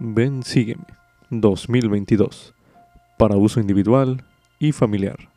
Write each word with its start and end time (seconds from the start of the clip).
Ven, 0.00 0.44
sígueme 0.44 0.84
2022 1.30 2.54
para 3.18 3.36
uso 3.36 3.58
individual 3.58 4.22
y 4.60 4.70
familiar. 4.70 5.28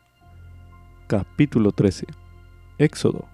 Capítulo 1.08 1.72
13. 1.72 2.06
Éxodo. 2.78 3.26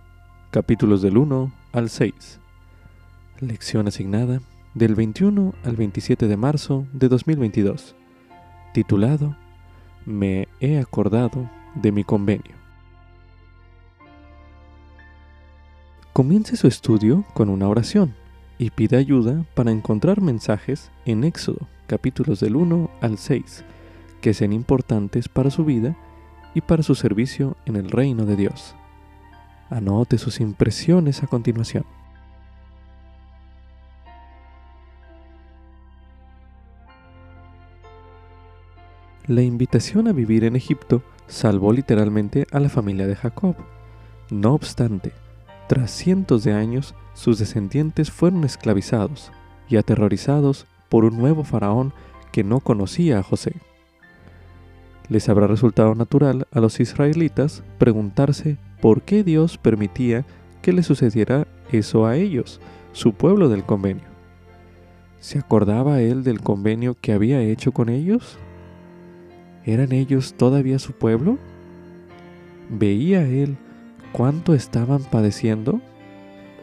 Capítulos 0.51 1.03
del 1.03 1.19
1 1.19 1.53
al 1.73 1.91
6. 1.91 2.41
Lección 3.41 3.89
asignada 3.89 4.41
del 4.73 4.95
21 4.95 5.53
al 5.65 5.77
27 5.77 6.29
de 6.29 6.37
marzo 6.39 6.87
de 6.95 7.09
2022. 7.09 7.95
Titulado 8.73 9.37
Me 10.07 10.49
he 10.61 10.79
acordado 10.79 11.51
de 11.75 11.93
mi 11.93 12.05
convenio. 12.05 12.57
Comience 16.15 16.57
su 16.57 16.67
estudio 16.67 17.27
con 17.35 17.51
una 17.51 17.69
oración 17.69 18.15
y 18.59 18.71
pide 18.71 18.97
ayuda 18.97 19.45
para 19.55 19.71
encontrar 19.71 20.21
mensajes 20.21 20.91
en 21.05 21.25
Éxodo, 21.25 21.69
capítulos 21.87 22.41
del 22.41 22.57
1 22.57 22.91
al 23.01 23.17
6, 23.17 23.65
que 24.21 24.35
sean 24.35 24.53
importantes 24.53 25.29
para 25.29 25.51
su 25.51 25.65
vida 25.65 25.97
y 26.55 26.61
para 26.61 26.83
su 26.83 26.97
servicio 26.97 27.57
en 27.67 27.77
el 27.77 27.91
reino 27.91 28.27
de 28.27 28.37
Dios. 28.37 28.75
Anote 29.71 30.19
sus 30.19 30.41
impresiones 30.41 31.23
a 31.23 31.29
continuación. 31.29 31.85
La 39.27 39.43
invitación 39.43 40.09
a 40.09 40.13
vivir 40.13 40.45
en 40.45 40.57
Egipto 40.57 41.03
salvó 41.27 41.73
literalmente 41.73 42.47
a 42.51 42.61
la 42.61 42.71
familia 42.71 43.07
de 43.07 43.15
Jacob. 43.15 43.57
No 44.31 44.55
obstante, 44.55 45.13
tras 45.69 45.91
cientos 45.91 46.45
de 46.45 46.55
años, 46.55 46.95
sus 47.19 47.41
descendientes 47.41 48.13
fueron 48.13 48.45
esclavizados 48.45 49.33
y 49.69 49.77
aterrorizados 49.77 50.67
por 50.89 51.05
un 51.05 51.19
nuevo 51.19 51.43
faraón 51.43 51.93
que 52.31 52.45
no 52.45 52.61
conocía 52.61 53.19
a 53.19 53.25
José. 53.25 53.57
Les 55.09 55.29
habrá 55.29 55.49
resultado 55.49 55.97
natural 55.97 56.47
a 56.53 56.61
los 56.61 56.79
israelitas 56.79 57.65
preguntarse 57.77 58.57
por 58.81 59.03
qué 59.03 59.25
Dios 59.25 59.59
permitía 59.59 60.27
que 60.63 60.73
le 60.73 60.85
sucediera 60.85 61.49
eso 61.73 62.07
a 62.07 62.15
ellos, 62.15 62.61
su 62.93 63.13
pueblo 63.15 63.49
del 63.49 63.65
convenio. 63.65 64.07
¿Se 65.19 65.41
acordaba 65.41 66.01
él 66.01 66.23
del 66.23 66.41
convenio 66.41 66.97
que 67.01 67.13
había 67.13 67.41
hecho 67.41 67.73
con 67.73 67.89
ellos? 67.89 68.39
¿Eran 69.65 69.91
ellos 69.91 70.35
todavía 70.35 70.79
su 70.79 70.93
pueblo? 70.93 71.37
¿Veía 72.71 73.23
él 73.23 73.57
cuánto 74.13 74.55
estaban 74.55 75.03
padeciendo? 75.03 75.81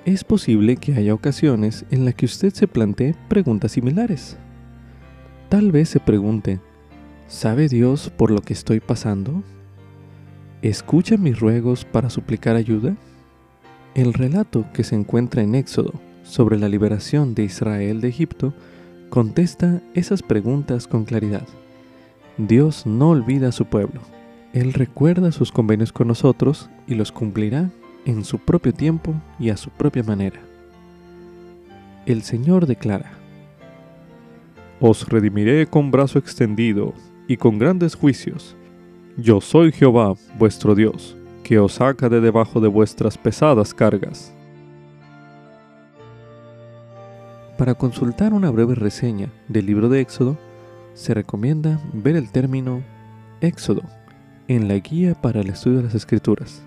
Es 0.06 0.24
posible 0.24 0.78
que 0.78 0.94
haya 0.94 1.16
ocasiones 1.16 1.84
en 1.90 2.06
las 2.06 2.14
que 2.14 2.28
usted 2.28 2.54
se 2.54 2.68
plantee 2.68 3.16
preguntas 3.28 3.72
similares. 3.72 4.38
Tal 5.50 5.72
vez 5.72 5.90
se 5.90 6.00
pregunte, 6.00 6.60
¿sabe 7.28 7.68
Dios 7.68 8.12
por 8.16 8.30
lo 8.30 8.42
que 8.42 8.54
estoy 8.54 8.80
pasando? 8.82 9.42
¿Escucha 10.62 11.18
mis 11.18 11.40
ruegos 11.40 11.86
para 11.86 12.12
suplicar 12.12 12.56
ayuda? 12.56 12.96
El 13.96 14.14
relato 14.14 14.68
que 14.74 14.84
se 14.84 14.94
encuentra 14.94 15.42
en 15.42 15.56
Éxodo 15.56 15.94
sobre 16.22 16.60
la 16.60 16.70
liberación 16.70 17.34
de 17.34 17.46
Israel 17.46 18.00
de 18.00 18.10
Egipto 18.10 18.54
contesta 19.10 19.82
esas 19.96 20.22
preguntas 20.22 20.86
con 20.86 21.06
claridad. 21.06 21.48
Dios 22.38 22.86
no 22.86 23.10
olvida 23.10 23.48
a 23.48 23.52
su 23.52 23.66
pueblo. 23.66 24.02
Él 24.54 24.74
recuerda 24.74 25.32
sus 25.32 25.52
convenios 25.52 25.92
con 25.92 26.08
nosotros 26.08 26.70
y 26.86 26.94
los 26.94 27.12
cumplirá 27.12 27.72
en 28.06 28.24
su 28.24 28.40
propio 28.40 28.74
tiempo 28.74 29.14
y 29.40 29.50
a 29.50 29.58
su 29.58 29.70
propia 29.70 30.04
manera. 30.04 30.40
El 32.06 32.22
Señor 32.22 32.68
declara, 32.68 33.12
Os 34.80 35.08
redimiré 35.10 35.68
con 35.68 35.92
brazo 35.92 36.20
extendido 36.20 36.94
y 37.28 37.38
con 37.38 37.58
grandes 37.58 37.96
juicios. 37.96 38.56
Yo 39.18 39.42
soy 39.42 39.72
Jehová, 39.72 40.14
vuestro 40.38 40.76
Dios, 40.76 41.16
que 41.44 41.58
os 41.60 41.74
saca 41.74 42.10
de 42.10 42.22
debajo 42.22 42.60
de 42.60 42.68
vuestras 42.68 43.18
pesadas 43.18 43.74
cargas. 43.74 44.34
Para 47.58 47.74
consultar 47.74 48.34
una 48.34 48.52
breve 48.52 48.76
reseña 48.76 49.30
del 49.48 49.66
libro 49.66 49.90
de 49.90 50.02
Éxodo, 50.02 50.38
se 50.94 51.14
recomienda 51.14 51.80
ver 51.94 52.16
el 52.16 52.30
término 52.30 52.84
Éxodo 53.42 53.84
en 54.48 54.68
la 54.68 54.76
guía 54.76 55.16
para 55.16 55.42
el 55.42 55.50
estudio 55.50 55.78
de 55.78 55.84
las 55.84 55.96
escrituras, 55.96 56.62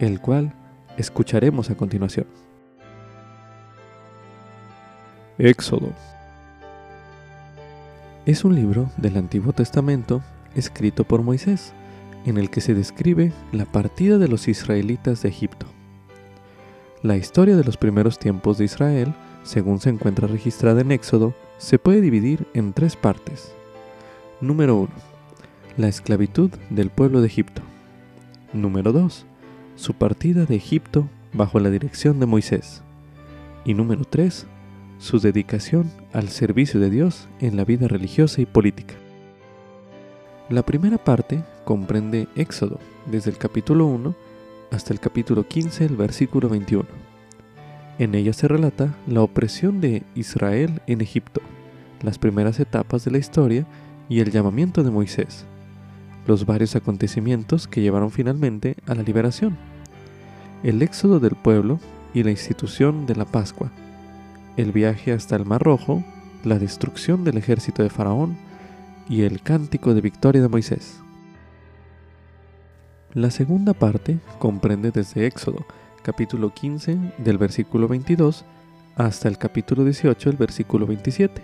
el 0.00 0.20
cual 0.20 0.52
escucharemos 0.96 1.70
a 1.70 1.76
continuación. 1.76 2.26
Éxodo 5.38 5.92
es 8.24 8.44
un 8.44 8.54
libro 8.54 8.90
del 8.96 9.16
Antiguo 9.16 9.52
Testamento 9.52 10.22
escrito 10.54 11.04
por 11.04 11.22
Moisés, 11.22 11.72
en 12.24 12.38
el 12.38 12.50
que 12.50 12.60
se 12.60 12.74
describe 12.74 13.32
la 13.52 13.66
partida 13.66 14.18
de 14.18 14.26
los 14.26 14.48
israelitas 14.48 15.22
de 15.22 15.28
Egipto. 15.28 15.66
La 17.02 17.16
historia 17.16 17.56
de 17.56 17.62
los 17.62 17.76
primeros 17.76 18.18
tiempos 18.18 18.58
de 18.58 18.64
Israel, 18.64 19.14
según 19.44 19.78
se 19.78 19.90
encuentra 19.90 20.26
registrada 20.26 20.80
en 20.80 20.90
Éxodo, 20.90 21.34
se 21.58 21.78
puede 21.78 22.00
dividir 22.00 22.48
en 22.54 22.72
tres 22.72 22.96
partes. 22.96 23.52
Número 24.40 24.76
1 24.76 25.16
la 25.76 25.88
esclavitud 25.88 26.50
del 26.70 26.90
pueblo 26.90 27.20
de 27.20 27.26
Egipto. 27.26 27.62
Número 28.52 28.92
2. 28.92 29.25
Su 29.76 29.92
partida 29.92 30.46
de 30.46 30.56
Egipto 30.56 31.06
bajo 31.34 31.60
la 31.60 31.68
dirección 31.68 32.18
de 32.18 32.24
Moisés. 32.24 32.82
Y 33.66 33.74
número 33.74 34.04
3. 34.04 34.46
Su 34.98 35.20
dedicación 35.20 35.90
al 36.14 36.30
servicio 36.30 36.80
de 36.80 36.88
Dios 36.88 37.28
en 37.40 37.58
la 37.58 37.64
vida 37.66 37.86
religiosa 37.86 38.40
y 38.40 38.46
política. 38.46 38.94
La 40.48 40.64
primera 40.64 40.96
parte 40.96 41.44
comprende 41.66 42.26
Éxodo, 42.36 42.80
desde 43.04 43.30
el 43.30 43.36
capítulo 43.36 43.84
1 43.84 44.14
hasta 44.70 44.94
el 44.94 44.98
capítulo 45.00 45.46
15, 45.46 45.84
el 45.84 45.96
versículo 45.96 46.48
21. 46.48 46.86
En 47.98 48.14
ella 48.14 48.32
se 48.32 48.48
relata 48.48 48.94
la 49.06 49.20
opresión 49.20 49.82
de 49.82 50.04
Israel 50.14 50.80
en 50.86 51.02
Egipto, 51.02 51.42
las 52.00 52.18
primeras 52.18 52.60
etapas 52.60 53.04
de 53.04 53.10
la 53.10 53.18
historia 53.18 53.66
y 54.08 54.20
el 54.20 54.30
llamamiento 54.30 54.82
de 54.82 54.90
Moisés 54.90 55.44
los 56.26 56.46
varios 56.46 56.76
acontecimientos 56.76 57.68
que 57.68 57.80
llevaron 57.80 58.10
finalmente 58.10 58.76
a 58.86 58.94
la 58.94 59.02
liberación, 59.02 59.56
el 60.62 60.82
éxodo 60.82 61.20
del 61.20 61.36
pueblo 61.36 61.78
y 62.14 62.22
la 62.22 62.30
institución 62.30 63.06
de 63.06 63.14
la 63.14 63.24
Pascua, 63.24 63.70
el 64.56 64.72
viaje 64.72 65.12
hasta 65.12 65.36
el 65.36 65.44
Mar 65.44 65.62
Rojo, 65.62 66.02
la 66.44 66.58
destrucción 66.58 67.24
del 67.24 67.36
ejército 67.38 67.82
de 67.82 67.90
Faraón 67.90 68.36
y 69.08 69.22
el 69.22 69.42
cántico 69.42 69.94
de 69.94 70.00
victoria 70.00 70.42
de 70.42 70.48
Moisés. 70.48 71.00
La 73.14 73.30
segunda 73.30 73.72
parte 73.72 74.18
comprende 74.38 74.90
desde 74.90 75.26
Éxodo, 75.26 75.64
capítulo 76.02 76.52
15, 76.52 77.14
del 77.18 77.38
versículo 77.38 77.88
22, 77.88 78.44
hasta 78.96 79.28
el 79.28 79.38
capítulo 79.38 79.84
18, 79.84 80.30
el 80.30 80.36
versículo 80.36 80.86
27. 80.86 81.42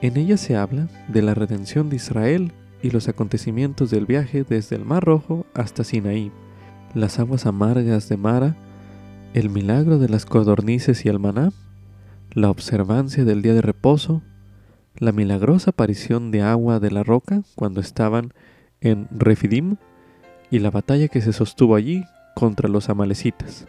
En 0.00 0.16
ella 0.16 0.36
se 0.36 0.56
habla 0.56 0.88
de 1.08 1.22
la 1.22 1.34
redención 1.34 1.88
de 1.88 1.96
Israel 1.96 2.52
y 2.84 2.90
los 2.90 3.08
acontecimientos 3.08 3.90
del 3.90 4.04
viaje 4.04 4.44
desde 4.46 4.76
el 4.76 4.84
Mar 4.84 5.02
Rojo 5.02 5.46
hasta 5.54 5.84
Sinaí, 5.84 6.30
las 6.92 7.18
aguas 7.18 7.46
amargas 7.46 8.10
de 8.10 8.18
Mara, 8.18 8.56
el 9.32 9.48
milagro 9.48 9.98
de 9.98 10.10
las 10.10 10.26
codornices 10.26 11.06
y 11.06 11.08
el 11.08 11.18
maná, 11.18 11.50
la 12.34 12.50
observancia 12.50 13.24
del 13.24 13.40
día 13.40 13.54
de 13.54 13.62
reposo, 13.62 14.20
la 14.98 15.12
milagrosa 15.12 15.70
aparición 15.70 16.30
de 16.30 16.42
agua 16.42 16.78
de 16.78 16.90
la 16.90 17.02
roca 17.02 17.42
cuando 17.54 17.80
estaban 17.80 18.34
en 18.82 19.08
Refidim 19.10 19.76
y 20.50 20.58
la 20.58 20.70
batalla 20.70 21.08
que 21.08 21.22
se 21.22 21.32
sostuvo 21.32 21.76
allí 21.76 22.04
contra 22.34 22.68
los 22.68 22.90
amalecitas, 22.90 23.66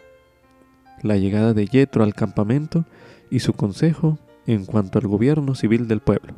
la 1.02 1.16
llegada 1.16 1.54
de 1.54 1.64
Yetro 1.64 2.04
al 2.04 2.12
campamento 2.12 2.84
y 3.30 3.38
su 3.38 3.54
consejo 3.54 4.18
en 4.46 4.66
cuanto 4.66 4.98
al 4.98 5.06
gobierno 5.06 5.54
civil 5.54 5.88
del 5.88 6.00
pueblo. 6.00 6.34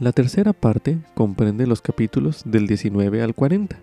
La 0.00 0.10
tercera 0.10 0.52
parte 0.52 0.98
comprende 1.14 1.68
los 1.68 1.80
capítulos 1.80 2.42
del 2.44 2.66
19 2.66 3.22
al 3.22 3.32
40 3.32 3.78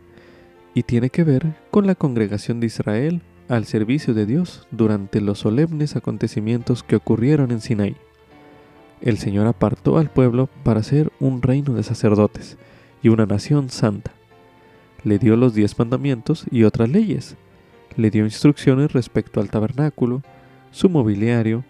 y 0.73 0.83
tiene 0.83 1.09
que 1.09 1.23
ver 1.23 1.55
con 1.71 1.87
la 1.87 1.95
congregación 1.95 2.59
de 2.59 2.67
Israel 2.67 3.21
al 3.47 3.65
servicio 3.65 4.13
de 4.13 4.25
Dios 4.25 4.67
durante 4.71 5.21
los 5.21 5.39
solemnes 5.39 5.95
acontecimientos 5.95 6.83
que 6.83 6.97
ocurrieron 6.97 7.51
en 7.51 7.61
Sinaí. 7.61 7.95
El 8.99 9.19
Señor 9.19 9.47
apartó 9.47 9.97
al 9.97 10.09
pueblo 10.09 10.49
para 10.63 10.83
ser 10.83 11.13
un 11.21 11.41
reino 11.41 11.75
de 11.75 11.83
sacerdotes 11.83 12.57
y 13.01 13.07
una 13.07 13.25
nación 13.25 13.69
santa. 13.69 14.11
Le 15.05 15.17
dio 15.17 15.37
los 15.37 15.53
diez 15.53 15.79
mandamientos 15.79 16.45
y 16.51 16.63
otras 16.63 16.89
leyes. 16.89 17.37
Le 17.95 18.11
dio 18.11 18.25
instrucciones 18.25 18.91
respecto 18.91 19.39
al 19.39 19.49
tabernáculo, 19.49 20.23
su 20.71 20.89
mobiliario 20.89 21.63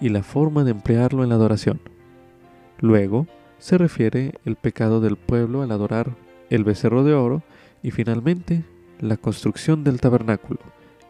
y 0.00 0.08
la 0.08 0.24
forma 0.24 0.64
de 0.64 0.72
emplearlo 0.72 1.22
en 1.22 1.28
la 1.28 1.36
adoración. 1.36 1.80
Luego, 2.80 3.26
se 3.64 3.78
refiere 3.78 4.34
el 4.44 4.56
pecado 4.56 5.00
del 5.00 5.16
pueblo 5.16 5.62
al 5.62 5.70
adorar 5.72 6.14
el 6.50 6.64
becerro 6.64 7.02
de 7.02 7.14
oro 7.14 7.42
y 7.82 7.92
finalmente 7.92 8.62
la 9.00 9.16
construcción 9.16 9.84
del 9.84 10.02
tabernáculo 10.02 10.60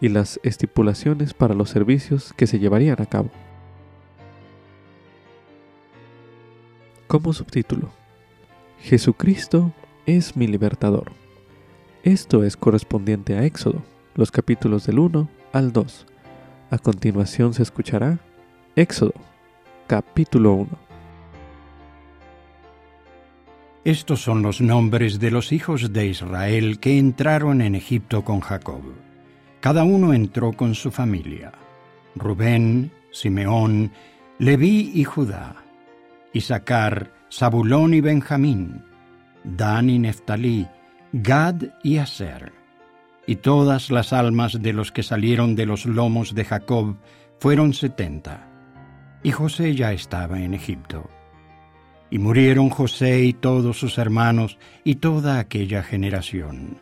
y 0.00 0.08
las 0.08 0.38
estipulaciones 0.44 1.34
para 1.34 1.56
los 1.56 1.70
servicios 1.70 2.32
que 2.36 2.46
se 2.46 2.60
llevarían 2.60 3.02
a 3.02 3.06
cabo. 3.06 3.28
Como 7.08 7.32
subtítulo, 7.32 7.90
Jesucristo 8.78 9.72
es 10.06 10.36
mi 10.36 10.46
libertador. 10.46 11.10
Esto 12.04 12.44
es 12.44 12.56
correspondiente 12.56 13.36
a 13.36 13.44
Éxodo, 13.44 13.82
los 14.14 14.30
capítulos 14.30 14.86
del 14.86 15.00
1 15.00 15.28
al 15.52 15.72
2. 15.72 16.06
A 16.70 16.78
continuación 16.78 17.52
se 17.52 17.64
escuchará 17.64 18.20
Éxodo, 18.76 19.14
capítulo 19.88 20.52
1. 20.52 20.83
Estos 23.84 24.22
son 24.22 24.40
los 24.40 24.62
nombres 24.62 25.20
de 25.20 25.30
los 25.30 25.52
hijos 25.52 25.92
de 25.92 26.06
Israel 26.06 26.80
que 26.80 26.98
entraron 26.98 27.60
en 27.60 27.74
Egipto 27.74 28.24
con 28.24 28.40
Jacob. 28.40 28.82
Cada 29.60 29.84
uno 29.84 30.14
entró 30.14 30.54
con 30.54 30.74
su 30.74 30.90
familia. 30.90 31.52
Rubén, 32.14 32.90
Simeón, 33.10 33.92
Leví 34.38 34.90
y 34.94 35.04
Judá, 35.04 35.56
Isaacar, 36.32 37.12
Zabulón 37.30 37.92
y 37.92 38.00
Benjamín, 38.00 38.82
Dan 39.44 39.90
y 39.90 39.98
Neftalí, 39.98 40.66
Gad 41.12 41.56
y 41.82 41.98
Aser. 41.98 42.54
Y 43.26 43.36
todas 43.36 43.90
las 43.90 44.14
almas 44.14 44.62
de 44.62 44.72
los 44.72 44.92
que 44.92 45.02
salieron 45.02 45.56
de 45.56 45.66
los 45.66 45.84
lomos 45.84 46.34
de 46.34 46.46
Jacob 46.46 46.96
fueron 47.38 47.74
setenta. 47.74 48.48
Y 49.22 49.30
José 49.30 49.74
ya 49.74 49.92
estaba 49.92 50.40
en 50.40 50.54
Egipto. 50.54 51.10
Y 52.14 52.18
murieron 52.20 52.70
José 52.70 53.24
y 53.24 53.32
todos 53.32 53.76
sus 53.76 53.98
hermanos 53.98 54.56
y 54.84 54.94
toda 54.94 55.40
aquella 55.40 55.82
generación. 55.82 56.78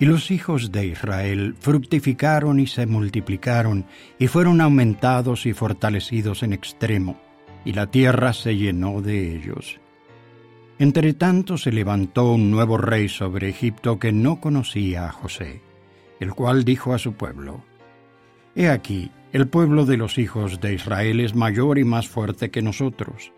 Y 0.00 0.04
los 0.06 0.32
hijos 0.32 0.72
de 0.72 0.84
Israel 0.84 1.54
fructificaron 1.60 2.58
y 2.58 2.66
se 2.66 2.84
multiplicaron, 2.84 3.86
y 4.18 4.26
fueron 4.26 4.60
aumentados 4.60 5.46
y 5.46 5.52
fortalecidos 5.52 6.42
en 6.42 6.54
extremo, 6.54 7.20
y 7.64 7.72
la 7.72 7.86
tierra 7.86 8.32
se 8.32 8.56
llenó 8.56 9.00
de 9.00 9.36
ellos. 9.36 9.78
Entre 10.80 11.14
tanto 11.14 11.56
se 11.56 11.70
levantó 11.70 12.32
un 12.32 12.50
nuevo 12.50 12.78
rey 12.78 13.08
sobre 13.08 13.50
Egipto 13.50 14.00
que 14.00 14.10
no 14.10 14.40
conocía 14.40 15.06
a 15.06 15.12
José, 15.12 15.62
el 16.18 16.34
cual 16.34 16.64
dijo 16.64 16.94
a 16.94 16.98
su 16.98 17.12
pueblo, 17.12 17.62
He 18.56 18.68
aquí, 18.68 19.12
el 19.32 19.46
pueblo 19.46 19.86
de 19.86 19.98
los 19.98 20.18
hijos 20.18 20.60
de 20.60 20.74
Israel 20.74 21.20
es 21.20 21.36
mayor 21.36 21.78
y 21.78 21.84
más 21.84 22.08
fuerte 22.08 22.50
que 22.50 22.60
nosotros 22.60 23.30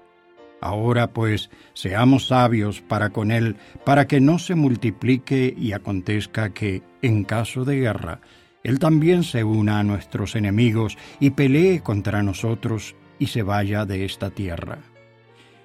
Ahora 0.61 1.13
pues 1.13 1.51
seamos 1.73 2.27
sabios 2.29 2.81
para 2.81 3.11
con 3.11 3.31
él, 3.31 3.57
para 3.85 4.07
que 4.07 4.21
no 4.21 4.39
se 4.39 4.55
multiplique 4.55 5.55
y 5.57 5.73
acontezca 5.73 6.51
que, 6.51 6.83
en 7.03 7.25
caso 7.25 7.65
de 7.65 7.81
guerra, 7.81 8.21
él 8.63 8.79
también 8.79 9.23
se 9.25 9.43
una 9.43 9.79
a 9.79 9.83
nuestros 9.83 10.37
enemigos 10.37 10.99
y 11.19 11.31
pelee 11.31 11.81
contra 11.81 12.23
nosotros 12.23 12.95
y 13.19 13.29
se 13.29 13.43
vaya 13.43 13.87
de 13.87 14.05
esta 14.05 14.31
tierra. 14.31 14.79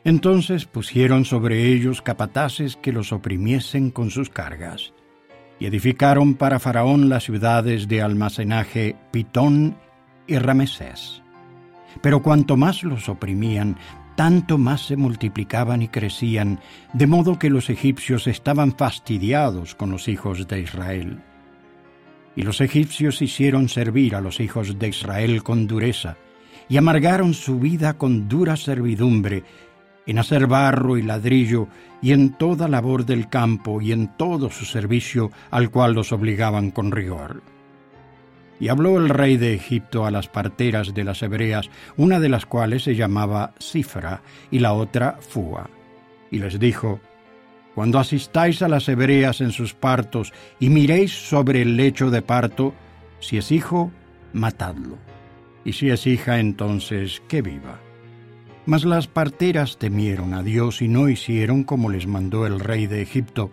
Entonces 0.05 0.65
pusieron 0.65 1.25
sobre 1.25 1.73
ellos 1.73 2.01
capataces 2.01 2.75
que 2.77 2.93
los 2.93 3.11
oprimiesen 3.11 3.91
con 3.91 4.11
sus 4.11 4.29
cargas, 4.29 4.93
y 5.59 5.65
edificaron 5.65 6.35
para 6.35 6.59
Faraón 6.59 7.09
las 7.09 7.23
ciudades 7.23 7.87
de 7.87 8.01
almacenaje 8.01 8.95
Pitón 9.11 9.77
y 10.27 10.37
Ramesés. 10.37 11.21
Pero 12.01 12.21
cuanto 12.21 12.55
más 12.57 12.83
los 12.83 13.09
oprimían, 13.09 13.77
tanto 14.15 14.57
más 14.57 14.85
se 14.87 14.97
multiplicaban 14.97 15.81
y 15.81 15.87
crecían, 15.87 16.59
de 16.93 17.07
modo 17.07 17.37
que 17.37 17.49
los 17.49 17.69
egipcios 17.69 18.27
estaban 18.27 18.75
fastidiados 18.75 19.75
con 19.75 19.91
los 19.91 20.07
hijos 20.07 20.47
de 20.47 20.61
Israel. 20.61 21.21
Y 22.35 22.43
los 22.43 22.61
egipcios 22.61 23.21
hicieron 23.21 23.69
servir 23.69 24.15
a 24.15 24.21
los 24.21 24.39
hijos 24.39 24.77
de 24.77 24.87
Israel 24.87 25.43
con 25.43 25.67
dureza, 25.67 26.17
y 26.67 26.77
amargaron 26.77 27.33
su 27.33 27.59
vida 27.59 27.97
con 27.97 28.27
dura 28.27 28.57
servidumbre, 28.57 29.43
en 30.07 30.19
hacer 30.19 30.47
barro 30.47 30.97
y 30.97 31.01
ladrillo, 31.01 31.67
y 32.01 32.11
en 32.11 32.33
toda 32.33 32.67
labor 32.67 33.05
del 33.05 33.29
campo, 33.29 33.81
y 33.81 33.91
en 33.91 34.15
todo 34.17 34.49
su 34.49 34.65
servicio 34.65 35.31
al 35.51 35.69
cual 35.69 35.93
los 35.93 36.11
obligaban 36.11 36.71
con 36.71 36.91
rigor. 36.91 37.54
Y 38.59 38.69
habló 38.69 38.97
el 38.97 39.09
rey 39.09 39.37
de 39.37 39.53
Egipto 39.53 40.05
a 40.05 40.11
las 40.11 40.27
parteras 40.27 40.93
de 40.93 41.03
las 41.03 41.21
hebreas, 41.21 41.69
una 41.97 42.19
de 42.19 42.29
las 42.29 42.45
cuales 42.45 42.83
se 42.83 42.95
llamaba 42.95 43.53
Cifra 43.59 44.21
y 44.51 44.59
la 44.59 44.73
otra 44.73 45.17
Fua. 45.19 45.69
Y 46.31 46.39
les 46.39 46.59
dijo, 46.59 46.99
Cuando 47.73 47.99
asistáis 47.99 48.61
a 48.61 48.67
las 48.67 48.87
hebreas 48.87 49.41
en 49.41 49.51
sus 49.51 49.73
partos 49.73 50.33
y 50.59 50.69
miréis 50.69 51.11
sobre 51.11 51.61
el 51.61 51.75
lecho 51.75 52.09
de 52.09 52.21
parto, 52.21 52.73
si 53.19 53.37
es 53.37 53.51
hijo, 53.51 53.91
matadlo. 54.33 54.97
Y 55.65 55.73
si 55.73 55.89
es 55.89 56.07
hija, 56.07 56.39
entonces 56.39 57.21
que 57.27 57.41
viva. 57.41 57.79
Mas 58.65 58.83
las 58.83 59.07
parteras 59.07 59.77
temieron 59.77 60.33
a 60.33 60.41
Dios 60.41 60.81
y 60.81 60.87
no 60.87 61.09
hicieron 61.09 61.63
como 61.63 61.89
les 61.89 62.07
mandó 62.07 62.47
el 62.47 62.59
rey 62.59 62.87
de 62.87 63.01
Egipto, 63.01 63.51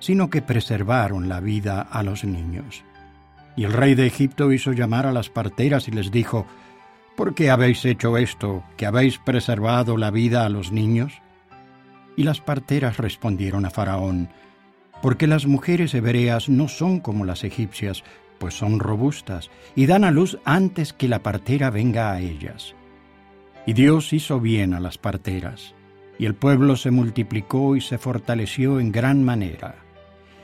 sino 0.00 0.30
que 0.30 0.42
preservaron 0.42 1.28
la 1.28 1.40
vida 1.40 1.80
a 1.80 2.02
los 2.02 2.24
niños. 2.24 2.84
Y 3.58 3.64
el 3.64 3.72
rey 3.72 3.96
de 3.96 4.06
Egipto 4.06 4.52
hizo 4.52 4.70
llamar 4.70 5.04
a 5.04 5.12
las 5.12 5.30
parteras 5.30 5.88
y 5.88 5.90
les 5.90 6.12
dijo, 6.12 6.46
¿Por 7.16 7.34
qué 7.34 7.50
habéis 7.50 7.84
hecho 7.84 8.16
esto, 8.16 8.62
que 8.76 8.86
habéis 8.86 9.18
preservado 9.18 9.96
la 9.96 10.12
vida 10.12 10.46
a 10.46 10.48
los 10.48 10.70
niños? 10.70 11.12
Y 12.16 12.22
las 12.22 12.40
parteras 12.40 12.98
respondieron 12.98 13.66
a 13.66 13.70
Faraón, 13.70 14.28
Porque 15.02 15.26
las 15.26 15.46
mujeres 15.46 15.92
hebreas 15.94 16.48
no 16.48 16.68
son 16.68 17.00
como 17.00 17.24
las 17.24 17.42
egipcias, 17.42 18.04
pues 18.38 18.54
son 18.54 18.78
robustas, 18.78 19.50
y 19.74 19.86
dan 19.86 20.04
a 20.04 20.12
luz 20.12 20.38
antes 20.44 20.92
que 20.92 21.08
la 21.08 21.24
partera 21.24 21.70
venga 21.70 22.12
a 22.12 22.20
ellas. 22.20 22.76
Y 23.66 23.72
Dios 23.72 24.12
hizo 24.12 24.38
bien 24.38 24.72
a 24.72 24.78
las 24.78 24.98
parteras, 24.98 25.74
y 26.16 26.26
el 26.26 26.36
pueblo 26.36 26.76
se 26.76 26.92
multiplicó 26.92 27.74
y 27.74 27.80
se 27.80 27.98
fortaleció 27.98 28.78
en 28.78 28.92
gran 28.92 29.24
manera. 29.24 29.74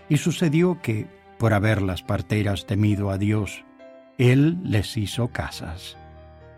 Y 0.08 0.16
sucedió 0.16 0.80
que, 0.82 1.06
por 1.38 1.52
haber 1.52 1.82
las 1.82 2.02
parteras 2.02 2.66
temido 2.66 3.10
a 3.10 3.18
Dios, 3.18 3.64
Él 4.18 4.58
les 4.64 4.96
hizo 4.96 5.28
casas. 5.28 5.96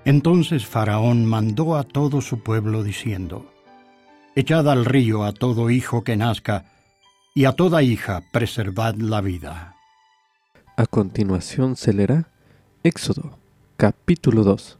Entonces 0.04 0.66
Faraón 0.66 1.24
mandó 1.24 1.76
a 1.76 1.82
todo 1.82 2.20
su 2.20 2.42
pueblo 2.42 2.84
diciendo, 2.84 3.52
Echad 4.34 4.68
al 4.68 4.84
río 4.84 5.24
a 5.24 5.32
todo 5.32 5.70
hijo 5.70 6.04
que 6.04 6.16
nazca, 6.16 6.66
y 7.34 7.44
a 7.44 7.52
toda 7.52 7.82
hija 7.82 8.22
preservad 8.32 8.94
la 8.96 9.20
vida. 9.20 9.76
A 10.76 10.86
continuación 10.86 11.76
se 11.76 11.92
leerá 11.92 12.28
Éxodo, 12.82 13.38
capítulo 13.76 14.44
2. 14.44 14.78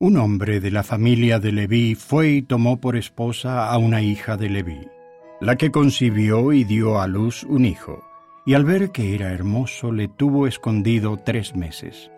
Un 0.00 0.16
hombre 0.16 0.60
de 0.60 0.70
la 0.70 0.82
familia 0.82 1.38
de 1.38 1.52
Leví 1.52 1.94
fue 1.94 2.30
y 2.30 2.42
tomó 2.42 2.80
por 2.80 2.96
esposa 2.96 3.70
a 3.70 3.78
una 3.78 4.02
hija 4.02 4.36
de 4.36 4.50
Leví 4.50 4.97
la 5.40 5.56
que 5.56 5.70
concibió 5.70 6.52
y 6.52 6.64
dio 6.64 7.00
a 7.00 7.06
luz 7.06 7.44
un 7.44 7.64
hijo, 7.64 8.02
y 8.44 8.54
al 8.54 8.64
ver 8.64 8.90
que 8.90 9.14
era 9.14 9.32
hermoso 9.32 9.92
le 9.92 10.08
tuvo 10.08 10.46
escondido 10.46 11.18
tres 11.18 11.54
meses. 11.54 12.10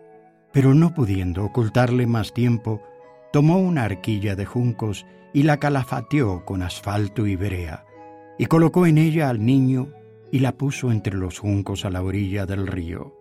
Pero 0.52 0.74
no 0.74 0.94
pudiendo 0.94 1.44
ocultarle 1.44 2.06
más 2.06 2.32
tiempo, 2.32 2.82
tomó 3.32 3.58
una 3.58 3.84
arquilla 3.84 4.36
de 4.36 4.46
juncos 4.46 5.06
y 5.32 5.42
la 5.42 5.58
calafateó 5.58 6.44
con 6.44 6.62
asfalto 6.62 7.26
y 7.26 7.36
brea, 7.36 7.84
y 8.38 8.46
colocó 8.46 8.86
en 8.86 8.98
ella 8.98 9.28
al 9.28 9.44
niño 9.44 9.92
y 10.32 10.38
la 10.38 10.56
puso 10.56 10.90
entre 10.90 11.16
los 11.16 11.38
juncos 11.38 11.84
a 11.84 11.90
la 11.90 12.02
orilla 12.02 12.46
del 12.46 12.66
río. 12.66 13.16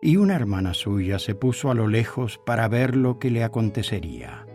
Y 0.00 0.16
una 0.16 0.34
hermana 0.34 0.72
suya 0.72 1.18
se 1.18 1.34
puso 1.34 1.70
a 1.70 1.74
lo 1.74 1.88
lejos 1.88 2.40
para 2.46 2.68
ver 2.68 2.96
lo 2.96 3.18
que 3.18 3.30
le 3.30 3.44
acontecería. 3.44 4.46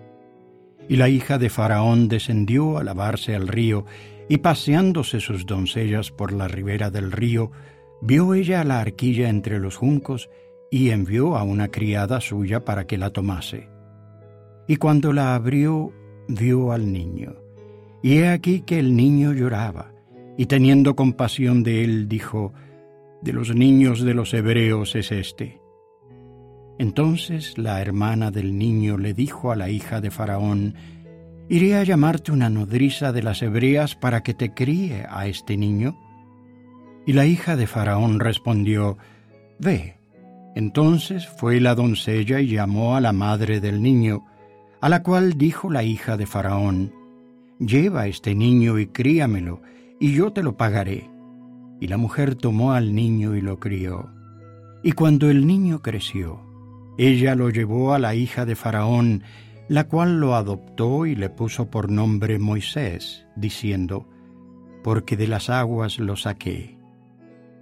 Y 0.87 0.95
la 0.95 1.09
hija 1.09 1.37
de 1.37 1.49
Faraón 1.49 2.07
descendió 2.07 2.77
a 2.77 2.83
lavarse 2.83 3.35
al 3.35 3.47
río 3.47 3.85
y 4.27 4.37
paseándose 4.37 5.19
sus 5.19 5.45
doncellas 5.45 6.11
por 6.11 6.31
la 6.31 6.47
ribera 6.47 6.89
del 6.89 7.11
río, 7.11 7.51
vio 8.01 8.33
ella 8.33 8.63
la 8.63 8.79
arquilla 8.79 9.29
entre 9.29 9.59
los 9.59 9.75
juncos 9.75 10.29
y 10.71 10.89
envió 10.89 11.37
a 11.37 11.43
una 11.43 11.69
criada 11.69 12.21
suya 12.21 12.65
para 12.65 12.87
que 12.87 12.97
la 12.97 13.11
tomase. 13.11 13.69
Y 14.67 14.77
cuando 14.77 15.13
la 15.13 15.35
abrió, 15.35 15.93
vio 16.27 16.71
al 16.71 16.91
niño. 16.91 17.35
Y 18.01 18.17
he 18.17 18.29
aquí 18.29 18.61
que 18.61 18.79
el 18.79 18.95
niño 18.95 19.33
lloraba, 19.33 19.91
y 20.37 20.47
teniendo 20.47 20.95
compasión 20.95 21.63
de 21.63 21.83
él, 21.83 22.07
dijo, 22.07 22.53
De 23.21 23.31
los 23.31 23.55
niños 23.55 24.01
de 24.01 24.13
los 24.13 24.33
hebreos 24.33 24.95
es 24.95 25.11
este. 25.11 25.61
Entonces 26.77 27.57
la 27.57 27.81
hermana 27.81 28.31
del 28.31 28.57
niño 28.57 28.97
le 28.97 29.13
dijo 29.13 29.51
a 29.51 29.55
la 29.55 29.69
hija 29.69 30.01
de 30.01 30.11
Faraón, 30.11 30.75
¿Iré 31.47 31.75
a 31.75 31.83
llamarte 31.83 32.31
una 32.31 32.49
nodriza 32.49 33.11
de 33.11 33.21
las 33.21 33.43
hebreas 33.43 33.95
para 33.95 34.23
que 34.23 34.33
te 34.33 34.55
críe 34.55 35.05
a 35.07 35.27
este 35.27 35.57
niño? 35.57 35.95
Y 37.05 37.13
la 37.13 37.27
hija 37.27 37.55
de 37.55 37.67
Faraón 37.67 38.19
respondió, 38.19 38.97
Ve. 39.59 39.99
Entonces 40.55 41.27
fue 41.27 41.59
la 41.59 41.75
doncella 41.75 42.39
y 42.39 42.47
llamó 42.47 42.95
a 42.95 43.01
la 43.01 43.13
madre 43.13 43.59
del 43.59 43.83
niño, 43.83 44.25
a 44.81 44.89
la 44.89 45.03
cual 45.03 45.37
dijo 45.37 45.69
la 45.69 45.83
hija 45.83 46.17
de 46.17 46.25
Faraón, 46.25 46.93
Lleva 47.59 48.07
este 48.07 48.33
niño 48.33 48.79
y 48.79 48.87
críamelo, 48.87 49.61
y 49.99 50.13
yo 50.13 50.33
te 50.33 50.41
lo 50.41 50.57
pagaré. 50.57 51.09
Y 51.79 51.87
la 51.87 51.97
mujer 51.97 52.33
tomó 52.33 52.73
al 52.73 52.95
niño 52.95 53.35
y 53.35 53.41
lo 53.41 53.59
crió. 53.59 54.09
Y 54.81 54.93
cuando 54.93 55.29
el 55.29 55.45
niño 55.45 55.83
creció, 55.83 56.41
ella 56.97 57.35
lo 57.35 57.49
llevó 57.51 57.93
a 57.93 57.99
la 57.99 58.15
hija 58.15 58.45
de 58.45 58.55
Faraón, 58.55 59.23
la 59.67 59.85
cual 59.85 60.19
lo 60.19 60.35
adoptó 60.35 61.05
y 61.05 61.15
le 61.15 61.29
puso 61.29 61.69
por 61.69 61.91
nombre 61.91 62.39
Moisés, 62.39 63.25
diciendo, 63.35 64.07
Porque 64.83 65.17
de 65.17 65.27
las 65.27 65.49
aguas 65.49 65.99
lo 65.99 66.15
saqué. 66.15 66.77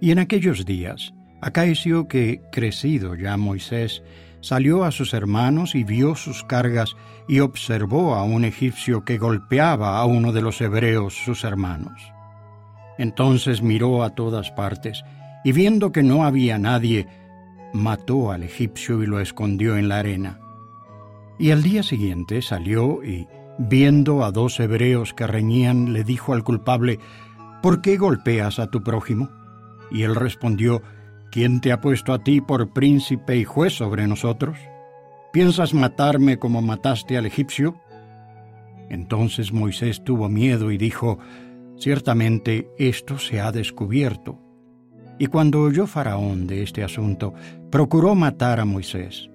Y 0.00 0.10
en 0.10 0.18
aquellos 0.18 0.66
días 0.66 1.14
acaeció 1.40 2.08
que, 2.08 2.42
crecido 2.52 3.14
ya 3.14 3.36
Moisés, 3.36 4.02
salió 4.40 4.84
a 4.84 4.90
sus 4.90 5.14
hermanos 5.14 5.74
y 5.74 5.84
vio 5.84 6.14
sus 6.14 6.44
cargas 6.44 6.96
y 7.26 7.40
observó 7.40 8.14
a 8.14 8.24
un 8.24 8.44
egipcio 8.44 9.04
que 9.04 9.16
golpeaba 9.16 9.98
a 9.98 10.04
uno 10.04 10.32
de 10.32 10.42
los 10.42 10.60
hebreos 10.60 11.14
sus 11.14 11.44
hermanos. 11.44 12.12
Entonces 12.98 13.62
miró 13.62 14.02
a 14.02 14.10
todas 14.10 14.50
partes, 14.50 15.02
y 15.42 15.52
viendo 15.52 15.92
que 15.92 16.02
no 16.02 16.24
había 16.24 16.58
nadie, 16.58 17.06
mató 17.72 18.30
al 18.30 18.42
egipcio 18.42 19.02
y 19.02 19.06
lo 19.06 19.20
escondió 19.20 19.76
en 19.76 19.88
la 19.88 19.98
arena. 19.98 20.38
Y 21.38 21.50
al 21.50 21.62
día 21.62 21.82
siguiente 21.82 22.42
salió 22.42 23.02
y, 23.02 23.26
viendo 23.58 24.24
a 24.24 24.30
dos 24.30 24.58
hebreos 24.60 25.14
que 25.14 25.26
reñían, 25.26 25.92
le 25.92 26.04
dijo 26.04 26.32
al 26.32 26.44
culpable, 26.44 26.98
¿Por 27.62 27.80
qué 27.80 27.96
golpeas 27.96 28.58
a 28.58 28.70
tu 28.70 28.82
prójimo? 28.82 29.30
Y 29.90 30.02
él 30.02 30.14
respondió, 30.14 30.82
¿Quién 31.30 31.60
te 31.60 31.72
ha 31.72 31.80
puesto 31.80 32.12
a 32.12 32.22
ti 32.22 32.40
por 32.40 32.72
príncipe 32.72 33.36
y 33.36 33.44
juez 33.44 33.72
sobre 33.72 34.06
nosotros? 34.06 34.58
¿Piensas 35.32 35.74
matarme 35.74 36.38
como 36.38 36.62
mataste 36.62 37.18
al 37.18 37.26
egipcio? 37.26 37.80
Entonces 38.88 39.52
Moisés 39.52 40.04
tuvo 40.04 40.28
miedo 40.28 40.70
y 40.70 40.78
dijo, 40.78 41.18
Ciertamente 41.76 42.68
esto 42.78 43.18
se 43.18 43.40
ha 43.40 43.50
descubierto. 43.50 44.38
Y 45.18 45.26
cuando 45.26 45.62
oyó 45.62 45.86
Faraón 45.86 46.46
de 46.46 46.62
este 46.62 46.84
asunto, 46.84 47.34
procuró 47.70 48.14
matar 48.14 48.60
a 48.60 48.64
Moisés. 48.64 49.28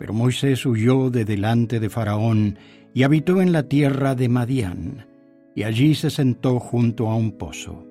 Pero 0.00 0.14
Moisés 0.14 0.64
huyó 0.64 1.10
de 1.10 1.26
delante 1.26 1.78
de 1.78 1.90
Faraón 1.90 2.58
y 2.94 3.02
habitó 3.02 3.42
en 3.42 3.52
la 3.52 3.64
tierra 3.64 4.14
de 4.14 4.30
Madián, 4.30 5.06
y 5.54 5.64
allí 5.64 5.94
se 5.94 6.08
sentó 6.08 6.58
junto 6.58 7.10
a 7.10 7.16
un 7.16 7.32
pozo. 7.32 7.86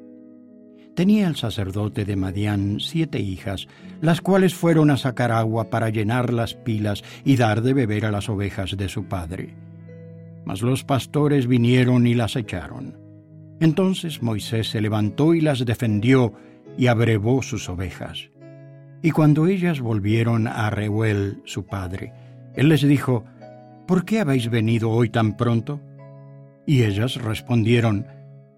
Tenía 0.95 1.27
el 1.27 1.35
sacerdote 1.35 2.05
de 2.05 2.15
Madián 2.15 2.79
siete 2.79 3.19
hijas, 3.19 3.67
las 4.01 4.21
cuales 4.21 4.55
fueron 4.55 4.89
a 4.89 4.97
sacar 4.97 5.31
agua 5.31 5.69
para 5.69 5.91
llenar 5.91 6.33
las 6.33 6.55
pilas 6.55 7.03
y 7.23 7.35
dar 7.35 7.61
de 7.61 7.75
beber 7.75 8.07
a 8.07 8.11
las 8.11 8.27
ovejas 8.27 8.75
de 8.75 8.89
su 8.89 9.03
padre. 9.03 9.53
Mas 10.45 10.63
los 10.63 10.83
pastores 10.83 11.45
vinieron 11.45 12.07
y 12.07 12.15
las 12.15 12.35
echaron. 12.35 12.97
Entonces 13.59 14.23
Moisés 14.23 14.67
se 14.71 14.81
levantó 14.81 15.35
y 15.35 15.41
las 15.41 15.63
defendió 15.63 16.33
y 16.75 16.87
abrevó 16.87 17.43
sus 17.43 17.69
ovejas. 17.69 18.31
Y 19.01 19.11
cuando 19.11 19.47
ellas 19.47 19.79
volvieron 19.79 20.47
a 20.47 20.69
Reuel, 20.69 21.41
su 21.45 21.65
padre, 21.65 22.13
él 22.55 22.69
les 22.69 22.81
dijo, 22.81 23.23
¿Por 23.87 24.05
qué 24.05 24.19
habéis 24.19 24.49
venido 24.49 24.89
hoy 24.91 25.09
tan 25.09 25.37
pronto? 25.37 25.79
Y 26.65 26.83
ellas 26.83 27.15
respondieron, 27.15 28.05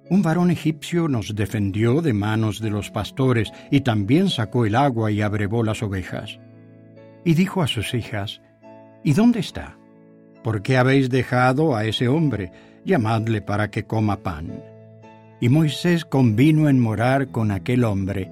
Un 0.09 0.21
varón 0.21 0.51
egipcio 0.51 1.07
nos 1.07 1.35
defendió 1.35 2.01
de 2.01 2.13
manos 2.13 2.59
de 2.59 2.71
los 2.71 2.89
pastores 2.89 3.53
y 3.69 3.81
también 3.81 4.29
sacó 4.29 4.65
el 4.65 4.75
agua 4.75 5.11
y 5.11 5.21
abrevó 5.21 5.63
las 5.63 5.83
ovejas. 5.83 6.39
Y 7.23 7.35
dijo 7.35 7.61
a 7.61 7.67
sus 7.67 7.93
hijas, 7.93 8.41
¿Y 9.03 9.13
dónde 9.13 9.39
está? 9.39 9.77
¿Por 10.43 10.63
qué 10.63 10.77
habéis 10.77 11.09
dejado 11.09 11.75
a 11.75 11.85
ese 11.85 12.07
hombre? 12.07 12.51
Llamadle 12.83 13.41
para 13.41 13.69
que 13.69 13.85
coma 13.85 14.17
pan. 14.17 14.63
Y 15.39 15.49
Moisés 15.49 16.03
convino 16.03 16.67
en 16.67 16.79
morar 16.79 17.27
con 17.27 17.51
aquel 17.51 17.83
hombre, 17.83 18.29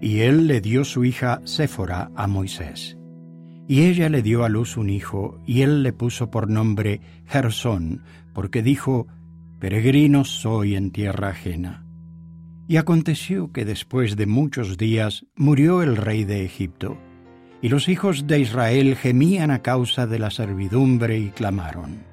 y 0.00 0.20
él 0.20 0.46
le 0.46 0.60
dio 0.60 0.84
su 0.84 1.04
hija 1.04 1.40
Séfora 1.44 2.10
a 2.14 2.26
Moisés. 2.26 2.96
Y 3.68 3.82
ella 3.82 4.08
le 4.08 4.22
dio 4.22 4.44
a 4.44 4.48
luz 4.48 4.76
un 4.76 4.90
hijo, 4.90 5.40
y 5.46 5.62
él 5.62 5.82
le 5.82 5.92
puso 5.92 6.30
por 6.30 6.48
nombre 6.48 7.00
Gersón, 7.26 8.02
porque 8.32 8.62
dijo, 8.62 9.06
Peregrino 9.58 10.24
soy 10.24 10.74
en 10.74 10.90
tierra 10.90 11.28
ajena. 11.28 11.86
Y 12.66 12.78
aconteció 12.78 13.52
que 13.52 13.64
después 13.64 14.16
de 14.16 14.26
muchos 14.26 14.76
días 14.76 15.26
murió 15.36 15.82
el 15.82 15.96
rey 15.96 16.24
de 16.24 16.44
Egipto, 16.44 16.98
y 17.62 17.68
los 17.68 17.88
hijos 17.88 18.26
de 18.26 18.40
Israel 18.40 18.96
gemían 18.96 19.50
a 19.50 19.60
causa 19.60 20.06
de 20.06 20.18
la 20.18 20.30
servidumbre 20.30 21.18
y 21.18 21.28
clamaron. 21.28 22.04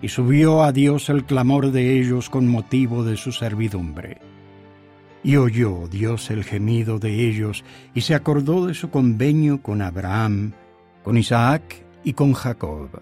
Y 0.00 0.08
subió 0.08 0.62
a 0.62 0.72
Dios 0.72 1.08
el 1.08 1.24
clamor 1.24 1.70
de 1.70 2.00
ellos 2.00 2.30
con 2.30 2.48
motivo 2.48 3.04
de 3.04 3.16
su 3.16 3.30
servidumbre. 3.30 4.20
Y 5.24 5.36
oyó 5.36 5.88
Dios 5.88 6.30
el 6.30 6.44
gemido 6.44 6.98
de 6.98 7.26
ellos, 7.26 7.64
y 7.94 8.02
se 8.02 8.14
acordó 8.14 8.66
de 8.66 8.74
su 8.74 8.90
convenio 8.90 9.62
con 9.62 9.80
Abraham, 9.80 10.52
con 11.02 11.16
Isaac 11.16 11.82
y 12.04 12.12
con 12.12 12.34
Jacob. 12.34 13.00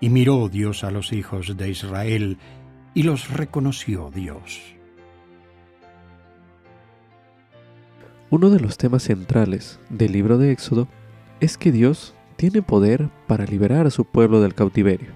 Y 0.00 0.10
miró 0.10 0.48
Dios 0.48 0.84
a 0.84 0.92
los 0.92 1.12
hijos 1.12 1.56
de 1.56 1.70
Israel, 1.70 2.38
y 2.94 3.02
los 3.02 3.30
reconoció 3.30 4.12
Dios. 4.14 4.60
Uno 8.30 8.50
de 8.50 8.60
los 8.60 8.78
temas 8.78 9.02
centrales 9.02 9.80
del 9.90 10.12
libro 10.12 10.38
de 10.38 10.52
Éxodo 10.52 10.86
es 11.40 11.58
que 11.58 11.72
Dios 11.72 12.14
tiene 12.36 12.62
poder 12.62 13.08
para 13.26 13.44
liberar 13.44 13.86
a 13.86 13.90
su 13.90 14.04
pueblo 14.04 14.40
del 14.40 14.54
cautiverio. 14.54 15.10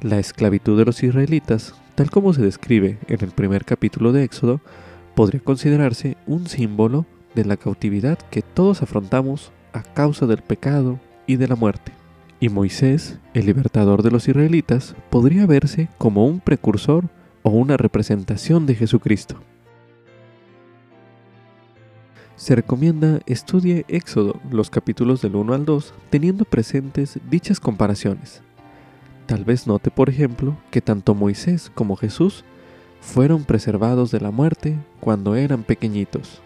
La 0.00 0.20
esclavitud 0.20 0.78
de 0.78 0.84
los 0.84 1.02
israelitas 1.02 1.74
tal 1.96 2.10
como 2.10 2.32
se 2.34 2.42
describe 2.42 2.98
en 3.08 3.24
el 3.24 3.30
primer 3.30 3.64
capítulo 3.64 4.12
de 4.12 4.22
Éxodo, 4.22 4.60
podría 5.14 5.40
considerarse 5.40 6.16
un 6.26 6.46
símbolo 6.46 7.06
de 7.34 7.46
la 7.46 7.56
cautividad 7.56 8.18
que 8.30 8.42
todos 8.42 8.82
afrontamos 8.82 9.50
a 9.72 9.82
causa 9.82 10.26
del 10.26 10.42
pecado 10.42 11.00
y 11.26 11.36
de 11.36 11.48
la 11.48 11.56
muerte. 11.56 11.92
Y 12.38 12.50
Moisés, 12.50 13.18
el 13.32 13.46
libertador 13.46 14.02
de 14.02 14.10
los 14.10 14.28
israelitas, 14.28 14.94
podría 15.08 15.46
verse 15.46 15.88
como 15.96 16.26
un 16.26 16.40
precursor 16.40 17.08
o 17.42 17.50
una 17.50 17.78
representación 17.78 18.66
de 18.66 18.74
Jesucristo. 18.74 19.36
Se 22.36 22.54
recomienda 22.54 23.20
estudie 23.24 23.86
Éxodo, 23.88 24.38
los 24.50 24.68
capítulos 24.68 25.22
del 25.22 25.36
1 25.36 25.54
al 25.54 25.64
2, 25.64 25.94
teniendo 26.10 26.44
presentes 26.44 27.18
dichas 27.30 27.58
comparaciones, 27.58 28.42
Tal 29.26 29.44
vez 29.44 29.66
note, 29.66 29.90
por 29.90 30.08
ejemplo, 30.08 30.56
que 30.70 30.80
tanto 30.80 31.14
Moisés 31.14 31.70
como 31.74 31.96
Jesús 31.96 32.44
fueron 33.00 33.44
preservados 33.44 34.10
de 34.12 34.20
la 34.20 34.30
muerte 34.30 34.76
cuando 35.00 35.34
eran 35.34 35.64
pequeñitos. 35.64 36.40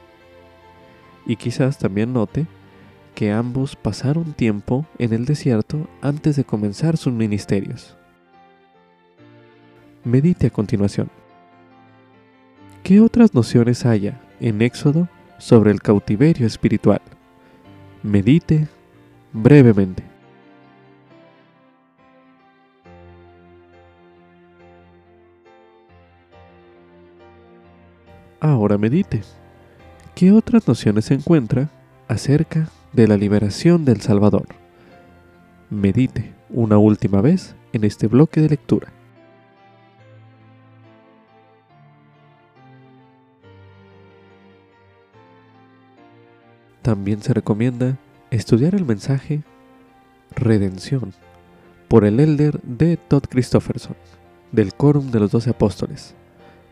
Y 1.27 1.37
quizás 1.37 1.79
también 1.79 2.13
note 2.13 2.47
que 3.15 3.33
ambos 3.33 3.77
pasaron 3.77 4.33
tiempo 4.33 4.87
en 4.99 5.13
el 5.13 5.27
desierto 5.27 5.87
antes 6.01 6.37
de 6.37 6.45
comenzar 6.45 6.97
sus 6.97 7.13
ministerios. 7.13 7.97
Medite 10.03 10.47
a 10.47 10.51
continuación. 10.51 11.11
¿Qué 12.83 13.01
otras 13.01 13.35
nociones 13.35 13.85
haya 13.85 14.19
en 14.41 14.63
Éxodo 14.63 15.09
sobre 15.37 15.71
el 15.71 15.83
cautiverio 15.83 16.47
espiritual? 16.47 17.03
Medite 18.03 18.69
brevemente. 19.35 20.10
Ahora 28.41 28.79
medite. 28.79 29.21
¿Qué 30.15 30.33
otras 30.33 30.67
nociones 30.67 31.05
se 31.05 31.15
encuentra 31.15 31.69
acerca 32.09 32.69
de 32.95 33.07
la 33.07 33.19
liberación 33.19 33.85
del 33.85 34.01
Salvador? 34.01 34.47
Medite 35.69 36.33
una 36.49 36.79
última 36.79 37.21
vez 37.21 37.55
en 37.75 37.85
este 37.85 38.07
bloque 38.07 38.41
de 38.41 38.49
lectura. 38.49 38.89
También 46.81 47.21
se 47.21 47.35
recomienda 47.35 47.99
estudiar 48.31 48.75
el 48.75 48.87
mensaje 48.87 49.43
Redención 50.35 51.13
por 51.89 52.07
el 52.07 52.19
elder 52.19 52.59
de 52.63 52.97
Todd 52.97 53.25
Christofferson 53.29 53.97
del 54.51 54.73
Quórum 54.73 55.11
de 55.11 55.21
los 55.21 55.31
Doce 55.31 55.51
Apóstoles, 55.51 56.15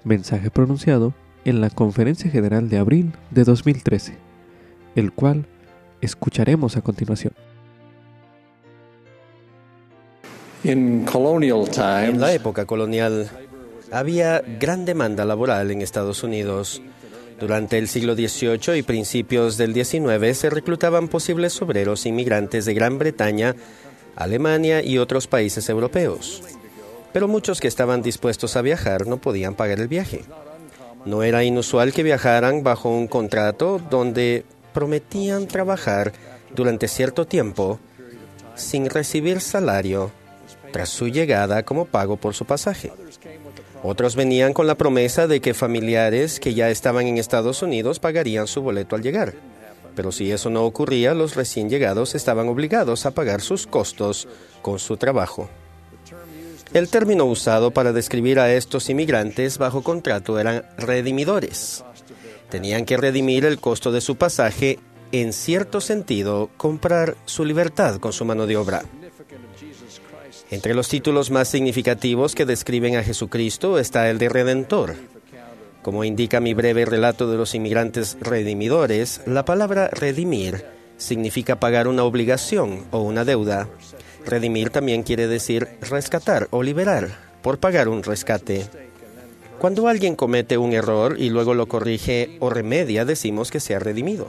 mensaje 0.05 0.51
pronunciado 0.51 1.13
en 1.45 1.61
la 1.61 1.71
Conferencia 1.71 2.31
General 2.31 2.69
de 2.69 2.79
abril 2.79 3.13
de 3.31 3.45
2013, 3.45 4.17
el 4.95 5.13
cual 5.13 5.47
escucharemos 6.01 6.77
a 6.77 6.83
continuación. 6.83 7.33
En 10.65 11.07
la 12.21 12.33
época 12.33 12.67
colonial 12.67 13.31
había 13.91 14.43
gran 14.61 14.85
demanda 14.85 15.25
laboral 15.25 15.71
en 15.71 15.83
Estados 15.83 16.23
Unidos. 16.23 16.83
Durante 17.41 17.79
el 17.79 17.89
siglo 17.89 18.15
XVIII 18.15 18.77
y 18.77 18.83
principios 18.83 19.57
del 19.57 19.73
XIX 19.73 20.37
se 20.37 20.51
reclutaban 20.51 21.09
posibles 21.09 21.61
obreros 21.63 22.05
inmigrantes 22.05 22.65
de 22.65 22.75
Gran 22.75 22.99
Bretaña, 22.99 23.55
Alemania 24.17 24.83
y 24.83 24.99
otros 24.99 25.29
países 25.29 25.69
europeos. 25.69 26.43
Pero 27.13 27.29
muchos 27.29 27.61
que 27.61 27.69
estaban 27.69 28.03
dispuestos 28.03 28.57
a 28.57 28.63
viajar 28.63 29.07
no 29.07 29.19
podían 29.19 29.55
pagar 29.55 29.79
el 29.79 29.89
viaje. 29.89 30.25
No 31.05 31.23
era 31.23 31.45
inusual 31.45 31.93
que 31.93 32.03
viajaran 32.03 32.63
bajo 32.63 32.91
un 32.91 33.09
contrato 33.09 33.81
donde 33.91 34.45
prometían 34.73 35.47
trabajar 35.47 36.13
durante 36.55 36.89
cierto 36.89 37.27
tiempo 37.27 37.81
sin 38.55 38.91
recibir 38.91 39.41
salario 39.41 40.11
tras 40.73 40.89
su 40.89 41.09
llegada 41.09 41.63
como 41.63 41.87
pago 41.87 42.17
por 42.17 42.35
su 42.35 42.45
pasaje. 42.45 42.93
Otros 43.83 44.17
venían 44.17 44.53
con 44.53 44.67
la 44.67 44.77
promesa 44.77 45.27
de 45.27 45.41
que 45.41 45.55
familiares 45.55 46.41
que 46.41 46.55
ya 46.55 46.69
estaban 46.69 47.07
en 47.07 47.19
Estados 47.19 47.63
Unidos 47.63 48.01
pagarían 48.01 48.47
su 48.47 48.61
boleto 48.61 48.97
al 48.97 49.03
llegar. 49.03 49.35
Pero 49.95 50.13
si 50.13 50.31
eso 50.31 50.51
no 50.51 50.65
ocurría, 50.65 51.15
los 51.15 51.35
recién 51.35 51.71
llegados 51.71 52.15
estaban 52.15 52.49
obligados 52.49 53.07
a 53.07 53.13
pagar 53.13 53.41
sus 53.41 53.67
costos 53.67 54.29
con 54.63 54.79
su 54.79 54.97
trabajo. 54.97 55.49
El 56.75 56.89
término 56.89 57.25
usado 57.25 57.71
para 57.71 57.93
describir 57.93 58.39
a 58.39 58.53
estos 58.53 58.91
inmigrantes 58.91 59.59
bajo 59.59 59.83
contrato 59.83 60.39
eran 60.39 60.65
redimidores. 60.77 61.85
Tenían 62.51 62.85
que 62.85 62.97
redimir 62.97 63.45
el 63.45 63.59
costo 63.59 63.91
de 63.91 64.01
su 64.01 64.17
pasaje, 64.17 64.79
en 65.13 65.33
cierto 65.33 65.81
sentido, 65.81 66.51
comprar 66.57 67.17
su 67.25 67.45
libertad 67.45 67.97
con 67.97 68.13
su 68.13 68.25
mano 68.25 68.47
de 68.47 68.57
obra. 68.57 68.83
Entre 70.51 70.75
los 70.75 70.89
títulos 70.89 71.31
más 71.31 71.49
significativos 71.49 72.35
que 72.35 72.47
describen 72.47 72.97
a 72.97 73.03
Jesucristo 73.03 73.79
está 73.79 74.09
el 74.11 74.19
de 74.19 74.29
Redentor. 74.29 74.95
Como 75.83 76.05
indica 76.05 76.41
mi 76.41 76.55
breve 76.55 76.85
relato 76.85 77.31
de 77.31 77.37
los 77.37 77.55
inmigrantes 77.55 78.17
redimidores, 78.21 79.23
la 79.27 79.45
palabra 79.45 79.89
redimir 79.89 80.65
significa 80.99 81.61
pagar 81.61 81.89
una 81.89 82.05
obligación 82.05 82.85
o 82.91 83.01
una 83.01 83.25
deuda. 83.25 83.69
Redimir 84.29 84.69
también 84.69 85.05
quiere 85.05 85.27
decir 85.27 85.67
rescatar 85.81 86.49
o 86.51 86.63
liberar, 86.63 87.09
por 87.41 87.59
pagar 87.59 87.89
un 87.89 88.03
rescate. 88.03 88.67
Cuando 89.59 89.89
alguien 89.89 90.17
comete 90.17 90.59
un 90.59 90.75
error 90.75 91.17
y 91.19 91.31
luego 91.31 91.55
lo 91.55 91.67
corrige 91.67 92.37
o 92.39 92.51
remedia, 92.51 93.07
decimos 93.07 93.51
que 93.51 93.59
se 93.59 93.75
ha 93.75 93.79
redimido. 93.79 94.29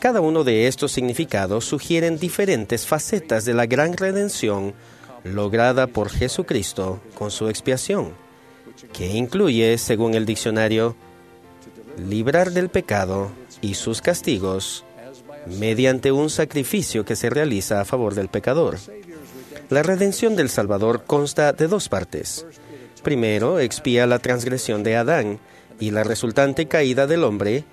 Cada 0.00 0.20
uno 0.20 0.42
de 0.42 0.66
estos 0.66 0.90
significados 0.90 1.64
sugieren 1.64 2.18
diferentes 2.18 2.86
facetas 2.86 3.44
de 3.44 3.54
la 3.54 3.66
gran 3.66 3.96
redención 3.96 4.74
lograda 5.22 5.86
por 5.86 6.10
Jesucristo 6.10 7.00
con 7.14 7.30
su 7.30 7.48
expiación, 7.48 8.14
que 8.92 9.06
incluye, 9.06 9.78
según 9.78 10.14
el 10.14 10.26
diccionario, 10.26 10.96
librar 11.96 12.50
del 12.50 12.68
pecado 12.68 13.30
y 13.60 13.74
sus 13.74 14.02
castigos 14.02 14.84
mediante 15.46 16.10
un 16.10 16.30
sacrificio 16.30 17.04
que 17.04 17.16
se 17.16 17.30
realiza 17.30 17.80
a 17.80 17.84
favor 17.84 18.14
del 18.14 18.28
pecador. 18.28 18.78
La 19.74 19.82
redención 19.82 20.36
del 20.36 20.50
Salvador 20.50 21.02
consta 21.04 21.52
de 21.52 21.66
dos 21.66 21.88
partes. 21.88 22.46
Primero, 23.02 23.58
expía 23.58 24.06
la 24.06 24.20
transgresión 24.20 24.84
de 24.84 24.94
Adán 24.94 25.40
y 25.80 25.90
la 25.90 26.04
resultante 26.04 26.68
caída 26.68 27.08
del 27.08 27.24
hombre 27.24 27.64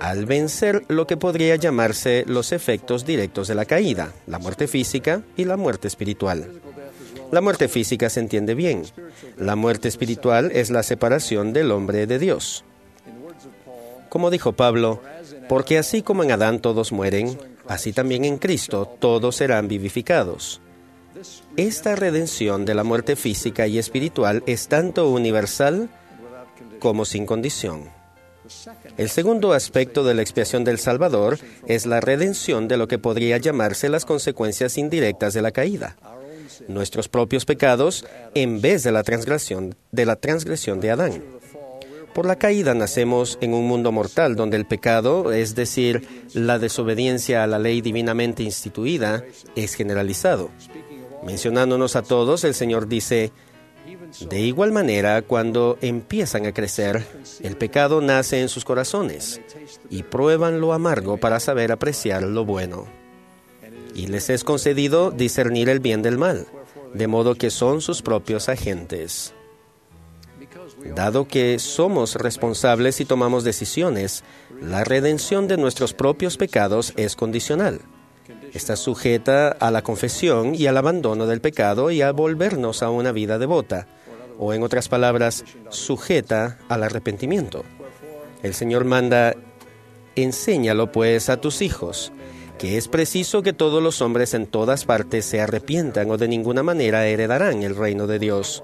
al 0.00 0.24
vencer 0.24 0.82
lo 0.88 1.06
que 1.06 1.18
podría 1.18 1.56
llamarse 1.56 2.24
los 2.26 2.52
efectos 2.52 3.04
directos 3.04 3.48
de 3.48 3.54
la 3.54 3.66
caída, 3.66 4.14
la 4.26 4.38
muerte 4.38 4.66
física 4.66 5.20
y 5.36 5.44
la 5.44 5.58
muerte 5.58 5.88
espiritual. 5.88 6.48
La 7.30 7.42
muerte 7.42 7.68
física 7.68 8.08
se 8.08 8.20
entiende 8.20 8.54
bien. 8.54 8.84
La 9.36 9.54
muerte 9.54 9.88
espiritual 9.88 10.52
es 10.54 10.70
la 10.70 10.82
separación 10.82 11.52
del 11.52 11.70
hombre 11.70 12.06
de 12.06 12.18
Dios. 12.18 12.64
Como 14.08 14.30
dijo 14.30 14.52
Pablo, 14.52 15.02
porque 15.50 15.76
así 15.76 16.00
como 16.00 16.24
en 16.24 16.32
Adán 16.32 16.60
todos 16.60 16.92
mueren, 16.92 17.38
así 17.68 17.92
también 17.92 18.24
en 18.24 18.38
Cristo 18.38 18.96
todos 18.98 19.36
serán 19.36 19.68
vivificados. 19.68 20.62
Esta 21.56 21.96
redención 21.96 22.64
de 22.64 22.74
la 22.74 22.84
muerte 22.84 23.16
física 23.16 23.66
y 23.66 23.78
espiritual 23.78 24.42
es 24.46 24.68
tanto 24.68 25.08
universal 25.10 25.90
como 26.78 27.04
sin 27.04 27.26
condición. 27.26 27.90
El 28.96 29.08
segundo 29.08 29.52
aspecto 29.52 30.04
de 30.04 30.14
la 30.14 30.22
expiación 30.22 30.64
del 30.64 30.78
Salvador 30.78 31.38
es 31.66 31.86
la 31.86 32.00
redención 32.00 32.68
de 32.68 32.76
lo 32.76 32.88
que 32.88 32.98
podría 32.98 33.38
llamarse 33.38 33.88
las 33.88 34.04
consecuencias 34.04 34.78
indirectas 34.78 35.34
de 35.34 35.42
la 35.42 35.52
caída 35.52 35.96
nuestros 36.68 37.08
propios 37.08 37.44
pecados 37.44 38.04
en 38.34 38.60
vez 38.60 38.82
de 38.82 38.92
la 38.92 39.02
transgresión 39.02 40.80
de 40.80 40.90
Adán. 40.90 41.22
Por 42.14 42.26
la 42.26 42.36
caída 42.36 42.74
nacemos 42.74 43.38
en 43.40 43.54
un 43.54 43.66
mundo 43.66 43.90
mortal 43.90 44.36
donde 44.36 44.58
el 44.58 44.66
pecado, 44.66 45.32
es 45.32 45.54
decir, 45.54 46.06
la 46.34 46.58
desobediencia 46.58 47.42
a 47.42 47.46
la 47.46 47.58
ley 47.58 47.80
divinamente 47.80 48.42
instituida, 48.42 49.24
es 49.56 49.74
generalizado. 49.74 50.50
Mencionándonos 51.24 51.96
a 51.96 52.02
todos, 52.02 52.44
el 52.44 52.54
Señor 52.54 52.88
dice, 52.88 53.32
de 54.28 54.40
igual 54.40 54.72
manera, 54.72 55.22
cuando 55.22 55.78
empiezan 55.80 56.46
a 56.46 56.52
crecer, 56.52 57.06
el 57.40 57.56
pecado 57.56 58.00
nace 58.00 58.40
en 58.40 58.48
sus 58.48 58.64
corazones 58.64 59.40
y 59.90 60.02
prueban 60.02 60.60
lo 60.60 60.72
amargo 60.72 61.16
para 61.16 61.40
saber 61.40 61.72
apreciar 61.72 62.22
lo 62.22 62.44
bueno 62.44 62.86
y 63.94 64.06
les 64.06 64.30
es 64.30 64.44
concedido 64.44 65.10
discernir 65.10 65.68
el 65.68 65.80
bien 65.80 66.02
del 66.02 66.18
mal, 66.18 66.46
de 66.94 67.06
modo 67.06 67.34
que 67.34 67.50
son 67.50 67.80
sus 67.80 68.02
propios 68.02 68.48
agentes. 68.48 69.34
Dado 70.94 71.28
que 71.28 71.58
somos 71.58 72.16
responsables 72.16 73.00
y 73.00 73.04
tomamos 73.04 73.44
decisiones, 73.44 74.24
la 74.60 74.84
redención 74.84 75.48
de 75.48 75.56
nuestros 75.56 75.94
propios 75.94 76.36
pecados 76.36 76.92
es 76.96 77.16
condicional. 77.16 77.80
Está 78.52 78.76
sujeta 78.76 79.48
a 79.48 79.70
la 79.70 79.82
confesión 79.82 80.54
y 80.54 80.66
al 80.66 80.76
abandono 80.76 81.26
del 81.26 81.40
pecado 81.40 81.90
y 81.90 82.02
a 82.02 82.12
volvernos 82.12 82.82
a 82.82 82.90
una 82.90 83.12
vida 83.12 83.38
devota, 83.38 83.86
o 84.38 84.52
en 84.52 84.62
otras 84.62 84.88
palabras, 84.88 85.44
sujeta 85.70 86.58
al 86.68 86.82
arrepentimiento. 86.82 87.64
El 88.42 88.54
Señor 88.54 88.84
manda, 88.84 89.34
enséñalo 90.16 90.92
pues 90.92 91.28
a 91.28 91.40
tus 91.40 91.62
hijos, 91.62 92.12
que 92.58 92.76
es 92.76 92.88
preciso 92.88 93.42
que 93.42 93.52
todos 93.52 93.82
los 93.82 94.02
hombres 94.02 94.34
en 94.34 94.46
todas 94.46 94.84
partes 94.84 95.24
se 95.24 95.40
arrepientan 95.40 96.10
o 96.10 96.18
de 96.18 96.28
ninguna 96.28 96.62
manera 96.62 97.06
heredarán 97.06 97.62
el 97.62 97.76
reino 97.76 98.06
de 98.06 98.18
Dios, 98.18 98.62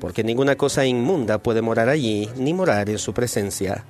porque 0.00 0.24
ninguna 0.24 0.56
cosa 0.56 0.86
inmunda 0.86 1.38
puede 1.38 1.62
morar 1.62 1.88
allí 1.88 2.28
ni 2.36 2.54
morar 2.54 2.90
en 2.90 2.98
su 2.98 3.12
presencia. 3.12 3.84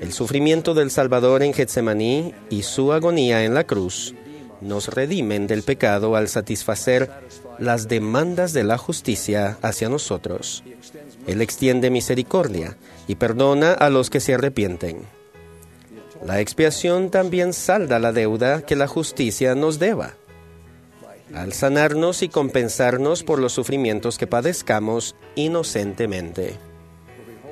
El 0.00 0.12
sufrimiento 0.12 0.74
del 0.74 0.90
Salvador 0.90 1.42
en 1.42 1.52
Getsemaní 1.52 2.34
y 2.50 2.62
su 2.62 2.92
agonía 2.92 3.44
en 3.44 3.54
la 3.54 3.64
cruz 3.64 4.14
nos 4.60 4.88
redimen 4.88 5.46
del 5.46 5.62
pecado 5.62 6.16
al 6.16 6.28
satisfacer 6.28 7.10
las 7.58 7.88
demandas 7.88 8.52
de 8.52 8.64
la 8.64 8.78
justicia 8.78 9.58
hacia 9.62 9.88
nosotros. 9.88 10.62
Él 11.26 11.40
extiende 11.40 11.90
misericordia 11.90 12.76
y 13.06 13.16
perdona 13.16 13.72
a 13.72 13.90
los 13.90 14.10
que 14.10 14.20
se 14.20 14.34
arrepienten. 14.34 15.00
La 16.24 16.40
expiación 16.40 17.10
también 17.10 17.52
salda 17.52 17.98
la 17.98 18.12
deuda 18.12 18.62
que 18.62 18.76
la 18.76 18.86
justicia 18.86 19.54
nos 19.54 19.78
deba, 19.78 20.14
al 21.34 21.52
sanarnos 21.52 22.22
y 22.22 22.28
compensarnos 22.28 23.22
por 23.22 23.38
los 23.38 23.52
sufrimientos 23.52 24.16
que 24.18 24.26
padezcamos 24.26 25.14
inocentemente. 25.34 26.56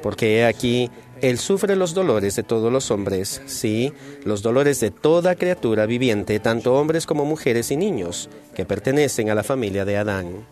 Porque 0.02 0.38
he 0.38 0.46
aquí, 0.46 0.90
Él 1.24 1.38
sufre 1.38 1.74
los 1.74 1.94
dolores 1.94 2.36
de 2.36 2.42
todos 2.42 2.70
los 2.70 2.90
hombres, 2.90 3.40
sí, 3.46 3.94
los 4.26 4.42
dolores 4.42 4.78
de 4.80 4.90
toda 4.90 5.36
criatura 5.36 5.86
viviente, 5.86 6.38
tanto 6.38 6.74
hombres 6.74 7.06
como 7.06 7.24
mujeres 7.24 7.70
y 7.70 7.78
niños, 7.78 8.28
que 8.54 8.66
pertenecen 8.66 9.30
a 9.30 9.34
la 9.34 9.42
familia 9.42 9.86
de 9.86 9.96
Adán. 9.96 10.46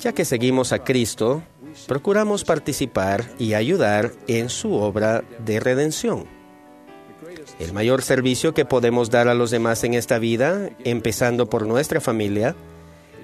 Ya 0.00 0.14
que 0.14 0.24
seguimos 0.24 0.72
a 0.72 0.82
Cristo, 0.82 1.42
procuramos 1.86 2.44
participar 2.44 3.30
y 3.38 3.52
ayudar 3.52 4.10
en 4.26 4.48
su 4.48 4.72
obra 4.72 5.22
de 5.44 5.60
redención. 5.60 6.24
El 7.58 7.74
mayor 7.74 8.00
servicio 8.00 8.54
que 8.54 8.64
podemos 8.64 9.10
dar 9.10 9.28
a 9.28 9.34
los 9.34 9.50
demás 9.50 9.84
en 9.84 9.92
esta 9.92 10.18
vida, 10.18 10.70
empezando 10.82 11.50
por 11.50 11.66
nuestra 11.66 12.00
familia, 12.00 12.56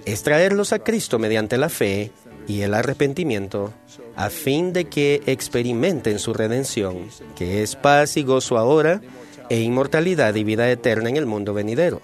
es 0.05 0.23
traerlos 0.23 0.75
a 0.75 0.81
Cristo 0.81 1.19
mediante 1.19 1.57
la 1.57 1.71
fe 1.71 2.11
y 2.47 2.61
el 2.61 2.75
arrepentimiento, 2.75 3.73
a 4.17 4.31
fin 4.31 4.73
de 4.73 4.87
que 4.87 5.23
experimenten 5.27 6.19
su 6.19 6.35
redención, 6.35 7.09
que 7.37 7.63
es 7.63 7.77
paz 7.77 8.17
y 8.17 8.23
gozo 8.23 8.59
ahora, 8.59 9.01
e 9.49 9.61
inmortalidad 9.61 10.35
y 10.35 10.45
vida 10.45 10.71
eterna 10.71 11.09
en 11.09 11.17
el 11.17 11.27
mundo 11.27 11.55
venidero. 11.55 12.01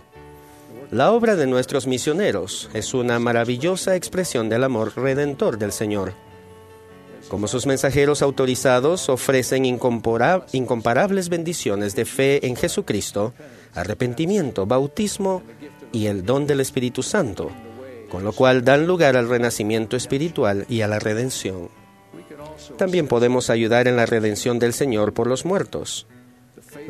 La 0.91 1.13
obra 1.13 1.37
de 1.37 1.47
nuestros 1.47 1.87
misioneros 1.87 2.71
es 2.73 2.95
una 2.95 3.19
maravillosa 3.19 3.95
expresión 3.97 4.49
del 4.49 4.65
amor 4.65 4.93
redentor 4.97 5.59
del 5.59 5.73
Señor 5.73 6.15
como 7.29 7.47
sus 7.47 7.67
mensajeros 7.67 8.23
autorizados 8.23 9.09
ofrecen 9.09 9.65
incomparables 9.67 11.29
bendiciones 11.29 11.95
de 11.95 12.05
fe 12.05 12.47
en 12.47 12.57
Jesucristo, 12.57 13.35
arrepentimiento, 13.75 14.67
bautismo 14.67 15.43
y 15.93 16.07
el 16.07 16.25
don 16.25 16.47
del 16.47 16.61
Espíritu 16.61 17.03
Santo, 17.03 17.51
con 18.09 18.25
lo 18.25 18.33
cual 18.33 18.65
dan 18.65 18.87
lugar 18.87 19.17
al 19.17 19.29
renacimiento 19.29 19.97
espiritual 19.97 20.65
y 20.69 20.81
a 20.81 20.89
la 20.89 20.99
redención. 20.99 21.69
También 22.77 23.09
podemos 23.09 23.51
ayudar 23.51 23.89
en 23.89 23.97
la 23.97 24.07
redención 24.07 24.59
del 24.59 24.73
Señor 24.73 25.13
por 25.13 25.27
los 25.27 25.45
muertos. 25.45 26.07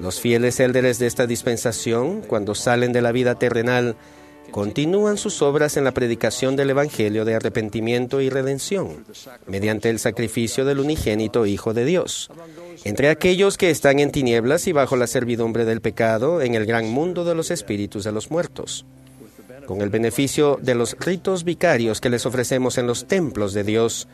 Los 0.00 0.20
fieles 0.20 0.60
élderes 0.60 0.98
de 0.98 1.06
esta 1.06 1.26
dispensación, 1.26 2.22
cuando 2.22 2.54
salen 2.54 2.92
de 2.92 3.02
la 3.02 3.12
vida 3.12 3.36
terrenal, 3.36 3.96
continúan 4.50 5.18
sus 5.18 5.42
obras 5.42 5.76
en 5.76 5.84
la 5.84 5.92
predicación 5.92 6.56
del 6.56 6.70
Evangelio 6.70 7.24
de 7.24 7.34
arrepentimiento 7.34 8.20
y 8.20 8.30
redención, 8.30 9.04
mediante 9.46 9.90
el 9.90 9.98
sacrificio 9.98 10.64
del 10.64 10.80
unigénito 10.80 11.46
Hijo 11.46 11.74
de 11.74 11.84
Dios, 11.84 12.30
entre 12.84 13.10
aquellos 13.10 13.58
que 13.58 13.70
están 13.70 13.98
en 13.98 14.10
tinieblas 14.10 14.66
y 14.66 14.72
bajo 14.72 14.96
la 14.96 15.06
servidumbre 15.06 15.64
del 15.64 15.80
pecado 15.80 16.40
en 16.40 16.54
el 16.54 16.66
gran 16.66 16.88
mundo 16.88 17.24
de 17.24 17.34
los 17.34 17.50
espíritus 17.50 18.04
de 18.04 18.12
los 18.12 18.30
muertos. 18.30 18.86
con 19.66 19.82
el 19.82 19.90
beneficio 19.90 20.58
de 20.62 20.74
los 20.74 20.96
ritos 20.98 21.44
vicarios 21.44 22.00
que 22.00 22.08
les 22.08 22.24
ofrecemos 22.24 22.78
en 22.78 22.86
los 22.86 23.06
templos 23.06 23.52
de 23.52 23.64
Dios, 23.64 24.08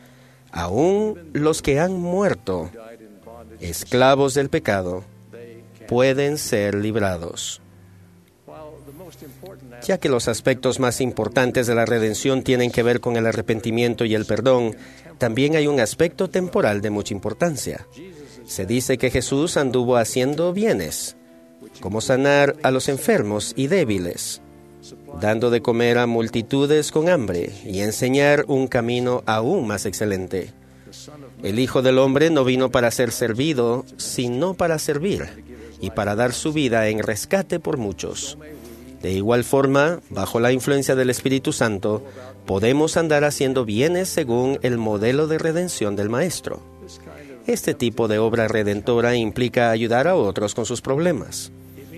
aún 0.55 1.19
los 1.33 1.61
que 1.61 1.79
han 1.79 1.93
muerto, 1.93 2.71
esclavos 3.59 4.33
del 4.33 4.49
pecado, 4.49 5.03
pueden 5.87 6.37
ser 6.37 6.75
librados. 6.75 7.61
Ya 9.83 9.99
que 9.99 10.09
los 10.09 10.27
aspectos 10.27 10.79
más 10.79 11.01
importantes 11.01 11.67
de 11.67 11.75
la 11.75 11.85
redención 11.85 12.41
tienen 12.41 12.71
que 12.71 12.83
ver 12.83 13.01
con 13.01 13.17
el 13.17 13.27
arrepentimiento 13.27 14.05
y 14.05 14.15
el 14.15 14.25
perdón, 14.25 14.75
también 15.17 15.55
hay 15.57 15.67
un 15.67 15.79
aspecto 15.79 16.29
temporal 16.29 16.81
de 16.81 16.89
mucha 16.89 17.13
importancia. 17.13 17.85
Se 18.45 18.65
dice 18.65 18.97
que 18.97 19.11
Jesús 19.11 19.57
anduvo 19.57 19.97
haciendo 19.97 20.53
bienes, 20.53 21.17
como 21.81 21.99
sanar 21.99 22.55
a 22.63 22.71
los 22.71 22.87
enfermos 22.87 23.53
y 23.57 23.67
débiles, 23.67 24.41
dando 25.19 25.49
de 25.49 25.61
comer 25.61 25.97
a 25.97 26.07
multitudes 26.07 26.91
con 26.91 27.09
hambre 27.09 27.51
y 27.65 27.79
enseñar 27.79 28.45
un 28.47 28.67
camino 28.67 29.23
aún 29.25 29.67
más 29.67 29.85
excelente. 29.85 30.53
El 31.43 31.59
Hijo 31.59 31.81
del 31.81 31.99
Hombre 31.99 32.29
no 32.29 32.43
vino 32.43 32.71
para 32.71 32.91
ser 32.91 33.11
servido, 33.11 33.85
sino 33.97 34.53
para 34.53 34.79
servir 34.79 35.27
y 35.81 35.91
para 35.91 36.15
dar 36.15 36.33
su 36.33 36.53
vida 36.53 36.87
en 36.87 36.99
rescate 36.99 37.59
por 37.59 37.77
muchos. 37.77 38.37
De 39.01 39.11
igual 39.11 39.43
forma, 39.43 39.99
bajo 40.09 40.39
la 40.39 40.51
influencia 40.51 40.95
del 40.95 41.09
Espíritu 41.09 41.53
Santo, 41.53 42.03
podemos 42.45 42.97
andar 42.97 43.23
haciendo 43.23 43.65
bienes 43.65 44.09
según 44.09 44.57
el 44.63 44.77
modelo 44.77 45.27
de 45.27 45.37
redención 45.37 45.95
del 45.95 46.09
Maestro. 46.09 46.61
Este 47.45 47.75
tipo 47.75 48.07
de 48.07 48.17
obra 48.17 48.47
redentora 48.47 49.15
implica 49.15 49.69
ayudar 49.69 50.07
a 50.07 50.15
otros 50.15 50.55
con 50.55 50.65
sus 50.65 50.81
problemas. 50.81 51.51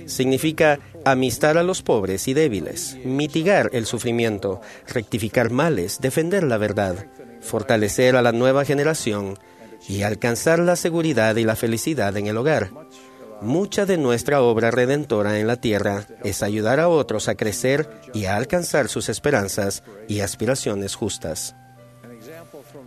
Significa 0.08 0.80
amistar 1.06 1.58
a 1.58 1.64
los 1.64 1.84
pobres 1.84 2.28
y 2.28 2.34
débiles, 2.34 2.98
mitigar 3.06 3.70
el 3.74 3.86
sufrimiento, 3.86 4.62
rectificar 4.88 5.52
males, 5.52 6.00
defender 6.02 6.44
la 6.44 6.58
verdad, 6.58 7.06
fortalecer 7.42 8.16
a 8.16 8.22
la 8.22 8.32
nueva 8.32 8.66
generación 8.66 9.38
y 9.88 10.02
alcanzar 10.02 10.60
la 10.60 10.76
seguridad 10.76 11.36
y 11.36 11.44
la 11.44 11.56
felicidad 11.56 12.18
en 12.18 12.28
el 12.28 12.38
hogar. 12.38 12.72
Mucha 13.42 13.86
de 13.86 13.98
nuestra 13.98 14.42
obra 14.42 14.72
redentora 14.72 15.40
en 15.40 15.46
la 15.46 15.58
tierra 15.58 16.08
es 16.24 16.42
ayudar 16.42 16.80
a 16.80 16.88
otros 16.88 17.28
a 17.28 17.36
crecer 17.36 17.88
y 18.14 18.26
a 18.26 18.36
alcanzar 18.36 18.88
sus 18.88 19.10
esperanzas 19.10 19.84
y 20.08 20.22
aspiraciones 20.22 20.96
justas. 20.96 21.56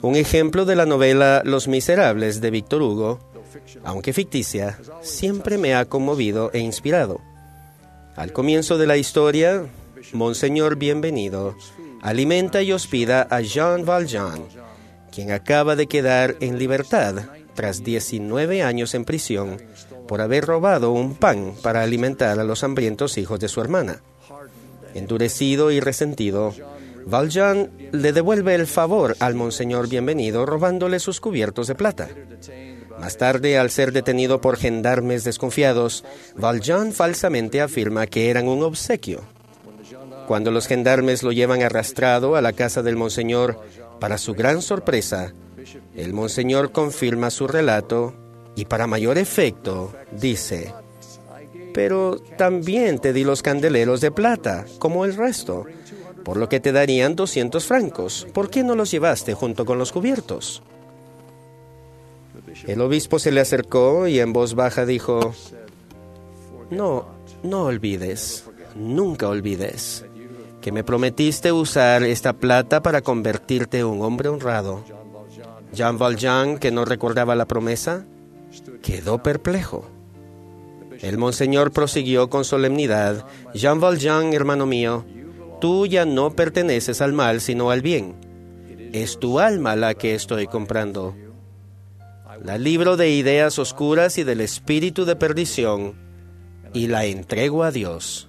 Un 0.03 0.17
ejemplo 0.17 0.65
de 0.65 0.77
la 0.77 0.87
novela 0.87 1.43
Los 1.45 1.69
Miserables 1.69 2.41
de 2.41 2.51
Víctor 2.51 2.83
Hugo, 2.83 3.30
aunque 3.85 4.13
ficticia, 4.13 4.79
siempre 5.03 5.59
me 5.59 5.75
ha 5.75 5.85
conmovido 5.85 6.51
e 6.53 6.59
inspirado. 6.59 7.21
Al 8.17 8.33
comienzo 8.33 8.79
de 8.79 8.87
la 8.87 8.97
historia, 8.97 9.67
Monseñor 10.13 10.77
Bienvenido 10.77 11.55
alimenta 12.03 12.63
y 12.63 12.73
hospida 12.73 13.27
a 13.31 13.41
Jean 13.41 13.85
Valjean, 13.85 14.43
quien 15.13 15.33
acaba 15.33 15.77
de 15.77 15.87
quedar 15.87 16.37
en 16.41 16.59
libertad 16.59 17.17
tras 17.55 17.85
19 17.85 18.63
años 18.63 18.95
en 18.95 19.05
prisión 19.05 19.61
por 20.09 20.21
haber 20.21 20.45
robado 20.45 20.93
un 20.93 21.15
pan 21.15 21.55
para 21.63 21.83
alimentar 21.83 22.41
a 22.41 22.45
los 22.45 22.65
hambrientos 22.65 23.19
hijos 23.19 23.39
de 23.39 23.49
su 23.49 23.61
hermana. 23.61 24.03
Endurecido 24.95 25.71
y 25.71 25.81
resentido, 25.81 26.55
Valjean 27.07 27.71
le 27.93 28.13
devuelve 28.13 28.55
el 28.55 28.67
favor 28.67 29.17
al 29.21 29.35
monseñor 29.35 29.89
bienvenido 29.89 30.47
robándole 30.47 30.99
sus 31.01 31.21
cubiertos 31.21 31.67
de 31.67 31.75
plata. 31.75 32.09
Más 33.01 33.17
tarde, 33.17 33.59
al 33.59 33.71
ser 33.71 33.93
detenido 33.93 34.43
por 34.43 34.59
gendarmes 34.59 35.25
desconfiados, 35.25 36.05
Valjean 36.37 36.93
falsamente 36.93 37.63
afirma 37.63 38.07
que 38.07 38.29
eran 38.29 38.47
un 38.47 38.63
obsequio. 38.63 39.23
Cuando 40.27 40.51
los 40.51 40.67
gendarmes 40.67 41.23
lo 41.23 41.33
llevan 41.33 41.63
arrastrado 41.63 42.37
a 42.37 42.43
la 42.43 42.53
casa 42.53 42.83
del 42.83 42.97
monseñor, 42.97 43.59
para 44.01 44.19
su 44.19 44.35
gran 44.35 44.61
sorpresa, 44.61 45.33
el 45.97 46.13
monseñor 46.13 46.73
confirma 46.73 47.31
su 47.31 47.47
relato 47.47 48.15
y 48.55 48.67
para 48.67 48.87
mayor 48.87 49.17
efecto 49.17 49.95
dice, 50.13 50.75
pero 51.73 52.19
también 52.37 52.99
te 52.99 53.15
di 53.15 53.25
los 53.25 53.41
candeleros 53.41 54.03
de 54.03 54.11
plata, 54.11 54.67
como 54.79 55.07
el 55.07 55.17
resto 55.17 55.65
por 56.23 56.37
lo 56.37 56.51
que 56.51 56.61
te 56.61 56.71
darían 56.71 57.17
200 57.17 57.65
francos. 57.65 58.27
¿Por 58.35 58.51
qué 58.51 58.63
no 58.63 58.75
los 58.75 58.91
llevaste 58.91 59.33
junto 59.33 59.65
con 59.65 59.79
los 59.79 59.91
cubiertos? 59.91 60.63
El 62.67 62.81
obispo 62.81 63.19
se 63.19 63.33
le 63.33 63.41
acercó 63.41 64.07
y 64.07 64.21
en 64.21 64.33
voz 64.33 64.55
baja 64.55 64.87
dijo, 64.87 65.35
no, 66.71 67.07
no 67.43 67.65
olvides, 67.65 68.45
nunca 68.75 69.29
olvides, 69.29 70.05
que 70.61 70.73
me 70.73 70.85
prometiste 70.85 71.53
usar 71.53 72.03
esta 72.03 72.35
plata 72.35 72.83
para 72.83 73.03
convertirte 73.03 73.81
en 73.81 73.87
un 73.87 74.03
hombre 74.03 74.29
honrado. 74.29 74.85
Jean 75.73 75.99
Valjean, 75.99 76.59
que 76.59 76.71
no 76.71 76.85
recordaba 76.85 77.35
la 77.35 77.47
promesa, 77.47 78.05
quedó 78.83 79.23
perplejo. 79.23 79.85
El 81.01 81.17
monseñor 81.17 81.73
prosiguió 81.73 82.29
con 82.29 82.45
solemnidad, 82.45 83.25
Jean 83.55 83.81
Valjean, 83.81 84.33
hermano 84.35 84.67
mío, 84.67 85.05
Tú 85.61 85.85
ya 85.85 86.07
no 86.07 86.31
perteneces 86.31 87.03
al 87.03 87.13
mal, 87.13 87.43
sino 87.43 87.71
al 87.71 87.83
bien. 87.83 88.15
Es 88.95 89.19
tu 89.19 89.41
alma 89.41 89.77
la 89.77 89.93
que 89.93 90.15
estoy 90.15 90.47
comprando. 90.47 91.15
La 92.43 92.59
libro 92.59 92.97
de 92.97 93.11
ideas 93.11 93.59
oscuras 93.59 94.19
y 94.19 94.25
del 94.25 94.41
espíritu 94.41 95.05
de 95.05 95.17
perdición 95.17 95.95
y 96.73 96.87
la 96.87 97.05
entrego 97.05 97.65
a 97.65 97.71
Dios. 97.71 98.29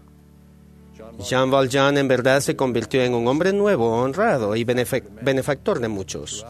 Jean 1.20 1.52
Valjean 1.52 1.98
en 1.98 2.08
verdad 2.08 2.42
se 2.42 2.56
convirtió 2.56 3.04
en 3.04 3.14
un 3.14 3.28
hombre 3.28 3.54
nuevo, 3.54 4.02
honrado 4.02 4.56
y 4.56 4.64
benefactor 4.64 5.80
de 5.80 5.88
muchos. 5.88 6.46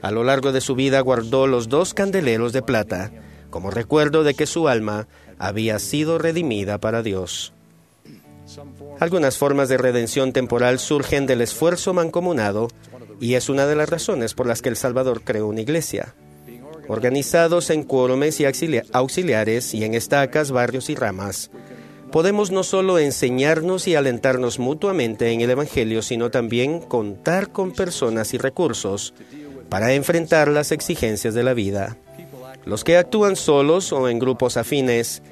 A 0.00 0.10
lo 0.10 0.24
largo 0.24 0.52
de 0.52 0.60
su 0.60 0.74
vida 0.74 1.00
guardó 1.00 1.46
los 1.46 1.68
dos 1.68 1.94
candeleros 1.94 2.52
de 2.52 2.62
plata 2.62 3.10
como 3.52 3.70
recuerdo 3.70 4.24
de 4.24 4.34
que 4.34 4.46
su 4.46 4.66
alma 4.66 5.06
había 5.38 5.78
sido 5.78 6.18
redimida 6.18 6.78
para 6.78 7.02
Dios. 7.02 7.52
Algunas 8.98 9.38
formas 9.38 9.68
de 9.68 9.76
redención 9.76 10.32
temporal 10.32 10.80
surgen 10.80 11.26
del 11.26 11.42
esfuerzo 11.42 11.94
mancomunado 11.94 12.68
y 13.20 13.34
es 13.34 13.48
una 13.48 13.66
de 13.66 13.76
las 13.76 13.88
razones 13.88 14.34
por 14.34 14.46
las 14.46 14.62
que 14.62 14.70
El 14.70 14.76
Salvador 14.76 15.22
creó 15.22 15.46
una 15.46 15.60
iglesia. 15.60 16.14
Organizados 16.88 17.70
en 17.70 17.84
quórumes 17.84 18.40
y 18.40 18.46
auxiliares 18.92 19.74
y 19.74 19.84
en 19.84 19.94
estacas, 19.94 20.50
barrios 20.50 20.90
y 20.90 20.94
ramas, 20.94 21.50
podemos 22.10 22.50
no 22.50 22.62
solo 22.62 22.98
enseñarnos 22.98 23.88
y 23.88 23.94
alentarnos 23.94 24.58
mutuamente 24.58 25.30
en 25.30 25.40
el 25.40 25.50
Evangelio, 25.50 26.02
sino 26.02 26.30
también 26.30 26.80
contar 26.80 27.50
con 27.50 27.72
personas 27.72 28.34
y 28.34 28.38
recursos 28.38 29.14
para 29.68 29.94
enfrentar 29.94 30.48
las 30.48 30.72
exigencias 30.72 31.34
de 31.34 31.42
la 31.42 31.54
vida. 31.54 31.96
Los 32.64 32.84
que 32.84 32.96
actúan 32.96 33.36
solos 33.36 33.92
o 33.92 34.08
en 34.08 34.18
grupos 34.18 34.56
afines 34.56 35.22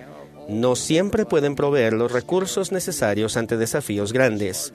no 0.48 0.74
siempre 0.74 1.26
pueden 1.26 1.54
proveer 1.54 1.92
los 1.92 2.10
recursos 2.10 2.72
necesarios 2.72 3.36
ante 3.36 3.56
desafíos 3.56 4.12
grandes. 4.12 4.72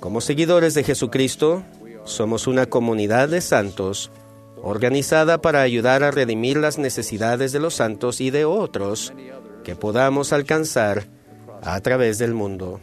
Como 0.00 0.20
seguidores 0.20 0.74
de 0.74 0.84
Jesucristo, 0.84 1.62
somos 2.04 2.46
una 2.46 2.66
comunidad 2.66 3.28
de 3.28 3.40
santos 3.40 4.10
organizada 4.62 5.40
para 5.40 5.62
ayudar 5.62 6.02
a 6.02 6.10
redimir 6.10 6.56
las 6.56 6.78
necesidades 6.78 7.52
de 7.52 7.60
los 7.60 7.74
santos 7.74 8.20
y 8.20 8.30
de 8.30 8.44
otros 8.44 9.12
que 9.64 9.76
podamos 9.76 10.32
alcanzar 10.32 11.06
a 11.62 11.80
través 11.80 12.18
del 12.18 12.34
mundo. 12.34 12.80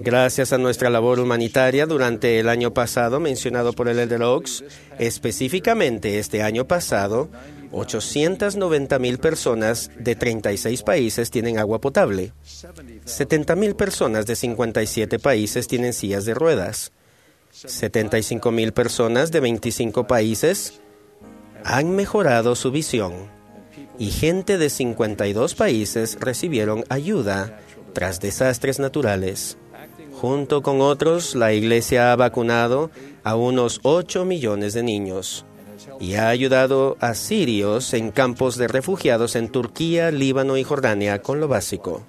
Gracias 0.00 0.52
a 0.52 0.58
nuestra 0.58 0.90
labor 0.90 1.18
humanitaria 1.18 1.84
durante 1.84 2.38
el 2.38 2.48
año 2.48 2.72
pasado 2.72 3.18
mencionado 3.18 3.72
por 3.72 3.88
el 3.88 3.98
Elder 3.98 4.22
Oaks, 4.22 4.62
específicamente 4.98 6.20
este 6.20 6.42
año 6.42 6.68
pasado, 6.68 7.28
890 7.72 8.98
mil 9.00 9.18
personas 9.18 9.90
de 9.98 10.14
36 10.14 10.82
países 10.82 11.30
tienen 11.30 11.58
agua 11.58 11.80
potable. 11.80 12.32
70 13.04 13.56
mil 13.56 13.74
personas 13.74 14.24
de 14.26 14.36
57 14.36 15.18
países 15.18 15.66
tienen 15.66 15.92
sillas 15.92 16.24
de 16.24 16.34
ruedas. 16.34 16.92
75 17.50 18.50
mil 18.50 18.72
personas 18.72 19.32
de 19.32 19.40
25 19.40 20.06
países 20.06 20.80
han 21.64 21.94
mejorado 21.94 22.54
su 22.54 22.70
visión. 22.70 23.14
Y 23.98 24.10
gente 24.10 24.58
de 24.58 24.70
52 24.70 25.54
países 25.54 26.18
recibieron 26.20 26.84
ayuda 26.88 27.60
tras 27.92 28.20
desastres 28.20 28.78
naturales. 28.78 29.58
Junto 30.20 30.62
con 30.62 30.80
otros, 30.80 31.34
la 31.34 31.52
Iglesia 31.52 32.12
ha 32.12 32.16
vacunado 32.16 32.90
a 33.24 33.34
unos 33.36 33.80
8 33.82 34.24
millones 34.24 34.72
de 34.74 34.82
niños 34.82 35.44
y 36.00 36.14
ha 36.14 36.28
ayudado 36.28 36.96
a 37.00 37.14
sirios 37.14 37.94
en 37.94 38.10
campos 38.10 38.56
de 38.56 38.68
refugiados 38.68 39.36
en 39.36 39.48
Turquía, 39.48 40.10
Líbano 40.10 40.56
y 40.56 40.64
Jordania 40.64 41.22
con 41.22 41.40
lo 41.40 41.48
básico. 41.48 42.02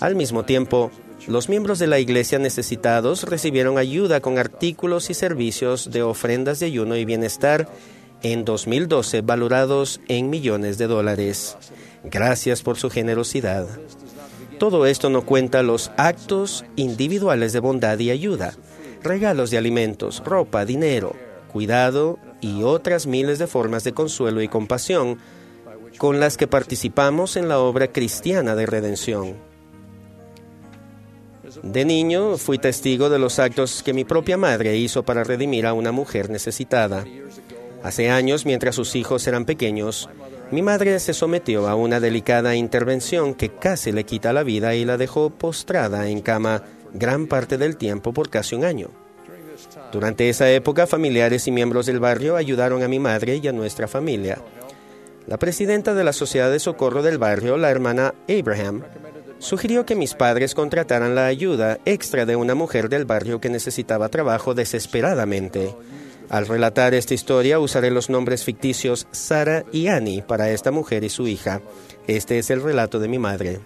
Al 0.00 0.14
mismo 0.14 0.44
tiempo, 0.44 0.90
los 1.28 1.50
miembros 1.50 1.78
de 1.78 1.86
la 1.86 1.98
iglesia 1.98 2.38
necesitados 2.38 3.24
recibieron 3.24 3.76
ayuda 3.76 4.20
con 4.20 4.38
artículos 4.38 5.10
y 5.10 5.14
servicios 5.14 5.90
de 5.90 6.02
ofrendas 6.02 6.58
de 6.58 6.66
ayuno 6.66 6.96
y 6.96 7.04
bienestar 7.04 7.68
en 8.22 8.46
2012 8.46 9.20
valorados 9.20 10.00
en 10.08 10.30
millones 10.30 10.78
de 10.78 10.86
dólares. 10.86 11.56
Gracias 12.04 12.62
por 12.62 12.78
su 12.78 12.88
generosidad. 12.88 13.66
Todo 14.58 14.86
esto 14.86 15.10
no 15.10 15.26
cuenta 15.26 15.62
los 15.62 15.90
actos 15.98 16.64
individuales 16.76 17.52
de 17.52 17.60
bondad 17.60 17.98
y 17.98 18.10
ayuda, 18.10 18.54
regalos 19.02 19.50
de 19.50 19.58
alimentos, 19.58 20.22
ropa, 20.24 20.64
dinero, 20.64 21.14
cuidado 21.52 22.18
y 22.40 22.62
otras 22.62 23.06
miles 23.06 23.38
de 23.38 23.46
formas 23.46 23.84
de 23.84 23.92
consuelo 23.92 24.40
y 24.40 24.48
compasión 24.48 25.18
con 25.98 26.20
las 26.20 26.36
que 26.38 26.46
participamos 26.46 27.36
en 27.36 27.48
la 27.48 27.58
obra 27.58 27.88
cristiana 27.88 28.54
de 28.54 28.64
redención. 28.64 29.47
De 31.62 31.84
niño 31.84 32.36
fui 32.38 32.58
testigo 32.58 33.10
de 33.10 33.18
los 33.18 33.38
actos 33.38 33.82
que 33.82 33.92
mi 33.92 34.04
propia 34.04 34.36
madre 34.36 34.76
hizo 34.76 35.02
para 35.02 35.24
redimir 35.24 35.66
a 35.66 35.72
una 35.72 35.92
mujer 35.92 36.30
necesitada. 36.30 37.04
Hace 37.82 38.10
años, 38.10 38.44
mientras 38.46 38.74
sus 38.74 38.96
hijos 38.96 39.26
eran 39.26 39.44
pequeños, 39.44 40.08
mi 40.50 40.62
madre 40.62 40.98
se 40.98 41.14
sometió 41.14 41.68
a 41.68 41.74
una 41.74 42.00
delicada 42.00 42.56
intervención 42.56 43.34
que 43.34 43.50
casi 43.50 43.92
le 43.92 44.04
quita 44.04 44.32
la 44.32 44.42
vida 44.42 44.74
y 44.74 44.84
la 44.84 44.96
dejó 44.96 45.30
postrada 45.30 46.08
en 46.08 46.20
cama 46.20 46.62
gran 46.92 47.26
parte 47.26 47.58
del 47.58 47.76
tiempo 47.76 48.12
por 48.12 48.30
casi 48.30 48.54
un 48.54 48.64
año. 48.64 48.90
Durante 49.92 50.28
esa 50.28 50.50
época, 50.50 50.86
familiares 50.86 51.46
y 51.48 51.50
miembros 51.50 51.86
del 51.86 52.00
barrio 52.00 52.36
ayudaron 52.36 52.82
a 52.82 52.88
mi 52.88 52.98
madre 52.98 53.36
y 53.36 53.48
a 53.48 53.52
nuestra 53.52 53.88
familia. 53.88 54.38
La 55.26 55.36
presidenta 55.36 55.94
de 55.94 56.04
la 56.04 56.12
Sociedad 56.12 56.50
de 56.50 56.58
Socorro 56.58 57.02
del 57.02 57.18
barrio, 57.18 57.58
la 57.58 57.70
hermana 57.70 58.14
Abraham, 58.28 58.82
sugirió 59.38 59.86
que 59.86 59.94
mis 59.94 60.14
padres 60.14 60.54
contrataran 60.54 61.14
la 61.14 61.26
ayuda 61.26 61.78
extra 61.84 62.26
de 62.26 62.36
una 62.36 62.54
mujer 62.54 62.88
del 62.88 63.04
barrio 63.04 63.40
que 63.40 63.48
necesitaba 63.48 64.08
trabajo 64.08 64.54
desesperadamente. 64.54 65.74
Al 66.28 66.46
relatar 66.46 66.92
esta 66.94 67.14
historia 67.14 67.58
usaré 67.58 67.90
los 67.90 68.10
nombres 68.10 68.44
ficticios 68.44 69.06
Sara 69.12 69.64
y 69.72 69.88
Annie 69.88 70.22
para 70.22 70.50
esta 70.50 70.70
mujer 70.70 71.04
y 71.04 71.08
su 71.08 71.26
hija. 71.26 71.62
Este 72.06 72.38
es 72.38 72.50
el 72.50 72.62
relato 72.62 72.98
de 72.98 73.08
mi 73.08 73.18
madre. 73.18 73.60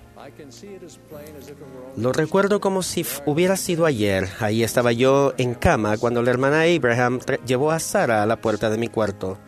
Lo 1.96 2.12
recuerdo 2.12 2.60
como 2.60 2.82
si 2.82 3.04
hubiera 3.26 3.56
sido 3.56 3.84
ayer. 3.84 4.28
Ahí 4.40 4.62
estaba 4.62 4.92
yo 4.92 5.34
en 5.38 5.54
cama 5.54 5.98
cuando 5.98 6.22
la 6.22 6.30
hermana 6.30 6.62
Abraham 6.62 7.20
llevó 7.44 7.70
a 7.70 7.80
Sara 7.80 8.22
a 8.22 8.26
la 8.26 8.40
puerta 8.40 8.70
de 8.70 8.78
mi 8.78 8.88
cuarto. 8.88 9.38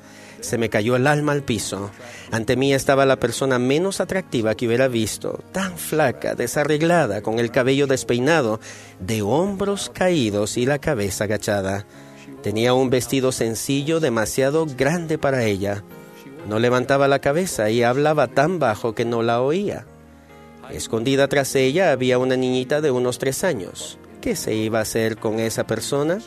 Se 0.45 0.59
me 0.59 0.69
cayó 0.69 0.95
el 0.95 1.07
alma 1.07 1.33
al 1.33 1.43
piso. 1.43 1.91
Ante 2.31 2.55
mí 2.55 2.75
estaba 2.75 3.07
la 3.07 3.19
persona 3.19 3.59
menos 3.59 4.01
atractiva 4.01 4.55
que 4.55 4.67
hubiera 4.67 4.89
visto, 4.89 5.43
tan 5.53 5.79
flaca, 5.79 6.35
desarreglada, 6.35 7.23
con 7.23 7.39
el 7.39 7.51
cabello 7.51 7.87
despeinado, 7.87 8.61
de 9.01 9.23
hombros 9.23 9.91
caídos 9.95 10.59
y 10.59 10.67
la 10.67 10.79
cabeza 10.79 11.25
agachada. 11.25 11.87
Tenía 12.43 12.75
un 12.75 12.91
vestido 12.91 13.33
sencillo 13.33 14.01
demasiado 14.01 14.67
grande 14.67 15.17
para 15.17 15.45
ella. 15.45 15.83
No 16.47 16.59
levantaba 16.59 17.09
la 17.09 17.21
cabeza 17.21 17.71
y 17.71 17.83
hablaba 17.83 18.27
tan 18.27 18.59
bajo 18.59 18.95
que 18.95 19.07
no 19.07 19.23
la 19.23 19.41
oía. 19.41 19.87
Escondida 20.71 21.27
tras 21.27 21.55
ella 21.55 21.91
había 21.91 22.19
una 22.19 22.37
niñita 22.37 22.83
de 22.83 22.91
unos 22.91 23.19
tres 23.19 23.45
años. 23.45 23.99
¿Qué 24.21 24.37
se 24.37 24.55
iba 24.55 24.81
a 24.81 24.83
hacer 24.83 25.17
con 25.17 25.41
esa 25.41 25.67
persona? 25.67 26.19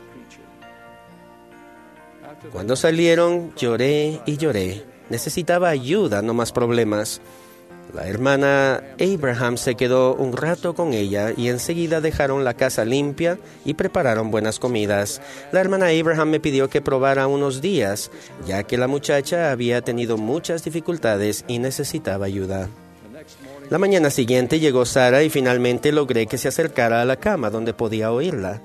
Cuando 2.51 2.75
salieron, 2.75 3.53
lloré 3.55 4.21
y 4.25 4.37
lloré. 4.37 4.83
Necesitaba 5.09 5.69
ayuda, 5.69 6.21
no 6.21 6.33
más 6.33 6.51
problemas. 6.51 7.21
La 7.93 8.07
hermana 8.07 8.83
Abraham 8.99 9.57
se 9.57 9.75
quedó 9.75 10.13
un 10.13 10.35
rato 10.35 10.75
con 10.75 10.93
ella 10.93 11.31
y 11.35 11.47
enseguida 11.47 12.01
dejaron 12.01 12.43
la 12.43 12.53
casa 12.53 12.83
limpia 12.83 13.39
y 13.63 13.75
prepararon 13.75 14.29
buenas 14.29 14.59
comidas. 14.59 15.21
La 15.53 15.61
hermana 15.61 15.87
Abraham 15.87 16.29
me 16.31 16.39
pidió 16.41 16.69
que 16.69 16.81
probara 16.81 17.27
unos 17.27 17.61
días, 17.61 18.11
ya 18.45 18.63
que 18.63 18.77
la 18.77 18.87
muchacha 18.87 19.51
había 19.51 19.81
tenido 19.81 20.17
muchas 20.17 20.65
dificultades 20.65 21.45
y 21.47 21.59
necesitaba 21.59 22.25
ayuda. 22.25 22.67
La 23.69 23.77
mañana 23.77 24.09
siguiente 24.09 24.59
llegó 24.59 24.85
Sara 24.85 25.23
y 25.23 25.29
finalmente 25.29 25.91
logré 25.91 26.27
que 26.27 26.37
se 26.37 26.49
acercara 26.49 27.01
a 27.01 27.05
la 27.05 27.15
cama 27.15 27.49
donde 27.49 27.73
podía 27.73 28.11
oírla. 28.11 28.61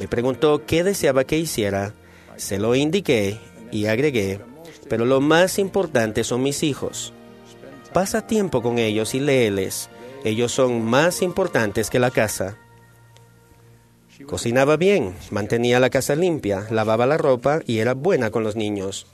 Me 0.00 0.08
preguntó 0.08 0.62
qué 0.66 0.82
deseaba 0.82 1.24
que 1.24 1.38
hiciera. 1.38 1.92
Se 2.36 2.58
lo 2.58 2.74
indiqué 2.74 3.38
y 3.70 3.86
agregué, 3.86 4.40
pero 4.88 5.04
lo 5.04 5.20
más 5.20 5.58
importante 5.58 6.24
son 6.24 6.42
mis 6.42 6.62
hijos. 6.62 7.12
Pasa 7.92 8.26
tiempo 8.26 8.62
con 8.62 8.78
ellos 8.78 9.14
y 9.14 9.20
léeles. 9.20 9.88
Ellos 10.24 10.52
son 10.52 10.84
más 10.84 11.22
importantes 11.22 11.90
que 11.90 11.98
la 11.98 12.10
casa. 12.10 12.56
Cocinaba 14.26 14.76
bien, 14.76 15.14
mantenía 15.30 15.80
la 15.80 15.90
casa 15.90 16.14
limpia, 16.14 16.66
lavaba 16.70 17.06
la 17.06 17.18
ropa 17.18 17.60
y 17.66 17.78
era 17.78 17.94
buena 17.94 18.30
con 18.30 18.42
los 18.42 18.56
niños. 18.56 19.06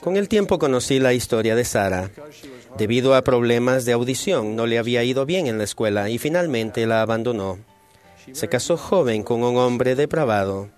Con 0.00 0.16
el 0.16 0.28
tiempo 0.28 0.58
conocí 0.58 0.98
la 0.98 1.12
historia 1.12 1.54
de 1.54 1.64
Sara. 1.64 2.10
Debido 2.76 3.14
a 3.14 3.22
problemas 3.22 3.84
de 3.84 3.92
audición, 3.92 4.56
no 4.56 4.66
le 4.66 4.78
había 4.78 5.04
ido 5.04 5.26
bien 5.26 5.46
en 5.46 5.58
la 5.58 5.64
escuela 5.64 6.08
y 6.10 6.18
finalmente 6.18 6.86
la 6.86 7.02
abandonó. 7.02 7.58
Se 8.32 8.48
casó 8.48 8.76
joven 8.76 9.22
con 9.22 9.42
un 9.42 9.56
hombre 9.56 9.94
depravado. 9.94 10.68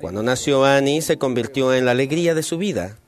Cuando 0.00 0.22
nació 0.22 0.64
Annie, 0.64 1.02
se 1.02 1.18
convirtió 1.18 1.74
en 1.74 1.84
la 1.84 1.92
alegría 1.92 2.34
de 2.34 2.42
su 2.42 2.58
vida. 2.58 2.98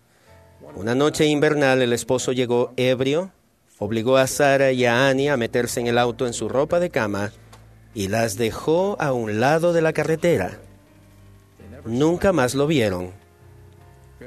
Una 0.75 0.95
noche 0.95 1.27
invernal, 1.27 1.83
el 1.83 1.93
esposo 1.93 2.33
llegó 2.33 2.73
ebrio, 2.77 3.33
obligó 3.79 4.17
a 4.17 4.27
Sara 4.27 4.73
y 4.73 4.85
a 4.85 5.09
Annie 5.09 5.29
a 5.29 5.37
meterse 5.37 5.81
en 5.81 5.87
el 5.87 5.99
auto 5.99 6.27
en 6.27 6.33
su 6.33 6.49
ropa 6.49 6.81
de 6.81 6.91
cama 6.91 7.33
y 7.95 8.09
las 8.09 8.37
dejó 8.37 8.97
a 9.01 9.13
un 9.13 9.41
lado 9.41 9.73
de 9.73 9.83
la 9.83 9.93
carretera. 9.93 10.61
Nunca 11.85 12.33
más 12.33 12.55
lo 12.55 12.67
vieron. 12.67 13.13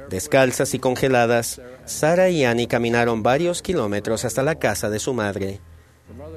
Descalzas 0.09 0.73
y 0.73 0.79
congeladas, 0.79 1.61
Sara 1.85 2.29
y 2.29 2.43
Annie 2.43 2.67
caminaron 2.67 3.23
varios 3.23 3.61
kilómetros 3.61 4.25
hasta 4.25 4.43
la 4.43 4.55
casa 4.55 4.89
de 4.89 4.99
su 4.99 5.13
madre. 5.13 5.59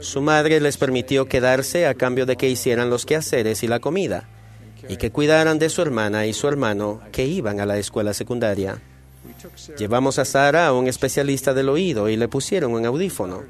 Su 0.00 0.22
madre 0.22 0.60
les 0.60 0.76
permitió 0.76 1.26
quedarse 1.26 1.86
a 1.86 1.94
cambio 1.94 2.26
de 2.26 2.36
que 2.36 2.48
hicieran 2.48 2.90
los 2.90 3.06
quehaceres 3.06 3.62
y 3.62 3.68
la 3.68 3.80
comida, 3.80 4.28
y 4.88 4.96
que 4.96 5.10
cuidaran 5.10 5.58
de 5.58 5.68
su 5.68 5.82
hermana 5.82 6.26
y 6.26 6.32
su 6.32 6.48
hermano 6.48 7.00
que 7.12 7.26
iban 7.26 7.60
a 7.60 7.66
la 7.66 7.78
escuela 7.78 8.14
secundaria. 8.14 8.80
Llevamos 9.78 10.18
a 10.18 10.24
Sara 10.24 10.66
a 10.66 10.72
un 10.72 10.86
especialista 10.86 11.52
del 11.52 11.68
oído 11.68 12.08
y 12.08 12.16
le 12.16 12.28
pusieron 12.28 12.72
un 12.72 12.86
audífono. 12.86 13.42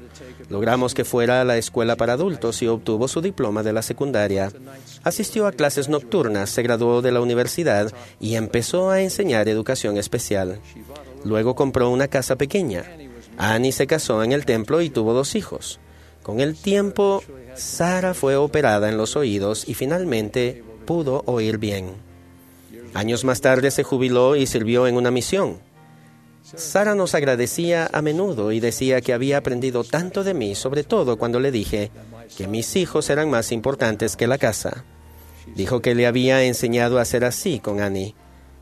Logramos 0.49 0.93
que 0.93 1.05
fuera 1.05 1.41
a 1.41 1.45
la 1.45 1.57
escuela 1.57 1.95
para 1.95 2.13
adultos 2.13 2.61
y 2.61 2.67
obtuvo 2.67 3.07
su 3.07 3.21
diploma 3.21 3.63
de 3.63 3.73
la 3.73 3.81
secundaria. 3.81 4.51
Asistió 5.03 5.47
a 5.47 5.51
clases 5.51 5.89
nocturnas, 5.89 6.49
se 6.49 6.63
graduó 6.63 7.01
de 7.01 7.11
la 7.11 7.21
universidad 7.21 7.91
y 8.19 8.35
empezó 8.35 8.89
a 8.89 9.01
enseñar 9.01 9.47
educación 9.47 9.97
especial. 9.97 10.59
Luego 11.23 11.55
compró 11.55 11.89
una 11.89 12.07
casa 12.07 12.35
pequeña. 12.35 12.83
Annie 13.37 13.71
se 13.71 13.87
casó 13.87 14.23
en 14.23 14.31
el 14.31 14.45
templo 14.45 14.81
y 14.81 14.89
tuvo 14.89 15.13
dos 15.13 15.35
hijos. 15.35 15.79
Con 16.27 16.41
el 16.41 16.57
tiempo, 16.57 17.23
Sara 17.55 18.13
fue 18.13 18.35
operada 18.35 18.89
en 18.89 18.97
los 18.97 19.15
oídos 19.15 19.65
y 19.65 19.75
finalmente 19.75 20.61
pudo 20.85 21.23
oír 21.25 21.57
bien. 21.57 21.93
Años 22.93 23.23
más 23.23 23.39
tarde 23.39 23.71
se 23.71 23.83
jubiló 23.83 24.35
y 24.35 24.45
sirvió 24.45 24.87
en 24.87 24.97
una 24.97 25.09
misión. 25.09 25.57
Sara 26.43 26.95
nos 26.95 27.15
agradecía 27.15 27.89
a 27.93 28.01
menudo 28.01 28.51
y 28.51 28.59
decía 28.59 28.99
que 28.99 29.13
había 29.13 29.37
aprendido 29.37 29.85
tanto 29.85 30.25
de 30.25 30.33
mí, 30.33 30.53
sobre 30.53 30.83
todo 30.83 31.17
cuando 31.17 31.39
le 31.39 31.49
dije 31.49 31.91
que 32.35 32.49
mis 32.49 32.75
hijos 32.75 33.09
eran 33.09 33.29
más 33.29 33.53
importantes 33.53 34.17
que 34.17 34.27
la 34.27 34.37
casa. 34.37 34.83
Dijo 35.55 35.81
que 35.81 35.95
le 35.95 36.07
había 36.07 36.43
enseñado 36.43 36.99
a 36.99 37.05
ser 37.05 37.23
así 37.23 37.61
con 37.61 37.79
Annie. 37.79 38.15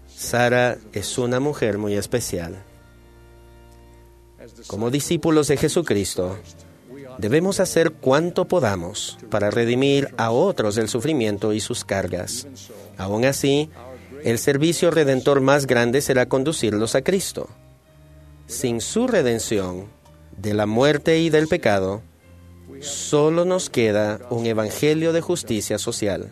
Sara 0.07 0.77
es 0.93 1.17
una 1.17 1.39
mujer 1.39 1.79
muy 1.79 1.95
especial. 1.95 2.63
Como 4.67 4.91
discípulos 4.91 5.47
de 5.47 5.57
Jesucristo, 5.57 6.37
debemos 7.17 7.59
hacer 7.59 7.91
cuanto 7.91 8.45
podamos 8.45 9.17
para 9.29 9.51
redimir 9.51 10.13
a 10.17 10.31
otros 10.31 10.75
del 10.75 10.89
sufrimiento 10.89 11.53
y 11.53 11.59
sus 11.59 11.85
cargas. 11.85 12.47
Aún 12.97 13.25
así, 13.25 13.69
el 14.23 14.39
servicio 14.39 14.91
redentor 14.91 15.41
más 15.41 15.67
grande 15.67 16.01
será 16.01 16.27
conducirlos 16.27 16.95
a 16.95 17.01
Cristo. 17.01 17.49
Sin 18.47 18.81
su 18.81 19.07
redención 19.07 19.85
de 20.37 20.53
la 20.53 20.65
muerte 20.65 21.19
y 21.19 21.29
del 21.29 21.47
pecado, 21.47 22.01
solo 22.81 23.45
nos 23.45 23.69
queda 23.69 24.19
un 24.29 24.45
evangelio 24.45 25.13
de 25.13 25.21
justicia 25.21 25.77
social. 25.77 26.31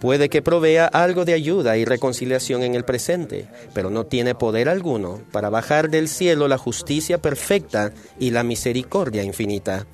Puede 0.00 0.30
que 0.30 0.40
provea 0.40 0.86
algo 0.86 1.26
de 1.26 1.34
ayuda 1.34 1.76
y 1.76 1.84
reconciliación 1.84 2.62
en 2.62 2.74
el 2.74 2.84
presente, 2.84 3.46
pero 3.74 3.90
no 3.90 4.06
tiene 4.06 4.34
poder 4.34 4.70
alguno 4.70 5.20
para 5.30 5.50
bajar 5.50 5.90
del 5.90 6.08
cielo 6.08 6.48
la 6.48 6.56
justicia 6.56 7.18
perfecta 7.18 7.92
y 8.18 8.30
la 8.30 8.42
misericordia 8.42 9.22
infinita. 9.22 9.86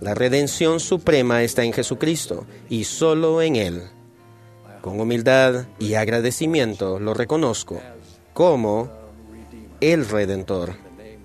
La 0.00 0.14
redención 0.14 0.78
suprema 0.78 1.42
está 1.42 1.64
en 1.64 1.72
Jesucristo 1.72 2.46
y 2.68 2.84
solo 2.84 3.42
en 3.42 3.56
Él. 3.56 3.82
Con 4.80 5.00
humildad 5.00 5.66
y 5.78 5.94
agradecimiento 5.94 7.00
lo 7.00 7.12
reconozco 7.12 7.80
como 8.32 8.88
el 9.80 10.08
Redentor. 10.08 10.76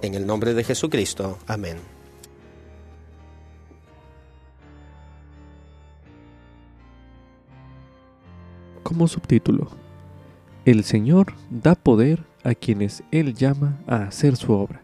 En 0.02 0.14
el 0.14 0.26
nombre 0.26 0.54
de 0.54 0.64
Jesucristo. 0.64 1.38
Amén. 1.48 1.95
Como 8.86 9.08
subtítulo, 9.08 9.72
El 10.64 10.84
Señor 10.84 11.34
da 11.50 11.74
poder 11.74 12.24
a 12.44 12.54
quienes 12.54 13.04
Él 13.10 13.34
llama 13.34 13.80
a 13.88 14.04
hacer 14.04 14.36
su 14.36 14.54
obra. 14.54 14.84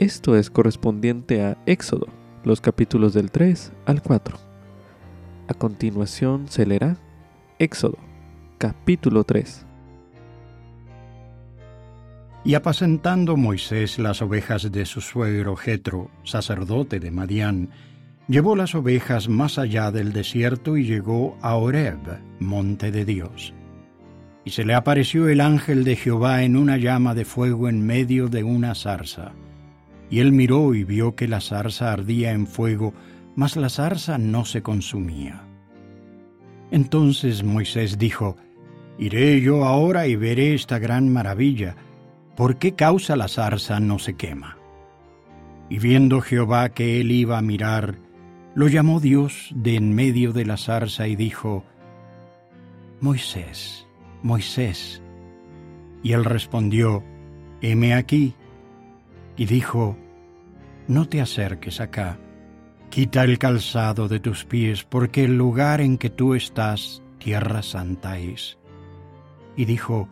Esto 0.00 0.36
es 0.36 0.50
correspondiente 0.50 1.40
a 1.40 1.56
Éxodo, 1.64 2.08
los 2.42 2.60
capítulos 2.60 3.14
del 3.14 3.30
3 3.30 3.70
al 3.86 4.02
4. 4.02 4.36
A 5.46 5.54
continuación 5.54 6.48
se 6.48 6.66
leerá 6.66 6.96
Éxodo, 7.60 7.98
capítulo 8.58 9.22
3. 9.22 9.64
Y 12.44 12.54
apacentando 12.56 13.36
Moisés 13.36 14.00
las 14.00 14.22
ovejas 14.22 14.72
de 14.72 14.84
su 14.86 15.00
suegro 15.00 15.54
Jetro, 15.54 16.10
sacerdote 16.24 16.98
de 16.98 17.12
Madián, 17.12 17.70
llevó 18.28 18.56
las 18.56 18.74
ovejas 18.74 19.28
más 19.28 19.58
allá 19.58 19.90
del 19.90 20.12
desierto 20.12 20.76
y 20.76 20.84
llegó 20.84 21.36
a 21.42 21.56
Horeb, 21.56 21.98
monte 22.40 22.90
de 22.90 23.04
Dios. 23.04 23.54
Y 24.44 24.50
se 24.50 24.64
le 24.64 24.74
apareció 24.74 25.28
el 25.28 25.40
ángel 25.40 25.84
de 25.84 25.96
Jehová 25.96 26.42
en 26.42 26.56
una 26.56 26.76
llama 26.76 27.14
de 27.14 27.24
fuego 27.24 27.68
en 27.68 27.84
medio 27.84 28.28
de 28.28 28.44
una 28.44 28.74
zarza. 28.74 29.32
Y 30.10 30.20
él 30.20 30.32
miró 30.32 30.74
y 30.74 30.84
vio 30.84 31.14
que 31.14 31.28
la 31.28 31.40
zarza 31.40 31.92
ardía 31.92 32.32
en 32.32 32.46
fuego, 32.46 32.92
mas 33.36 33.56
la 33.56 33.68
zarza 33.68 34.18
no 34.18 34.44
se 34.44 34.62
consumía. 34.62 35.44
Entonces 36.70 37.42
Moisés 37.42 37.98
dijo, 37.98 38.36
Iré 38.98 39.40
yo 39.40 39.64
ahora 39.64 40.06
y 40.06 40.14
veré 40.14 40.54
esta 40.54 40.78
gran 40.78 41.12
maravilla, 41.12 41.74
¿por 42.36 42.58
qué 42.58 42.74
causa 42.74 43.16
la 43.16 43.28
zarza 43.28 43.80
no 43.80 43.98
se 43.98 44.14
quema? 44.14 44.58
Y 45.68 45.78
viendo 45.78 46.20
Jehová 46.20 46.68
que 46.68 47.00
él 47.00 47.10
iba 47.10 47.38
a 47.38 47.42
mirar, 47.42 47.96
lo 48.54 48.68
llamó 48.68 49.00
Dios 49.00 49.50
de 49.54 49.76
en 49.76 49.94
medio 49.94 50.32
de 50.32 50.44
la 50.44 50.56
zarza 50.56 51.08
y 51.08 51.16
dijo, 51.16 51.64
Moisés, 53.00 53.86
Moisés. 54.22 55.02
Y 56.02 56.12
él 56.12 56.24
respondió, 56.24 57.02
heme 57.60 57.94
aquí. 57.94 58.34
Y 59.36 59.46
dijo, 59.46 59.96
no 60.86 61.08
te 61.08 61.20
acerques 61.20 61.80
acá, 61.80 62.18
quita 62.90 63.24
el 63.24 63.38
calzado 63.38 64.06
de 64.06 64.20
tus 64.20 64.44
pies, 64.44 64.84
porque 64.84 65.24
el 65.24 65.36
lugar 65.36 65.80
en 65.80 65.98
que 65.98 66.10
tú 66.10 66.34
estás, 66.34 67.02
tierra 67.18 67.62
santa 67.62 68.18
es. 68.18 68.58
Y 69.56 69.64
dijo, 69.64 70.08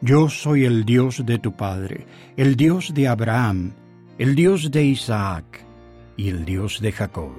yo 0.00 0.28
soy 0.28 0.64
el 0.64 0.84
Dios 0.84 1.24
de 1.24 1.38
tu 1.38 1.52
Padre, 1.52 2.06
el 2.36 2.56
Dios 2.56 2.92
de 2.94 3.06
Abraham, 3.06 3.74
el 4.18 4.34
Dios 4.34 4.72
de 4.72 4.84
Isaac 4.84 5.67
y 6.18 6.28
el 6.28 6.44
Dios 6.44 6.80
de 6.82 6.92
Jacob. 6.92 7.32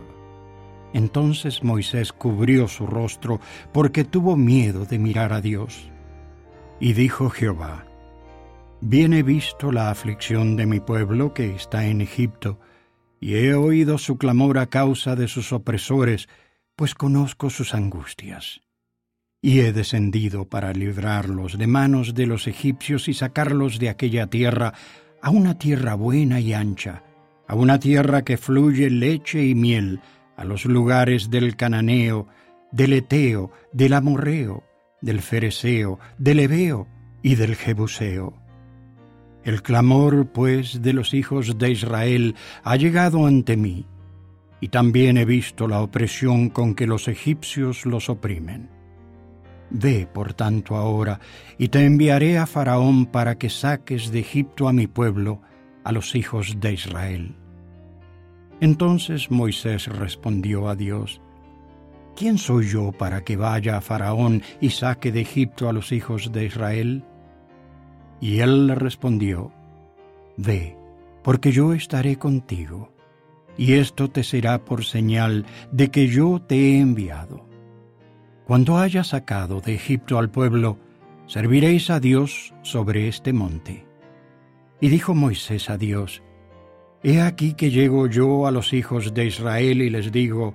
Entonces 0.94 1.64
Moisés 1.64 2.12
cubrió 2.12 2.68
su 2.68 2.88
rostro 2.88 3.40
porque 3.72 4.06
tuvo 4.06 4.36
miedo 4.36 4.86
de 4.86 4.98
mirar 4.98 5.34
a 5.34 5.42
Dios. 5.42 5.92
Y 6.80 6.94
dijo 6.94 7.30
Jehová, 7.30 7.86
Bien 8.82 9.14
he 9.14 9.22
visto 9.22 9.74
la 9.74 9.92
aflicción 9.92 10.56
de 10.56 10.66
mi 10.66 10.80
pueblo 10.80 11.34
que 11.34 11.54
está 11.54 11.86
en 11.86 12.00
Egipto, 12.00 12.60
y 13.20 13.36
he 13.36 13.54
oído 13.54 13.98
su 13.98 14.18
clamor 14.18 14.58
a 14.58 14.68
causa 14.68 15.18
de 15.18 15.28
sus 15.28 15.52
opresores, 15.52 16.30
pues 16.78 16.96
conozco 16.96 17.50
sus 17.50 17.76
angustias. 17.76 18.62
Y 19.42 19.60
he 19.60 19.74
descendido 19.74 20.48
para 20.48 20.72
librarlos 20.72 21.58
de 21.58 21.68
manos 21.68 22.14
de 22.14 22.26
los 22.26 22.48
egipcios 22.48 23.10
y 23.10 23.14
sacarlos 23.14 23.80
de 23.80 23.90
aquella 23.90 24.28
tierra 24.28 24.74
a 25.22 25.30
una 25.30 25.60
tierra 25.60 25.96
buena 25.96 26.40
y 26.40 26.54
ancha, 26.54 27.04
a 27.50 27.56
una 27.56 27.80
tierra 27.80 28.22
que 28.22 28.38
fluye 28.38 28.92
leche 28.92 29.44
y 29.44 29.56
miel, 29.56 30.02
a 30.38 30.46
los 30.46 30.66
lugares 30.66 31.32
del 31.32 31.56
cananeo, 31.56 32.28
del 32.72 32.94
eteo, 32.94 33.52
del 33.74 33.94
amorreo, 33.94 34.64
del 35.02 35.20
fereseo, 35.20 35.98
del 36.20 36.42
ebeo 36.42 36.88
y 37.24 37.34
del 37.34 37.56
jebuseo. 37.56 38.36
El 39.44 39.64
clamor, 39.64 40.28
pues, 40.32 40.84
de 40.84 40.94
los 40.94 41.16
hijos 41.16 41.58
de 41.58 41.72
Israel 41.72 42.36
ha 42.64 42.76
llegado 42.76 43.26
ante 43.26 43.58
mí, 43.58 43.88
y 44.62 44.68
también 44.68 45.18
he 45.18 45.26
visto 45.26 45.68
la 45.68 45.82
opresión 45.82 46.50
con 46.50 46.76
que 46.76 46.86
los 46.86 47.08
egipcios 47.08 47.88
los 47.88 48.10
oprimen. 48.10 48.70
Ve, 49.72 50.08
por 50.14 50.36
tanto, 50.36 50.76
ahora, 50.76 51.20
y 51.58 51.70
te 51.70 51.84
enviaré 51.84 52.38
a 52.38 52.46
Faraón 52.46 53.08
para 53.08 53.40
que 53.40 53.50
saques 53.50 54.12
de 54.12 54.20
Egipto 54.20 54.68
a 54.68 54.74
mi 54.74 54.86
pueblo, 54.86 55.42
a 55.84 55.92
los 55.92 56.14
hijos 56.14 56.60
de 56.60 56.74
Israel. 56.74 57.39
Entonces 58.62 59.32
Moisés 59.32 59.88
respondió 59.88 60.68
a 60.68 60.76
Dios, 60.76 61.22
¿Quién 62.16 62.38
soy 62.38 62.68
yo 62.68 62.92
para 62.92 63.24
que 63.24 63.38
vaya 63.38 63.78
a 63.78 63.82
Faraón 63.82 64.44
y 64.60 64.72
saque 64.72 65.12
de 65.12 65.22
Egipto 65.22 65.70
a 65.70 65.74
los 65.74 65.94
hijos 65.94 66.34
de 66.34 66.46
Israel? 66.46 67.06
Y 68.20 68.40
él 68.40 68.68
le 68.68 68.76
respondió, 68.76 69.54
Ve, 70.36 70.76
porque 71.24 71.52
yo 71.54 71.74
estaré 71.74 72.18
contigo, 72.18 72.92
y 73.58 73.74
esto 73.74 74.10
te 74.10 74.24
será 74.24 74.66
por 74.66 74.84
señal 74.84 75.46
de 75.72 75.92
que 75.92 76.08
yo 76.08 76.42
te 76.42 76.56
he 76.56 76.80
enviado. 76.80 77.46
Cuando 78.46 78.78
haya 78.78 79.04
sacado 79.04 79.62
de 79.62 79.76
Egipto 79.76 80.18
al 80.18 80.30
pueblo, 80.30 80.78
serviréis 81.28 81.90
a 81.90 82.00
Dios 82.00 82.54
sobre 82.64 83.08
este 83.08 83.32
monte. 83.32 83.86
Y 84.82 84.90
dijo 84.90 85.14
Moisés 85.14 85.70
a 85.70 85.78
Dios, 85.78 86.24
He 87.02 87.22
aquí 87.22 87.54
que 87.54 87.72
llego 87.72 88.08
yo 88.08 88.46
a 88.46 88.52
los 88.52 88.74
hijos 88.74 89.14
de 89.14 89.26
Israel 89.26 89.82
y 89.82 89.90
les 89.90 90.12
digo, 90.12 90.54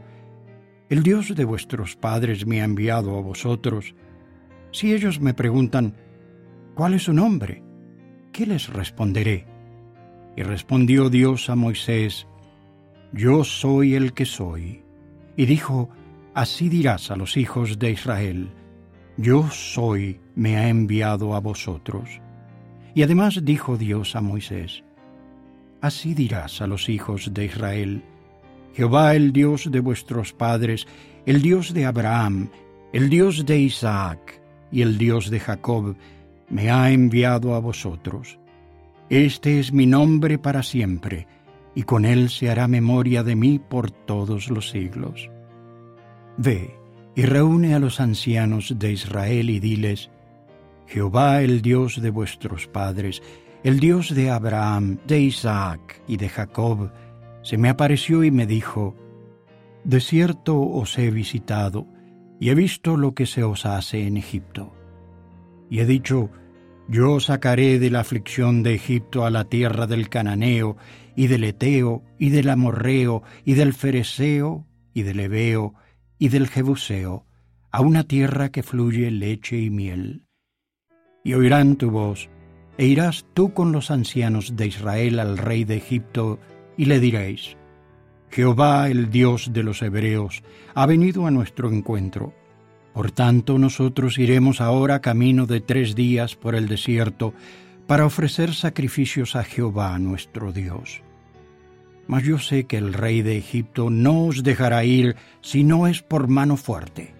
El 0.91 1.03
Dios 1.03 1.35
de 1.35 1.45
vuestros 1.45 1.97
padres 1.97 2.47
me 2.47 2.61
ha 2.61 2.65
enviado 2.65 3.17
a 3.17 3.23
vosotros. 3.23 3.95
Si 4.71 4.93
ellos 4.93 5.21
me 5.21 5.33
preguntan, 5.33 5.97
¿cuál 6.75 6.95
es 6.95 7.05
su 7.05 7.15
nombre? 7.15 7.63
¿Qué 8.31 8.45
les 8.45 8.69
responderé? 8.69 9.47
Y 10.37 10.43
respondió 10.43 11.09
Dios 11.09 11.49
a 11.49 11.57
Moisés, 11.57 12.27
Yo 13.13 13.45
soy 13.45 13.95
el 13.95 14.13
que 14.13 14.27
soy. 14.27 14.83
Y 15.37 15.47
dijo, 15.47 15.89
Así 16.35 16.69
dirás 16.69 17.11
a 17.11 17.17
los 17.17 17.39
hijos 17.39 17.79
de 17.79 17.93
Israel, 17.93 18.51
Yo 19.17 19.49
soy, 19.51 20.21
me 20.35 20.59
ha 20.59 20.69
enviado 20.69 21.35
a 21.35 21.41
vosotros. 21.41 22.21
Y 22.95 23.03
además 23.03 23.41
dijo 23.45 23.79
Dios 23.79 24.15
a 24.15 24.21
Moisés, 24.21 24.85
Así 25.85 26.15
dirás 26.15 26.63
a 26.63 26.67
los 26.67 26.89
hijos 26.89 27.35
de 27.35 27.45
Israel, 27.45 28.03
Jehová 28.73 29.15
el 29.17 29.35
Dios 29.35 29.71
de 29.71 29.81
vuestros 29.81 30.33
padres, 30.33 30.87
el 31.27 31.43
Dios 31.43 31.75
de 31.75 31.85
Abraham, 31.85 32.49
el 32.95 33.11
Dios 33.11 33.45
de 33.45 33.59
Isaac 33.59 34.41
y 34.73 34.81
el 34.81 34.97
Dios 34.97 35.29
de 35.29 35.41
Jacob, 35.41 35.95
me 36.49 36.71
ha 36.71 36.91
enviado 36.91 37.55
a 37.55 37.59
vosotros. 37.59 38.39
Este 39.11 39.61
es 39.61 39.75
mi 39.75 39.85
nombre 39.85 40.39
para 40.39 40.63
siempre, 40.63 41.27
y 41.75 41.83
con 41.83 42.07
él 42.07 42.31
se 42.31 42.49
hará 42.49 42.67
memoria 42.67 43.23
de 43.23 43.37
mí 43.37 43.59
por 43.59 43.91
todos 43.91 44.49
los 44.49 44.71
siglos. 44.71 45.29
Ve 46.39 46.79
y 47.15 47.27
reúne 47.27 47.75
a 47.75 47.79
los 47.79 48.01
ancianos 48.01 48.75
de 48.79 48.91
Israel 48.91 49.51
y 49.51 49.61
diles, 49.61 50.09
Jehová 50.87 51.43
el 51.43 51.61
Dios 51.61 52.01
de 52.01 52.09
vuestros 52.09 52.69
padres, 52.69 53.23
el 53.65 53.81
Dios 53.81 54.15
de 54.15 54.31
Abraham, 54.31 54.99
de 55.07 55.21
Isaac 55.21 56.03
y 56.07 56.19
de 56.19 56.29
Jacob, 56.29 56.93
se 57.43 57.57
me 57.57 57.71
apareció 57.71 58.23
y 58.23 58.31
me 58.31 58.47
dijo, 58.47 58.95
De 59.85 60.01
cierto 60.01 60.61
os 60.61 60.99
he 60.99 61.11
visitado, 61.11 61.87
y 62.39 62.51
he 62.51 62.55
visto 62.55 62.99
lo 62.99 63.15
que 63.15 63.25
se 63.25 63.43
os 63.43 63.65
hace 63.65 64.07
en 64.07 64.19
Egipto. 64.19 64.75
Y 65.71 65.81
he 65.81 65.87
dicho, 65.87 66.29
Yo 66.89 67.21
sacaré 67.21 67.79
de 67.79 67.89
la 67.89 68.01
aflicción 68.01 68.63
de 68.63 68.75
Egipto 68.75 69.25
a 69.25 69.31
la 69.31 69.45
tierra 69.45 69.87
del 69.87 70.11
Cananeo, 70.11 70.77
y 71.17 71.29
del 71.29 71.45
Eteo, 71.45 72.03
y 72.19 72.29
del 72.29 72.51
Amorreo, 72.51 73.23
y 73.47 73.55
del 73.55 73.73
Fereseo, 73.73 74.67
y 74.93 75.05
del 75.05 75.21
Ebeo, 75.21 75.73
y 76.19 76.29
del 76.29 76.49
Jebuseo, 76.49 77.25
a 77.71 77.81
una 77.81 78.05
tierra 78.05 78.51
que 78.51 78.63
fluye 78.63 79.11
leche 79.11 79.59
y 79.59 79.71
miel. 79.71 80.27
Y 81.25 81.33
oirán 81.33 81.77
tu 81.77 81.91
voz, 81.91 82.29
e 82.79 82.87
irás 82.87 83.25
tú 83.35 83.55
con 83.55 83.73
los 83.73 83.91
ancianos 83.91 84.57
de 84.57 84.67
Israel 84.67 85.19
al 85.21 85.39
rey 85.39 85.65
de 85.65 85.77
Egipto, 85.77 86.39
y 86.77 86.87
le 86.87 86.99
diréis, 87.01 87.57
Jehová 88.31 88.89
el 88.89 89.11
Dios 89.11 89.53
de 89.53 89.63
los 89.63 89.81
Hebreos 89.81 90.43
ha 90.75 90.87
venido 90.87 91.27
a 91.27 91.31
nuestro 91.31 91.71
encuentro. 91.71 92.35
Por 92.93 93.13
tanto 93.13 93.59
nosotros 93.59 94.19
iremos 94.19 94.61
ahora 94.61 95.01
camino 95.01 95.47
de 95.47 95.61
tres 95.61 95.95
días 95.95 96.35
por 96.35 96.57
el 96.57 96.67
desierto 96.67 97.33
para 97.87 98.07
ofrecer 98.07 98.55
sacrificios 98.55 99.37
a 99.37 99.45
Jehová 99.45 99.97
nuestro 99.99 100.53
Dios. 100.53 101.03
Mas 102.09 102.25
yo 102.25 102.39
sé 102.39 102.65
que 102.65 102.77
el 102.77 102.93
rey 102.93 103.23
de 103.23 103.39
Egipto 103.39 103.89
no 103.89 104.25
os 104.25 104.43
dejará 104.43 104.85
ir 104.85 105.17
si 105.41 105.63
no 105.63 105.87
es 105.87 106.03
por 106.03 106.29
mano 106.29 106.57
fuerte 106.57 107.15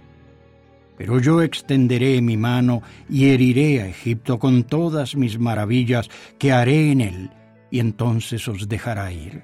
pero 0.97 1.19
yo 1.19 1.43
extenderé 1.43 2.21
mi 2.23 2.37
mano 2.37 2.83
y 3.09 3.31
heriré 3.31 3.83
a 3.83 3.89
Egipto 3.89 4.39
con 4.39 4.65
todas 4.65 5.17
mis 5.17 5.39
maravillas 5.39 6.09
que 6.39 6.53
haré 6.53 6.93
en 6.93 7.01
él, 7.01 7.31
y 7.71 7.81
entonces 7.81 8.47
os 8.49 8.69
dejará 8.69 9.13
ir. 9.13 9.43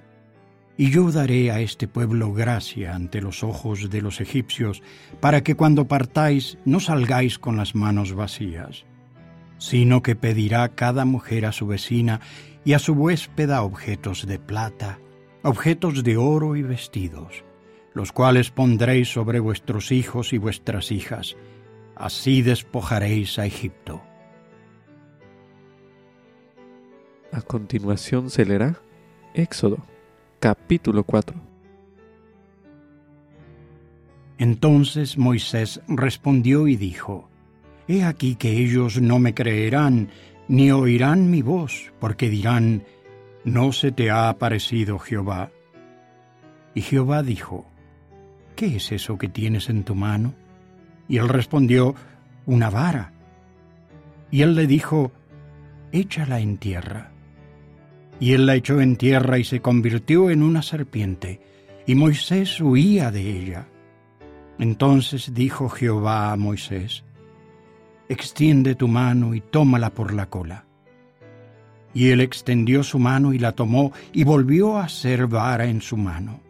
Y 0.77 0.91
yo 0.91 1.11
daré 1.11 1.51
a 1.51 1.61
este 1.61 1.89
pueblo 1.89 2.33
gracia 2.33 2.95
ante 2.95 3.21
los 3.21 3.43
ojos 3.43 3.91
de 3.91 4.01
los 4.01 4.21
egipcios, 4.21 4.83
para 5.21 5.43
que 5.43 5.55
cuando 5.55 5.87
partáis 5.87 6.57
no 6.65 6.81
salgáis 6.81 7.39
con 7.39 7.57
las 7.57 7.75
manos 7.75 8.15
vacías, 8.15 8.87
sino 9.59 10.03
que 10.03 10.17
pedirá 10.17 10.69
cada 10.71 11.05
mujer 11.05 11.45
a 11.45 11.53
su 11.53 11.67
vecina, 11.67 12.21
y 12.65 12.75
a 12.75 12.79
su 12.79 12.93
huéspeda 12.93 13.63
objetos 13.63 14.27
de 14.27 14.39
plata, 14.39 14.99
objetos 15.43 16.03
de 16.05 16.17
oro 16.17 16.57
y 16.57 16.63
vestidos, 16.63 17.45
los 17.95 18.13
cuales 18.13 18.51
pondréis 18.51 19.13
sobre 19.13 19.41
vuestros 19.41 19.93
hijos 19.93 20.33
y 20.33 20.39
vuestras 20.39 20.93
hijas, 20.93 21.37
así 21.97 22.43
despojaréis 22.43 23.39
a 23.39 23.47
Egipto. 23.47 24.03
A 27.33 27.43
continuación 27.43 28.31
se 28.31 28.45
leerá 28.45 28.81
Éxodo, 29.35 29.79
capítulo 30.41 31.05
4. 31.05 31.41
Entonces 34.39 35.19
Moisés 35.19 35.81
respondió 35.87 36.67
y 36.67 36.77
dijo, 36.77 37.29
He 37.87 38.05
aquí 38.05 38.37
que 38.37 38.53
ellos 38.53 39.01
no 39.01 39.19
me 39.19 39.35
creerán, 39.35 40.09
ni 40.49 40.73
oirán 40.73 41.31
mi 41.31 41.43
voz, 41.43 41.93
porque 42.01 42.29
dirán, 42.29 42.85
¿no 43.45 43.73
se 43.73 43.93
te 43.93 44.11
ha 44.11 44.29
aparecido 44.29 44.99
Jehová? 44.99 45.53
Y 46.75 46.83
Jehová 46.83 47.23
dijo, 47.23 47.70
¿qué 48.61 48.77
es 48.77 48.93
eso 48.93 49.17
que 49.17 49.31
tienes 49.31 49.71
en 49.71 49.85
tu 49.85 49.95
mano? 49.95 50.35
Y 51.09 51.17
él 51.17 51.31
respondió, 51.31 51.95
una 52.45 52.69
vara. 52.69 53.11
Y 54.31 54.43
él 54.43 54.55
le 54.55 54.67
dijo, 54.67 55.13
échala 55.93 56.41
en 56.41 56.59
tierra. 56.59 57.11
Y 58.21 58.35
él 58.35 58.45
la 58.45 58.57
echó 58.57 58.83
en 58.83 58.97
tierra 58.97 59.39
y 59.39 59.45
se 59.45 59.63
convirtió 59.63 60.29
en 60.29 60.43
una 60.43 60.61
serpiente, 60.61 61.41
y 61.87 61.95
Moisés 61.95 62.61
huía 62.61 63.11
de 63.11 63.31
ella. 63.31 63.67
Entonces 64.59 65.33
dijo 65.33 65.71
Jehová 65.71 66.31
a 66.31 66.37
Moisés, 66.37 67.03
extiende 68.11 68.75
tu 68.75 68.89
mano 68.89 69.35
y 69.35 69.41
tómala 69.41 69.89
por 69.89 70.13
la 70.13 70.27
cola. 70.27 70.67
Y 71.95 72.11
él 72.11 72.21
extendió 72.21 72.83
su 72.83 72.99
mano 72.99 73.33
y 73.33 73.39
la 73.39 73.53
tomó 73.53 73.93
y 74.13 74.25
volvió 74.25 74.77
a 74.77 74.91
ser 74.91 75.29
vara 75.29 75.65
en 75.65 75.81
su 75.81 75.97
mano. 75.97 76.50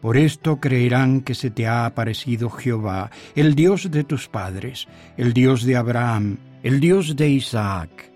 Por 0.00 0.16
esto 0.16 0.60
creerán 0.60 1.20
que 1.20 1.34
se 1.34 1.50
te 1.50 1.66
ha 1.66 1.84
aparecido 1.84 2.48
Jehová, 2.48 3.10
el 3.34 3.54
Dios 3.54 3.90
de 3.90 4.04
tus 4.04 4.28
padres, 4.28 4.88
el 5.16 5.32
Dios 5.32 5.64
de 5.64 5.76
Abraham, 5.76 6.38
el 6.62 6.80
Dios 6.80 7.16
de 7.16 7.28
Isaac 7.28 8.10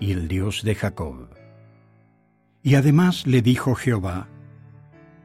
y 0.00 0.12
el 0.12 0.26
Dios 0.26 0.62
de 0.64 0.74
Jacob. 0.74 1.28
Y 2.62 2.74
además 2.74 3.26
le 3.26 3.40
dijo 3.42 3.74
Jehová, 3.74 4.28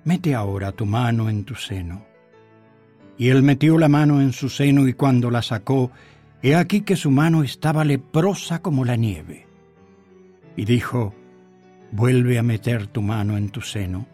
Mete 0.05 0.35
ahora 0.35 0.71
tu 0.71 0.85
mano 0.85 1.29
en 1.29 1.45
tu 1.45 1.55
seno. 1.55 2.05
Y 3.17 3.29
él 3.29 3.41
metió 3.41 3.77
la 3.77 3.87
mano 3.87 4.21
en 4.21 4.33
su 4.33 4.49
seno 4.49 4.87
y 4.87 4.93
cuando 4.93 5.31
la 5.31 5.41
sacó, 5.41 5.91
He 6.41 6.55
aquí 6.55 6.81
que 6.81 6.97
su 6.97 7.09
mano 7.09 7.41
estaba 7.41 7.85
leprosa 7.85 8.61
como 8.61 8.83
la 8.83 8.97
nieve. 8.97 9.47
Y 10.57 10.65
dijo, 10.65 11.15
vuelve 11.93 12.37
a 12.37 12.43
meter 12.43 12.87
tu 12.87 13.01
mano 13.01 13.37
en 13.37 13.49
tu 13.49 13.61
seno. 13.61 14.07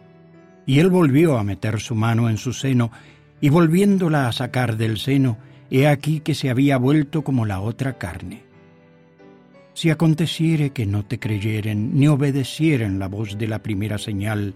Y 0.70 0.78
él 0.78 0.88
volvió 0.88 1.36
a 1.36 1.42
meter 1.42 1.80
su 1.80 1.96
mano 1.96 2.30
en 2.30 2.36
su 2.36 2.52
seno, 2.52 2.92
y 3.40 3.48
volviéndola 3.48 4.28
a 4.28 4.32
sacar 4.32 4.76
del 4.76 4.98
seno, 4.98 5.36
he 5.68 5.88
aquí 5.88 6.20
que 6.20 6.32
se 6.32 6.48
había 6.48 6.76
vuelto 6.76 7.24
como 7.24 7.44
la 7.44 7.60
otra 7.60 7.98
carne. 7.98 8.44
Si 9.74 9.90
aconteciere 9.90 10.70
que 10.70 10.86
no 10.86 11.04
te 11.04 11.18
creyeren 11.18 11.98
ni 11.98 12.06
obedecieren 12.06 13.00
la 13.00 13.08
voz 13.08 13.36
de 13.36 13.48
la 13.48 13.64
primera 13.64 13.98
señal, 13.98 14.54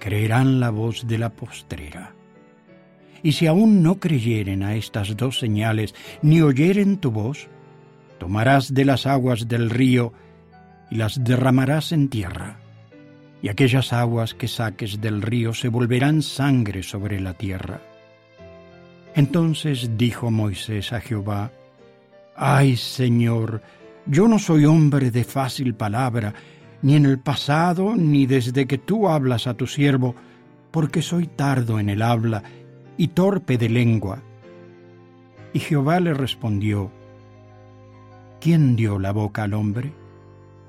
creerán 0.00 0.58
la 0.58 0.70
voz 0.70 1.06
de 1.06 1.18
la 1.18 1.30
postrera. 1.30 2.16
Y 3.22 3.30
si 3.30 3.46
aún 3.46 3.80
no 3.80 4.00
creyeren 4.00 4.64
a 4.64 4.74
estas 4.74 5.16
dos 5.16 5.38
señales, 5.38 5.94
ni 6.20 6.42
oyeren 6.42 6.96
tu 6.96 7.12
voz, 7.12 7.46
tomarás 8.18 8.74
de 8.74 8.84
las 8.84 9.06
aguas 9.06 9.46
del 9.46 9.70
río 9.70 10.12
y 10.90 10.96
las 10.96 11.22
derramarás 11.22 11.92
en 11.92 12.08
tierra. 12.08 12.58
Y 13.42 13.48
aquellas 13.48 13.92
aguas 13.92 14.34
que 14.34 14.48
saques 14.48 15.00
del 15.00 15.22
río 15.22 15.54
se 15.54 15.68
volverán 15.68 16.22
sangre 16.22 16.82
sobre 16.82 17.20
la 17.20 17.34
tierra. 17.34 17.80
Entonces 19.14 19.96
dijo 19.96 20.30
Moisés 20.30 20.92
a 20.92 21.00
Jehová, 21.00 21.52
Ay 22.36 22.76
Señor, 22.76 23.62
yo 24.06 24.28
no 24.28 24.38
soy 24.38 24.64
hombre 24.64 25.10
de 25.10 25.24
fácil 25.24 25.74
palabra, 25.74 26.34
ni 26.82 26.94
en 26.94 27.06
el 27.06 27.18
pasado, 27.18 27.94
ni 27.96 28.26
desde 28.26 28.66
que 28.66 28.78
tú 28.78 29.08
hablas 29.08 29.46
a 29.46 29.54
tu 29.54 29.66
siervo, 29.66 30.14
porque 30.70 31.02
soy 31.02 31.26
tardo 31.26 31.80
en 31.80 31.88
el 31.88 32.02
habla 32.02 32.42
y 32.96 33.08
torpe 33.08 33.58
de 33.58 33.68
lengua. 33.68 34.22
Y 35.52 35.60
Jehová 35.60 35.98
le 36.00 36.14
respondió, 36.14 36.92
¿quién 38.40 38.76
dio 38.76 38.98
la 38.98 39.12
boca 39.12 39.44
al 39.44 39.54
hombre? 39.54 39.92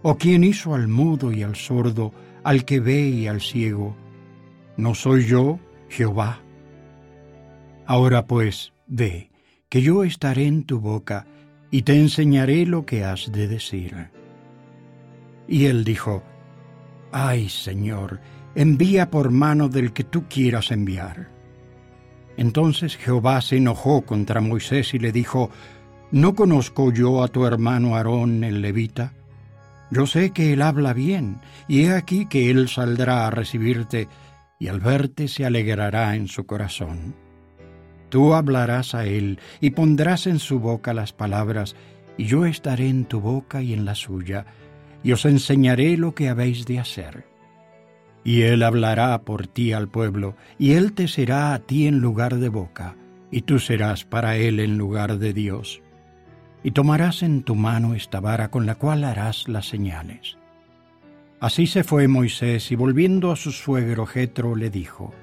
¿O 0.02 0.16
quién 0.16 0.44
hizo 0.44 0.74
al 0.74 0.88
mudo 0.88 1.32
y 1.32 1.44
al 1.44 1.56
sordo, 1.56 2.14
al 2.44 2.66
que 2.66 2.80
ve 2.80 3.02
y 3.02 3.28
al 3.28 3.42
ciego? 3.42 3.96
¿No 4.78 4.96
soy 4.96 5.26
yo, 5.26 5.60
Jehová? 5.90 6.40
Ahora 7.86 8.26
pues, 8.26 8.72
ve, 8.88 9.30
que 9.70 9.82
yo 9.82 10.04
estaré 10.04 10.46
en 10.46 10.64
tu 10.64 10.80
boca 10.80 11.26
y 11.72 11.84
te 11.84 11.96
enseñaré 11.96 12.66
lo 12.66 12.86
que 12.86 13.04
has 13.04 13.32
de 13.32 13.48
decir. 13.48 14.10
Y 15.48 15.66
él 15.66 15.84
dijo, 15.84 16.24
Ay, 17.12 17.50
Señor, 17.50 18.20
envía 18.56 19.10
por 19.10 19.32
mano 19.32 19.70
del 19.70 19.94
que 19.94 20.04
tú 20.04 20.26
quieras 20.30 20.72
enviar. 20.72 21.30
Entonces 22.38 22.96
Jehová 22.96 23.42
se 23.42 23.58
enojó 23.58 24.04
contra 24.04 24.42
Moisés 24.42 24.94
y 24.94 25.00
le 25.00 25.12
dijo, 25.12 25.50
¿No 26.12 26.36
conozco 26.36 26.92
yo 26.92 27.24
a 27.24 27.28
tu 27.28 27.46
hermano 27.46 27.96
Aarón 27.96 28.44
el 28.44 28.62
levita? 28.62 29.14
Yo 29.92 30.06
sé 30.06 30.32
que 30.32 30.54
él 30.54 30.62
habla 30.62 30.94
bien, 30.94 31.38
y 31.68 31.86
he 31.86 31.94
aquí 31.94 32.26
que 32.28 32.52
él 32.52 32.70
saldrá 32.70 33.26
a 33.26 33.32
recibirte, 33.32 34.08
y 34.60 34.68
al 34.68 34.80
verte 34.80 35.28
se 35.28 35.46
alegrará 35.46 36.16
en 36.16 36.28
su 36.28 36.46
corazón. 36.46 37.16
Tú 38.10 38.34
hablarás 38.34 38.94
a 38.94 39.06
él, 39.06 39.40
y 39.62 39.72
pondrás 39.72 40.28
en 40.28 40.40
su 40.40 40.60
boca 40.60 40.94
las 40.94 41.14
palabras, 41.14 41.76
y 42.18 42.26
yo 42.26 42.46
estaré 42.46 42.90
en 42.90 43.06
tu 43.06 43.22
boca 43.22 43.62
y 43.62 43.74
en 43.74 43.86
la 43.86 43.96
suya, 43.96 44.46
y 45.04 45.12
os 45.14 45.26
enseñaré 45.26 45.98
lo 45.98 46.14
que 46.14 46.30
habéis 46.30 46.66
de 46.66 46.80
hacer. 46.80 47.26
Y 48.24 48.42
él 48.42 48.64
hablará 48.64 49.22
por 49.22 49.48
ti 49.48 49.74
al 49.74 49.88
pueblo, 49.88 50.36
y 50.58 50.74
él 50.74 50.94
te 50.94 51.08
será 51.08 51.54
a 51.54 51.60
ti 51.60 51.88
en 51.88 52.00
lugar 52.00 52.36
de 52.36 52.50
boca, 52.50 52.96
y 53.32 53.44
tú 53.44 53.60
serás 53.60 54.06
para 54.06 54.38
él 54.38 54.60
en 54.60 54.78
lugar 54.78 55.18
de 55.18 55.34
Dios. 55.34 55.82
Y 56.64 56.72
tomarás 56.72 57.24
en 57.24 57.44
tu 57.44 57.56
mano 57.56 57.94
esta 57.94 58.20
vara 58.20 58.52
con 58.52 58.66
la 58.66 58.76
cual 58.76 59.04
harás 59.04 59.48
las 59.48 59.68
señales. 59.68 60.38
Así 61.40 61.68
se 61.68 61.84
fue 61.84 62.08
Moisés, 62.08 62.72
y 62.72 62.76
volviendo 62.76 63.32
a 63.32 63.36
su 63.36 63.52
suegro 63.52 64.06
Jetro 64.06 64.56
le 64.56 64.70
dijo, 64.70 65.14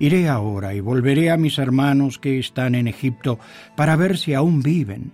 Iré 0.00 0.28
ahora 0.28 0.74
y 0.74 0.80
volveré 0.80 1.30
a 1.30 1.36
mis 1.36 1.58
hermanos 1.58 2.18
que 2.18 2.40
están 2.40 2.74
en 2.74 2.88
Egipto 2.88 3.38
para 3.76 3.94
ver 3.94 4.18
si 4.18 4.34
aún 4.34 4.60
viven. 4.60 5.12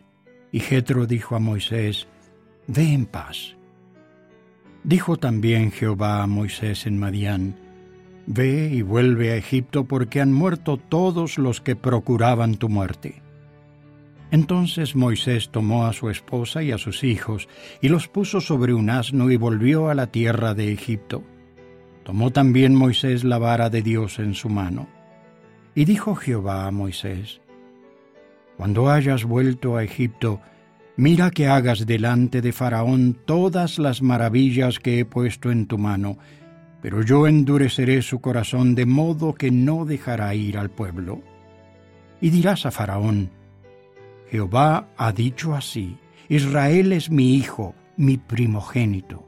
Y 0.51 0.61
Jetro 0.61 1.07
dijo 1.07 1.37
a 1.37 1.41
Moisés, 1.41 2.09
Ve 2.67 2.95
en 2.95 3.05
paz 3.05 3.59
Dijo 4.85 5.19
también 5.19 5.73
Jehová 5.73 6.23
a 6.23 6.27
Moisés 6.27 6.87
en 6.87 6.99
Madián, 6.99 7.57
Ve 8.27 8.71
y 8.73 8.81
vuelve 8.81 9.33
a 9.33 9.37
Egipto 9.37 9.85
porque 9.85 10.23
han 10.23 10.33
muerto 10.33 10.79
todos 10.79 11.37
los 11.37 11.61
que 11.61 11.77
procuraban 11.77 12.57
tu 12.57 12.71
muerte. 12.71 13.23
Entonces 14.31 14.95
Moisés 14.95 15.51
tomó 15.51 15.87
a 15.87 15.93
su 15.93 16.11
esposa 16.11 16.63
y 16.63 16.73
a 16.73 16.79
sus 16.79 17.05
hijos, 17.05 17.49
y 17.81 17.89
los 17.89 18.09
puso 18.09 18.41
sobre 18.41 18.75
un 18.75 18.91
asno 18.91 19.31
y 19.31 19.37
volvió 19.37 19.89
a 19.89 19.95
la 19.95 20.09
tierra 20.09 20.55
de 20.55 20.73
Egipto. 20.73 21.25
Tomó 22.05 22.31
también 22.31 22.75
Moisés 22.75 23.25
la 23.25 23.39
vara 23.39 23.71
de 23.71 23.83
Dios 23.83 24.19
en 24.19 24.35
su 24.35 24.49
mano. 24.49 24.89
Y 25.75 25.85
dijo 25.85 26.15
Jehová 26.15 26.67
a 26.67 26.71
Moisés, 26.71 27.41
Cuando 28.57 28.91
hayas 28.91 29.25
vuelto 29.25 29.77
a 29.77 29.85
Egipto, 29.85 30.41
Mira 30.99 31.31
que 31.31 31.47
hagas 31.47 31.87
delante 31.87 32.41
de 32.41 32.51
Faraón 32.51 33.17
todas 33.25 33.79
las 33.79 34.03
maravillas 34.03 34.81
que 34.81 34.99
he 34.99 35.05
puesto 35.05 35.53
en 35.53 35.69
tu 35.69 35.79
mano, 35.79 36.19
pero 36.83 37.03
yo 37.03 37.29
endureceré 37.29 38.03
su 38.03 38.21
corazón 38.21 38.75
de 38.75 38.85
modo 38.85 39.33
que 39.33 39.53
no 39.53 39.85
dejará 39.85 40.35
ir 40.35 40.59
al 40.59 40.71
pueblo. 40.71 41.23
Y 42.21 42.31
dirás 42.31 42.67
a 42.67 42.73
Faraón, 42.73 43.31
Jehová 44.31 44.89
ha 44.97 45.13
dicho 45.13 45.55
así, 45.55 45.97
Israel 46.29 46.93
es 46.93 47.11
mi 47.11 47.35
hijo, 47.35 47.75
mi 47.97 48.19
primogénito. 48.19 49.27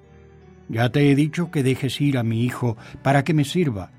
Ya 0.69 0.91
te 0.91 1.11
he 1.11 1.15
dicho 1.15 1.51
que 1.51 1.63
dejes 1.63 2.01
ir 2.01 2.19
a 2.19 2.23
mi 2.23 2.45
hijo 2.45 2.77
para 3.03 3.25
que 3.25 3.35
me 3.35 3.45
sirva, 3.45 3.91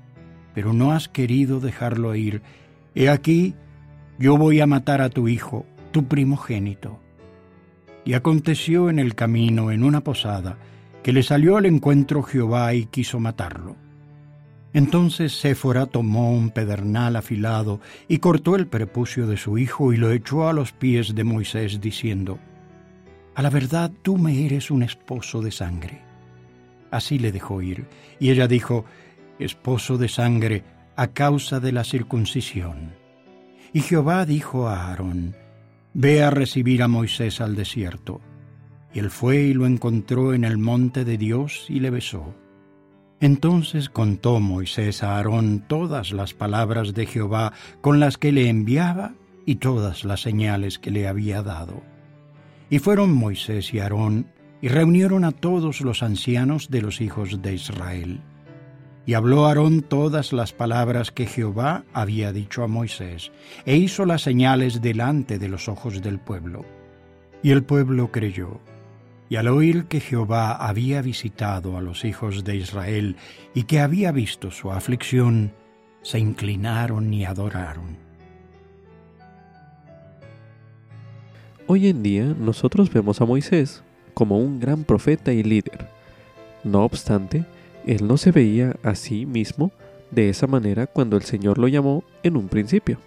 pero 0.54 0.72
no 0.72 0.92
has 0.92 1.08
querido 1.08 1.60
dejarlo 1.60 2.14
ir. 2.14 2.42
He 2.94 3.08
aquí, 3.08 3.54
yo 4.18 4.36
voy 4.36 4.60
a 4.60 4.66
matar 4.66 5.02
a 5.02 5.10
tu 5.10 5.28
hijo, 5.28 5.66
tu 5.90 6.06
primogénito. 6.06 7.00
Y 8.04 8.14
aconteció 8.14 8.88
en 8.88 8.98
el 8.98 9.14
camino, 9.14 9.70
en 9.70 9.84
una 9.84 10.02
posada, 10.02 10.58
que 11.02 11.12
le 11.12 11.22
salió 11.22 11.56
al 11.56 11.66
encuentro 11.66 12.22
Jehová 12.22 12.74
y 12.74 12.86
quiso 12.86 13.18
matarlo. 13.18 13.76
Entonces 14.74 15.38
Séfora 15.38 15.86
tomó 15.86 16.32
un 16.32 16.50
pedernal 16.50 17.16
afilado 17.16 17.80
y 18.08 18.18
cortó 18.18 18.56
el 18.56 18.66
prepucio 18.66 19.26
de 19.26 19.36
su 19.36 19.58
hijo 19.58 19.92
y 19.92 19.98
lo 19.98 20.10
echó 20.12 20.48
a 20.48 20.54
los 20.54 20.72
pies 20.72 21.14
de 21.14 21.24
Moisés, 21.24 21.80
diciendo, 21.80 22.38
A 23.34 23.42
la 23.42 23.50
verdad 23.50 23.92
tú 24.02 24.16
me 24.16 24.46
eres 24.46 24.70
un 24.70 24.82
esposo 24.82 25.42
de 25.42 25.50
sangre. 25.50 26.00
Así 26.90 27.18
le 27.18 27.32
dejó 27.32 27.60
ir. 27.60 27.86
Y 28.18 28.30
ella 28.30 28.48
dijo, 28.48 28.84
Esposo 29.38 29.98
de 29.98 30.08
sangre, 30.08 30.64
a 30.96 31.08
causa 31.08 31.60
de 31.60 31.72
la 31.72 31.84
circuncisión. 31.84 32.94
Y 33.72 33.80
Jehová 33.80 34.24
dijo 34.24 34.68
a 34.68 34.88
Aarón, 34.88 35.34
Ve 35.94 36.22
a 36.22 36.30
recibir 36.30 36.82
a 36.82 36.88
Moisés 36.88 37.42
al 37.42 37.56
desierto. 37.56 38.20
Y 38.94 38.98
él 38.98 39.10
fue 39.10 39.42
y 39.42 39.54
lo 39.54 39.66
encontró 39.66 40.32
en 40.32 40.44
el 40.44 40.56
monte 40.56 41.04
de 41.04 41.18
Dios 41.18 41.66
y 41.68 41.80
le 41.80 41.90
besó. 41.90 42.34
Entonces 43.22 43.88
contó 43.88 44.40
Moisés 44.40 45.04
a 45.04 45.16
Aarón 45.16 45.60
todas 45.68 46.10
las 46.10 46.34
palabras 46.34 46.92
de 46.92 47.06
Jehová 47.06 47.52
con 47.80 48.00
las 48.00 48.18
que 48.18 48.32
le 48.32 48.48
enviaba 48.48 49.14
y 49.46 49.56
todas 49.56 50.02
las 50.02 50.22
señales 50.22 50.80
que 50.80 50.90
le 50.90 51.06
había 51.06 51.40
dado. 51.44 51.84
Y 52.68 52.80
fueron 52.80 53.14
Moisés 53.14 53.72
y 53.72 53.78
Aarón 53.78 54.26
y 54.60 54.66
reunieron 54.66 55.22
a 55.22 55.30
todos 55.30 55.82
los 55.82 56.02
ancianos 56.02 56.68
de 56.68 56.82
los 56.82 57.00
hijos 57.00 57.40
de 57.40 57.54
Israel. 57.54 58.20
Y 59.06 59.14
habló 59.14 59.46
Aarón 59.46 59.82
todas 59.82 60.32
las 60.32 60.52
palabras 60.52 61.12
que 61.12 61.26
Jehová 61.26 61.84
había 61.92 62.32
dicho 62.32 62.64
a 62.64 62.66
Moisés, 62.66 63.30
e 63.64 63.76
hizo 63.76 64.04
las 64.04 64.22
señales 64.22 64.82
delante 64.82 65.38
de 65.38 65.48
los 65.48 65.68
ojos 65.68 66.02
del 66.02 66.18
pueblo. 66.18 66.64
Y 67.40 67.52
el 67.52 67.62
pueblo 67.62 68.10
creyó. 68.10 68.60
Y 69.32 69.36
al 69.36 69.48
oír 69.48 69.86
que 69.86 70.00
Jehová 70.00 70.52
había 70.52 71.00
visitado 71.00 71.78
a 71.78 71.80
los 71.80 72.04
hijos 72.04 72.44
de 72.44 72.54
Israel 72.54 73.16
y 73.54 73.62
que 73.62 73.80
había 73.80 74.12
visto 74.12 74.50
su 74.50 74.70
aflicción, 74.70 75.54
se 76.02 76.18
inclinaron 76.18 77.14
y 77.14 77.24
adoraron. 77.24 77.96
Hoy 81.66 81.88
en 81.88 82.02
día 82.02 82.24
nosotros 82.24 82.92
vemos 82.92 83.22
a 83.22 83.24
Moisés 83.24 83.82
como 84.12 84.36
un 84.36 84.60
gran 84.60 84.84
profeta 84.84 85.32
y 85.32 85.42
líder. 85.42 85.88
No 86.62 86.84
obstante, 86.84 87.46
él 87.86 88.06
no 88.06 88.18
se 88.18 88.32
veía 88.32 88.76
a 88.82 88.94
sí 88.94 89.24
mismo 89.24 89.72
de 90.10 90.28
esa 90.28 90.46
manera 90.46 90.86
cuando 90.86 91.16
el 91.16 91.22
Señor 91.22 91.56
lo 91.56 91.68
llamó 91.68 92.04
en 92.22 92.36
un 92.36 92.48
principio. 92.48 92.98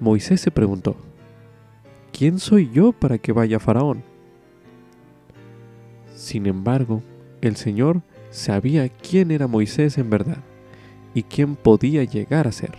Moisés 0.00 0.40
se 0.40 0.50
preguntó, 0.50 0.96
¿quién 2.10 2.40
soy 2.40 2.72
yo 2.72 2.90
para 2.90 3.18
que 3.18 3.30
vaya 3.30 3.60
Faraón? 3.60 4.10
Sin 6.22 6.46
embargo, 6.46 7.02
el 7.40 7.56
Señor 7.56 8.00
sabía 8.30 8.88
quién 8.88 9.32
era 9.32 9.48
Moisés 9.48 9.98
en 9.98 10.08
verdad 10.08 10.38
y 11.14 11.24
quién 11.24 11.56
podía 11.56 12.04
llegar 12.04 12.46
a 12.46 12.52
ser. 12.52 12.76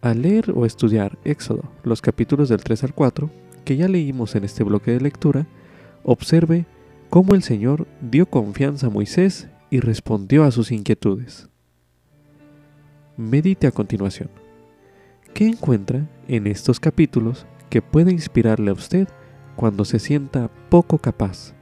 Al 0.00 0.22
leer 0.22 0.50
o 0.52 0.66
estudiar 0.66 1.20
Éxodo, 1.22 1.70
los 1.84 2.02
capítulos 2.02 2.48
del 2.48 2.64
3 2.64 2.82
al 2.82 2.94
4, 2.94 3.30
que 3.64 3.76
ya 3.76 3.86
leímos 3.86 4.34
en 4.34 4.42
este 4.42 4.64
bloque 4.64 4.90
de 4.90 5.00
lectura, 5.00 5.46
observe 6.02 6.66
cómo 7.10 7.36
el 7.36 7.44
Señor 7.44 7.86
dio 8.00 8.26
confianza 8.26 8.88
a 8.88 8.90
Moisés 8.90 9.46
y 9.70 9.78
respondió 9.78 10.42
a 10.42 10.50
sus 10.50 10.72
inquietudes. 10.72 11.48
Medite 13.16 13.68
a 13.68 13.70
continuación. 13.70 14.30
¿Qué 15.32 15.46
encuentra 15.46 16.08
en 16.26 16.48
estos 16.48 16.80
capítulos 16.80 17.46
que 17.68 17.82
puede 17.82 18.10
inspirarle 18.10 18.72
a 18.72 18.74
usted 18.74 19.06
cuando 19.54 19.84
se 19.84 20.00
sienta 20.00 20.50
poco 20.70 20.98
capaz? 20.98 21.54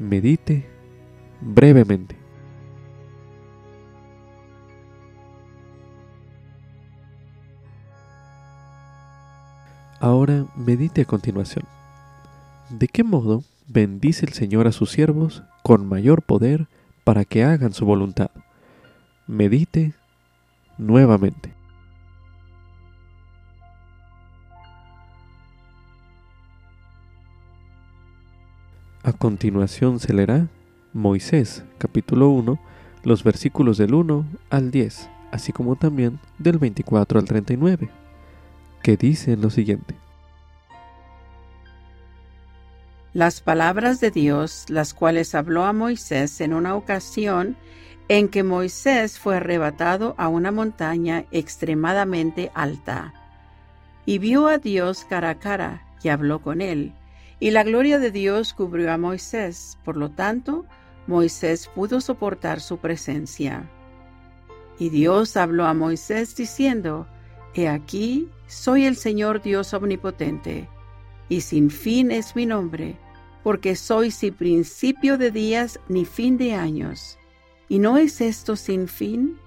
Medite 0.00 0.66
brevemente. 1.42 2.16
Ahora 10.00 10.46
medite 10.56 11.02
a 11.02 11.04
continuación. 11.04 11.66
¿De 12.70 12.88
qué 12.88 13.04
modo 13.04 13.44
bendice 13.68 14.24
el 14.24 14.32
Señor 14.32 14.66
a 14.66 14.72
sus 14.72 14.90
siervos 14.90 15.42
con 15.62 15.86
mayor 15.86 16.22
poder 16.22 16.66
para 17.04 17.26
que 17.26 17.44
hagan 17.44 17.74
su 17.74 17.84
voluntad? 17.84 18.30
Medite 19.26 19.92
nuevamente. 20.78 21.59
A 29.02 29.12
continuación 29.12 29.98
se 29.98 30.12
leerá 30.12 30.48
Moisés 30.92 31.64
capítulo 31.78 32.28
1, 32.30 32.58
los 33.04 33.24
versículos 33.24 33.78
del 33.78 33.94
1 33.94 34.24
al 34.50 34.70
10, 34.70 35.08
así 35.32 35.52
como 35.52 35.76
también 35.76 36.18
del 36.38 36.58
24 36.58 37.18
al 37.18 37.24
39, 37.24 37.88
que 38.82 38.96
dicen 38.96 39.40
lo 39.40 39.50
siguiente. 39.50 39.94
las 43.12 43.40
palabras 43.40 44.00
de 44.00 44.10
Dios, 44.10 44.66
las 44.68 44.94
cuales 44.94 45.34
habló 45.34 45.64
a 45.64 45.72
Moisés 45.72 46.40
en 46.40 46.54
una 46.54 46.76
ocasión 46.76 47.56
en 48.08 48.28
que 48.28 48.42
Moisés 48.42 49.18
fue 49.18 49.36
arrebatado 49.36 50.14
a 50.16 50.28
una 50.28 50.52
montaña 50.52 51.24
extremadamente 51.30 52.50
alta. 52.54 53.12
Y 54.06 54.18
vio 54.18 54.46
a 54.46 54.58
Dios 54.58 55.04
cara 55.08 55.30
a 55.30 55.34
cara 55.38 55.82
y 56.02 56.08
habló 56.08 56.40
con 56.40 56.60
él. 56.60 56.92
Y 57.40 57.50
la 57.50 57.64
gloria 57.64 57.98
de 57.98 58.10
Dios 58.10 58.54
cubrió 58.54 58.92
a 58.92 58.98
Moisés, 58.98 59.78
por 59.84 59.96
lo 59.96 60.10
tanto, 60.10 60.66
Moisés 61.06 61.68
pudo 61.74 62.00
soportar 62.00 62.60
su 62.60 62.78
presencia. 62.78 63.68
Y 64.78 64.90
Dios 64.90 65.36
habló 65.36 65.64
a 65.64 65.74
Moisés 65.74 66.36
diciendo, 66.36 67.06
He 67.54 67.66
aquí, 67.66 68.28
soy 68.46 68.84
el 68.84 68.96
Señor 68.96 69.42
Dios 69.42 69.74
omnipotente 69.74 70.68
y 71.30 71.40
sin 71.40 71.70
fin 71.70 72.10
es 72.10 72.36
mi 72.36 72.44
nombre, 72.44 72.98
porque 73.42 73.76
soy 73.76 74.10
sin 74.10 74.34
principio 74.34 75.16
de 75.16 75.30
días 75.30 75.80
ni 75.88 76.04
fin 76.04 76.36
de 76.36 76.52
años. 76.54 77.18
¿Y 77.68 77.78
no 77.78 77.96
es 77.96 78.20
esto 78.20 78.56
sin 78.56 78.88
fin? 78.88 79.38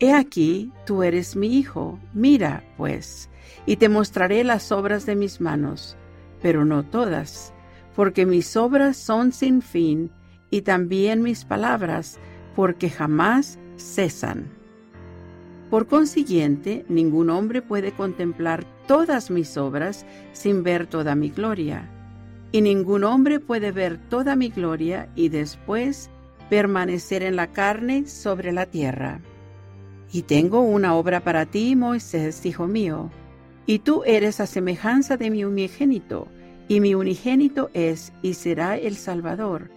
He 0.00 0.12
aquí, 0.12 0.72
tú 0.86 1.02
eres 1.02 1.36
mi 1.36 1.58
hijo, 1.58 2.00
mira, 2.14 2.64
pues, 2.76 3.28
y 3.66 3.76
te 3.76 3.88
mostraré 3.88 4.42
las 4.42 4.72
obras 4.72 5.06
de 5.06 5.16
mis 5.16 5.40
manos, 5.40 5.96
pero 6.42 6.64
no 6.64 6.84
todas, 6.84 7.52
porque 7.94 8.26
mis 8.26 8.56
obras 8.56 8.96
son 8.96 9.32
sin 9.32 9.62
fin, 9.62 10.10
y 10.50 10.62
también 10.62 11.22
mis 11.22 11.44
palabras, 11.44 12.18
porque 12.54 12.90
jamás 12.90 13.58
cesan. 13.76 14.58
Por 15.70 15.86
consiguiente, 15.86 16.86
ningún 16.88 17.28
hombre 17.28 17.60
puede 17.60 17.92
contemplar 17.92 18.64
todas 18.86 19.30
mis 19.30 19.56
obras 19.58 20.06
sin 20.32 20.62
ver 20.62 20.86
toda 20.86 21.14
mi 21.14 21.28
gloria. 21.28 21.90
Y 22.52 22.62
ningún 22.62 23.04
hombre 23.04 23.38
puede 23.38 23.70
ver 23.70 23.98
toda 24.08 24.34
mi 24.34 24.48
gloria 24.48 25.10
y 25.14 25.28
después 25.28 26.08
permanecer 26.48 27.22
en 27.22 27.36
la 27.36 27.48
carne 27.48 28.06
sobre 28.06 28.52
la 28.52 28.64
tierra. 28.64 29.20
Y 30.10 30.22
tengo 30.22 30.60
una 30.62 30.94
obra 30.94 31.20
para 31.20 31.44
ti, 31.44 31.76
Moisés, 31.76 32.46
hijo 32.46 32.66
mío, 32.66 33.10
y 33.68 33.80
tú 33.80 34.02
eres 34.06 34.40
a 34.40 34.46
semejanza 34.46 35.18
de 35.18 35.28
mi 35.28 35.44
unigénito, 35.44 36.26
y 36.68 36.80
mi 36.80 36.94
unigénito 36.94 37.68
es 37.74 38.14
y 38.22 38.32
será 38.32 38.78
el 38.78 38.96
Salvador, 38.96 39.68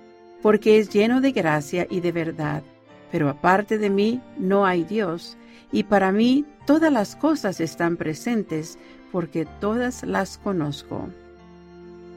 porque 0.42 0.80
es 0.80 0.89
lleno 0.89 1.20
de 1.20 1.34
gracia 1.34 1.86
y 1.89 2.00
de 2.00 2.14
verdad. 2.14 2.64
Pero 3.12 3.28
aparte 3.28 3.78
de 3.78 3.89
mí 3.89 4.22
no 4.38 4.66
hay 4.66 4.86
Dios, 4.86 5.36
y 5.74 5.84
para 5.84 6.14
mí 6.14 6.46
todas 6.66 6.89
las 6.89 7.18
cosas 7.18 7.60
están 7.60 7.98
presentes, 7.98 8.80
porque 9.12 9.46
todas 9.60 10.04
las 10.04 10.38
conozco. 10.38 11.10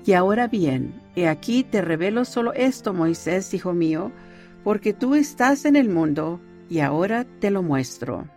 Y 0.07 0.12
ahora 0.12 0.47
bien, 0.47 0.95
he 1.16 1.27
aquí 1.27 1.64
te 1.64 1.83
revelo 1.83 2.25
solo 2.25 2.53
esto, 2.53 2.95
Moisés, 2.95 3.53
hijo 3.53 3.72
mío, 3.72 4.12
porque 4.62 4.93
tú 4.93 5.16
estás 5.16 5.64
en 5.64 5.75
el 5.75 5.89
mundo, 5.89 6.39
y 6.70 6.79
ahora 6.79 7.27
te 7.41 7.51
lo 7.51 7.64
muestro. 7.64 8.29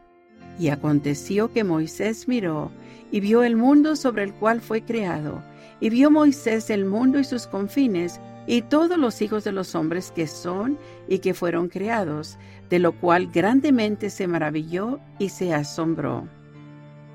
Y 0.60 0.70
aconteció 0.70 1.52
que 1.52 1.64
Moisés 1.64 2.28
miró, 2.28 2.72
y 3.12 3.20
vio 3.20 3.44
el 3.44 3.56
mundo 3.56 3.96
sobre 3.96 4.24
el 4.24 4.34
cual 4.34 4.62
fue 4.62 4.82
creado, 4.82 5.42
y 5.80 5.90
vio 5.90 6.12
Moisés 6.12 6.70
el 6.70 6.86
mundo 6.86 7.20
y 7.20 7.24
sus 7.24 7.48
confines, 7.48 8.20
y 8.48 8.62
todos 8.62 8.98
los 8.98 9.22
hijos 9.22 9.44
de 9.44 9.52
los 9.52 9.76
hombres 9.76 10.12
que 10.12 10.26
son 10.26 10.78
y 11.08 11.20
que 11.20 11.34
fueron 11.34 11.68
creados, 11.68 12.38
de 12.70 12.80
lo 12.80 12.94
cual 12.94 13.28
grandemente 13.28 14.10
se 14.10 14.28
maravilló 14.28 15.00
y 15.20 15.30
se 15.30 15.54
asombró. 15.54 16.28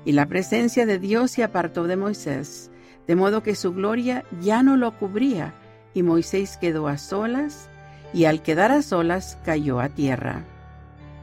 Y 0.05 0.11
la 0.11 0.27
presencia 0.27 0.85
de 0.85 0.99
Dios 0.99 1.31
se 1.31 1.43
apartó 1.43 1.85
de 1.85 1.95
Moisés, 1.95 2.69
de 3.07 3.15
modo 3.15 3.43
que 3.43 3.55
su 3.55 3.73
gloria 3.73 4.23
ya 4.41 4.63
no 4.63 4.77
lo 4.77 4.97
cubría, 4.97 5.53
y 5.93 6.03
Moisés 6.03 6.57
quedó 6.57 6.87
a 6.87 6.97
solas, 6.97 7.69
y 8.13 8.25
al 8.25 8.41
quedar 8.43 8.71
a 8.71 8.81
solas 8.81 9.37
cayó 9.43 9.79
a 9.79 9.89
tierra. 9.89 10.45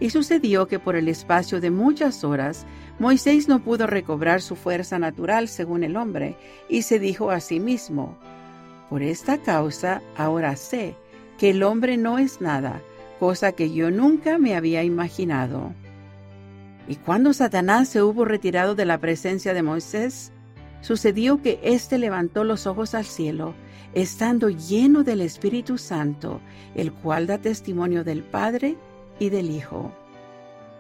Y 0.01 0.11
sucedió 0.11 0.67
que 0.67 0.79
por 0.79 0.97
el 0.97 1.09
espacio 1.09 1.61
de 1.61 1.71
muchas 1.71 2.25
horas 2.25 2.67
Moisés 2.99 3.47
no 3.49 3.63
pudo 3.63 3.87
recobrar 3.87 4.43
su 4.43 4.57
fuerza 4.57 4.99
natural 4.99 5.47
según 5.49 5.85
el 5.85 5.97
hombre, 5.97 6.37
y 6.69 6.83
se 6.83 6.99
dijo 6.99 7.31
a 7.31 7.41
sí 7.41 7.61
mismo, 7.61 8.17
por 8.89 9.03
esta 9.03 9.39
causa 9.39 10.03
ahora 10.17 10.57
sé 10.57 10.97
que 11.39 11.51
el 11.51 11.63
hombre 11.63 11.97
no 11.97 12.19
es 12.19 12.41
nada, 12.41 12.81
cosa 13.19 13.53
que 13.53 13.73
yo 13.73 13.91
nunca 13.91 14.39
me 14.39 14.57
había 14.57 14.83
imaginado. 14.83 15.73
Y 16.89 16.97
cuando 16.97 17.33
Satanás 17.33 17.89
se 17.89 18.03
hubo 18.03 18.25
retirado 18.25 18.75
de 18.75 18.87
la 18.87 18.99
presencia 18.99 19.55
de 19.55 19.63
Moisés, 19.63 20.33
Sucedió 20.81 21.43
que 21.43 21.61
éste 21.63 21.99
levantó 21.99 22.45
los 22.45 22.67
ojos 22.67 22.95
al 22.95 23.05
cielo, 23.05 23.55
estando 23.93 24.49
lleno 24.49 25.05
del 25.05 25.21
Espíritu 25.21 25.79
Santo, 25.79 26.41
el 26.75 26.93
cual 26.93 27.27
da 27.27 27.39
testimonio 27.39 28.03
del 28.05 28.23
Padre 28.23 28.77
y 29.21 29.31
del 29.31 29.51
Hijo. 29.51 29.93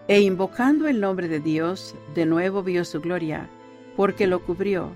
E 0.09 0.21
invocando 0.23 0.89
el 0.89 1.01
nombre 1.01 1.29
de 1.29 1.39
Dios, 1.39 1.95
de 2.17 2.27
nuevo 2.27 2.65
vio 2.65 2.85
su 2.85 3.01
gloria, 3.01 3.49
porque 3.97 4.27
lo 4.27 4.45
cubrió, 4.45 4.91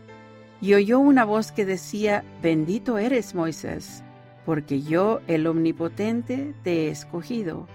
y 0.60 0.74
oyó 0.74 0.98
una 0.98 1.24
voz 1.24 1.52
que 1.52 1.64
decía, 1.64 2.24
Bendito 2.42 2.98
eres 2.98 3.36
Moisés, 3.36 4.02
porque 4.44 4.82
yo, 4.82 5.20
el 5.28 5.46
Omnipotente, 5.46 6.54
te 6.64 6.86
he 6.86 6.88
escogido, 6.88 7.68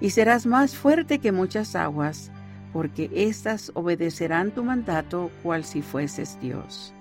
y 0.00 0.10
serás 0.10 0.44
más 0.44 0.74
fuerte 0.74 1.18
que 1.18 1.32
muchas 1.32 1.76
aguas, 1.76 2.30
porque 2.72 3.10
éstas 3.14 3.70
obedecerán 3.74 4.50
tu 4.50 4.64
mandato 4.64 5.30
cual 5.42 5.64
si 5.64 5.82
fueses 5.82 6.38
Dios. 6.40 6.92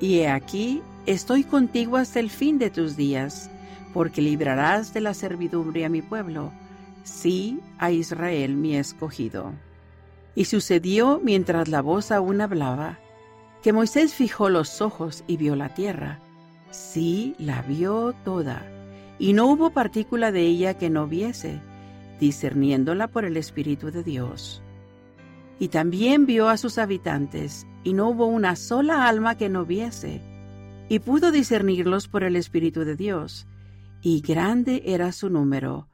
Y 0.00 0.20
he 0.20 0.28
aquí, 0.30 0.82
estoy 1.06 1.44
contigo 1.44 1.98
hasta 1.98 2.20
el 2.20 2.30
fin 2.30 2.58
de 2.58 2.70
tus 2.70 2.96
días, 2.96 3.50
porque 3.92 4.22
librarás 4.22 4.94
de 4.94 5.02
la 5.02 5.14
servidumbre 5.14 5.84
a 5.84 5.88
mi 5.88 6.00
pueblo, 6.00 6.52
sí 7.02 7.60
a 7.78 7.90
Israel 7.90 8.56
mi 8.56 8.76
escogido. 8.76 9.52
Y 10.34 10.44
sucedió 10.44 11.20
mientras 11.22 11.68
la 11.68 11.82
voz 11.82 12.10
aún 12.10 12.40
hablaba, 12.40 12.98
que 13.62 13.72
Moisés 13.72 14.14
fijó 14.14 14.48
los 14.48 14.80
ojos 14.80 15.24
y 15.26 15.36
vio 15.36 15.56
la 15.56 15.74
tierra. 15.74 16.20
Sí, 16.70 17.34
la 17.38 17.62
vio 17.62 18.14
toda, 18.24 18.64
y 19.18 19.32
no 19.32 19.46
hubo 19.46 19.70
partícula 19.70 20.32
de 20.32 20.42
ella 20.42 20.74
que 20.74 20.88
no 20.88 21.06
viese, 21.06 21.60
discerniéndola 22.20 23.08
por 23.08 23.24
el 23.24 23.36
Espíritu 23.36 23.90
de 23.90 24.02
Dios. 24.02 24.62
Y 25.58 25.68
también 25.68 26.24
vio 26.24 26.48
a 26.48 26.56
sus 26.56 26.78
habitantes, 26.78 27.66
y 27.84 27.92
no 27.92 28.08
hubo 28.08 28.26
una 28.26 28.56
sola 28.56 29.08
alma 29.08 29.36
que 29.36 29.48
no 29.48 29.66
viese, 29.66 30.22
y 30.88 31.00
pudo 31.00 31.32
discernirlos 31.32 32.08
por 32.08 32.24
el 32.24 32.34
Espíritu 32.36 32.84
de 32.84 32.96
Dios, 32.96 33.46
y 34.00 34.22
grande 34.22 34.82
era 34.86 35.12
su 35.12 35.28
número, 35.28 35.89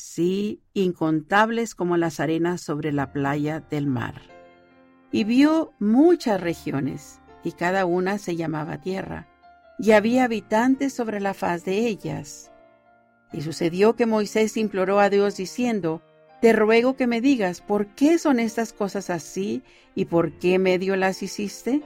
sí, 0.00 0.62
incontables 0.74 1.74
como 1.74 1.96
las 1.96 2.20
arenas 2.20 2.60
sobre 2.60 2.92
la 2.92 3.12
playa 3.12 3.60
del 3.60 3.86
mar. 3.86 4.22
Y 5.12 5.24
vio 5.24 5.72
muchas 5.78 6.40
regiones, 6.40 7.20
y 7.44 7.52
cada 7.52 7.84
una 7.84 8.18
se 8.18 8.36
llamaba 8.36 8.80
tierra, 8.80 9.28
y 9.78 9.92
había 9.92 10.24
habitantes 10.24 10.92
sobre 10.92 11.20
la 11.20 11.34
faz 11.34 11.64
de 11.64 11.86
ellas. 11.86 12.50
Y 13.32 13.42
sucedió 13.42 13.96
que 13.96 14.06
Moisés 14.06 14.56
imploró 14.56 15.00
a 15.00 15.10
Dios 15.10 15.36
diciendo, 15.36 16.02
te 16.40 16.52
ruego 16.52 16.96
que 16.96 17.06
me 17.06 17.20
digas 17.20 17.60
por 17.60 17.86
qué 17.88 18.18
son 18.18 18.40
estas 18.40 18.72
cosas 18.72 19.10
así 19.10 19.62
y 19.94 20.06
por 20.06 20.32
qué 20.38 20.58
medio 20.58 20.96
las 20.96 21.22
hiciste. 21.22 21.82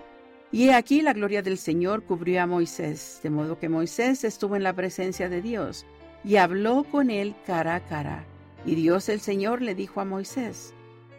Y 0.52 0.68
he 0.68 0.74
aquí 0.74 1.02
la 1.02 1.12
gloria 1.12 1.42
del 1.42 1.58
Señor 1.58 2.04
cubrió 2.04 2.42
a 2.42 2.46
Moisés, 2.46 3.20
de 3.22 3.30
modo 3.30 3.58
que 3.58 3.68
Moisés 3.68 4.22
estuvo 4.22 4.54
en 4.54 4.62
la 4.62 4.72
presencia 4.72 5.28
de 5.28 5.42
Dios 5.42 5.84
y 6.24 6.36
habló 6.36 6.84
con 6.84 7.10
él 7.10 7.34
cara 7.46 7.74
a 7.76 7.84
cara. 7.84 8.24
Y 8.64 8.74
Dios 8.74 9.08
el 9.08 9.20
Señor 9.20 9.60
le 9.62 9.74
dijo 9.74 10.00
a 10.00 10.04
Moisés, 10.04 10.74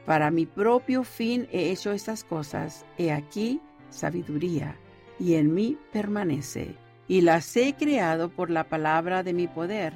Para 0.06 0.32
mi 0.32 0.46
propio 0.46 1.04
fin 1.04 1.48
he 1.52 1.72
hecho 1.72 1.92
estas 1.92 2.24
cosas, 2.24 2.86
he 2.98 3.12
aquí 3.12 3.62
sabiduría, 3.90 4.76
y 5.20 5.36
en 5.36 5.54
mí 5.54 5.78
permanece, 5.94 6.76
y 7.08 7.22
las 7.22 7.56
he 7.56 7.74
creado 7.76 8.30
por 8.30 8.50
la 8.50 8.68
palabra 8.68 9.24
de 9.24 9.34
mi 9.34 9.48
poder 9.48 9.94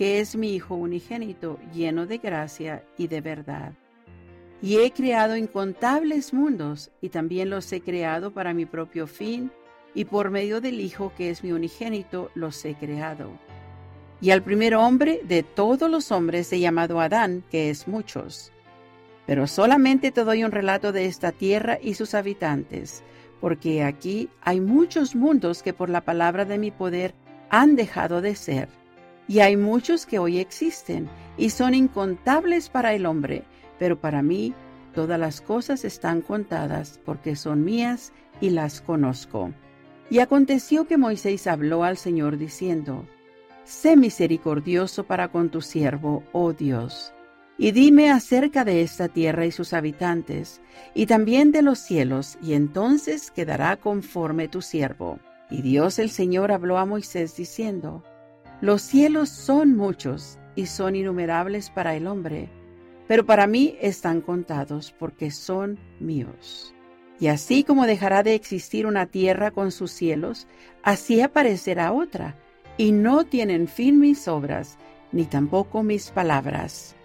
que 0.00 0.18
es 0.18 0.34
mi 0.34 0.54
Hijo 0.54 0.76
unigénito, 0.76 1.58
lleno 1.74 2.06
de 2.06 2.16
gracia 2.16 2.82
y 2.96 3.06
de 3.08 3.20
verdad. 3.20 3.74
Y 4.62 4.78
he 4.78 4.92
creado 4.92 5.36
incontables 5.36 6.32
mundos, 6.32 6.90
y 7.02 7.10
también 7.10 7.50
los 7.50 7.70
he 7.70 7.82
creado 7.82 8.32
para 8.32 8.54
mi 8.54 8.64
propio 8.64 9.06
fin, 9.06 9.52
y 9.94 10.06
por 10.06 10.30
medio 10.30 10.62
del 10.62 10.80
Hijo 10.80 11.12
que 11.18 11.28
es 11.28 11.44
mi 11.44 11.52
unigénito, 11.52 12.30
los 12.34 12.64
he 12.64 12.76
creado. 12.76 13.30
Y 14.20 14.30
al 14.30 14.42
primer 14.42 14.74
hombre 14.74 15.20
de 15.24 15.42
todos 15.42 15.90
los 15.90 16.12
hombres 16.12 16.52
he 16.52 16.60
llamado 16.60 17.00
Adán, 17.00 17.42
que 17.50 17.70
es 17.70 17.88
muchos. 17.88 18.52
Pero 19.26 19.46
solamente 19.46 20.10
te 20.10 20.24
doy 20.24 20.44
un 20.44 20.52
relato 20.52 20.92
de 20.92 21.06
esta 21.06 21.32
tierra 21.32 21.78
y 21.80 21.94
sus 21.94 22.14
habitantes, 22.14 23.02
porque 23.40 23.82
aquí 23.82 24.28
hay 24.42 24.60
muchos 24.60 25.14
mundos 25.14 25.62
que 25.62 25.72
por 25.72 25.88
la 25.88 26.02
palabra 26.02 26.44
de 26.44 26.58
mi 26.58 26.70
poder 26.70 27.14
han 27.48 27.76
dejado 27.76 28.20
de 28.20 28.34
ser 28.34 28.68
y 29.30 29.38
hay 29.38 29.56
muchos 29.56 30.06
que 30.06 30.18
hoy 30.18 30.38
existen 30.38 31.08
y 31.38 31.50
son 31.50 31.72
incontables 31.72 32.68
para 32.68 32.94
el 32.94 33.06
hombre, 33.06 33.44
pero 33.78 34.00
para 34.00 34.22
mí 34.22 34.54
todas 34.92 35.20
las 35.20 35.40
cosas 35.40 35.84
están 35.84 36.20
contadas 36.20 37.00
porque 37.04 37.36
son 37.36 37.62
mías 37.62 38.12
y 38.40 38.50
las 38.50 38.80
conozco. 38.80 39.52
Y 40.10 40.18
aconteció 40.18 40.88
que 40.88 40.98
Moisés 40.98 41.46
habló 41.46 41.84
al 41.84 41.96
Señor 41.96 42.38
diciendo, 42.38 43.06
Sé 43.70 43.96
misericordioso 43.96 45.04
para 45.04 45.28
con 45.28 45.48
tu 45.48 45.60
siervo, 45.60 46.24
oh 46.32 46.52
Dios, 46.52 47.14
y 47.56 47.70
dime 47.70 48.10
acerca 48.10 48.64
de 48.64 48.82
esta 48.82 49.06
tierra 49.06 49.46
y 49.46 49.52
sus 49.52 49.74
habitantes, 49.74 50.60
y 50.92 51.06
también 51.06 51.52
de 51.52 51.62
los 51.62 51.78
cielos, 51.78 52.36
y 52.42 52.54
entonces 52.54 53.30
quedará 53.30 53.76
conforme 53.76 54.48
tu 54.48 54.60
siervo. 54.60 55.20
Y 55.52 55.62
Dios 55.62 56.00
el 56.00 56.10
Señor 56.10 56.50
habló 56.50 56.78
a 56.78 56.84
Moisés 56.84 57.36
diciendo, 57.36 58.02
los 58.60 58.82
cielos 58.82 59.28
son 59.28 59.76
muchos 59.76 60.40
y 60.56 60.66
son 60.66 60.96
innumerables 60.96 61.70
para 61.70 61.94
el 61.94 62.08
hombre, 62.08 62.48
pero 63.06 63.24
para 63.24 63.46
mí 63.46 63.76
están 63.80 64.20
contados 64.20 64.92
porque 64.98 65.30
son 65.30 65.78
míos. 66.00 66.74
Y 67.20 67.28
así 67.28 67.62
como 67.62 67.86
dejará 67.86 68.24
de 68.24 68.34
existir 68.34 68.84
una 68.84 69.06
tierra 69.06 69.52
con 69.52 69.70
sus 69.70 69.92
cielos, 69.92 70.48
así 70.82 71.20
aparecerá 71.20 71.92
otra, 71.92 72.34
y 72.80 72.92
no 72.92 73.26
tienen 73.26 73.68
fin 73.68 74.00
mis 74.00 74.26
obras, 74.26 74.78
ni 75.12 75.26
tampoco 75.26 75.82
mis 75.82 76.10
palabras. 76.10 76.96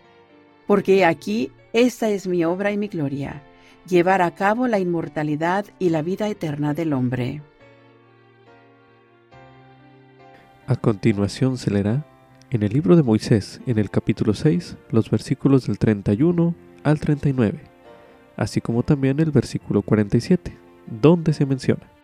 Porque 0.67 1.03
aquí 1.03 1.51
esta 1.73 2.07
es 2.07 2.27
mi 2.27 2.45
obra 2.45 2.71
y 2.71 2.77
mi 2.77 2.87
gloria, 2.87 3.43
llevar 3.85 4.21
a 4.21 4.33
cabo 4.33 4.69
la 4.69 4.79
inmortalidad 4.79 5.65
y 5.77 5.89
la 5.89 6.01
vida 6.01 6.29
eterna 6.29 6.73
del 6.73 6.93
hombre. 6.93 7.41
A 10.65 10.77
continuación 10.77 11.57
se 11.57 11.71
leerá 11.71 12.05
en 12.51 12.63
el 12.63 12.71
libro 12.71 12.95
de 12.95 13.03
Moisés, 13.03 13.59
en 13.67 13.77
el 13.77 13.89
capítulo 13.89 14.33
6, 14.33 14.77
los 14.91 15.09
versículos 15.09 15.67
del 15.67 15.77
31 15.77 16.55
al 16.83 17.01
39, 17.01 17.59
así 18.37 18.61
como 18.61 18.83
también 18.83 19.19
el 19.19 19.31
versículo 19.31 19.81
47, 19.81 20.57
donde 21.01 21.33
se 21.33 21.45
menciona. 21.45 21.94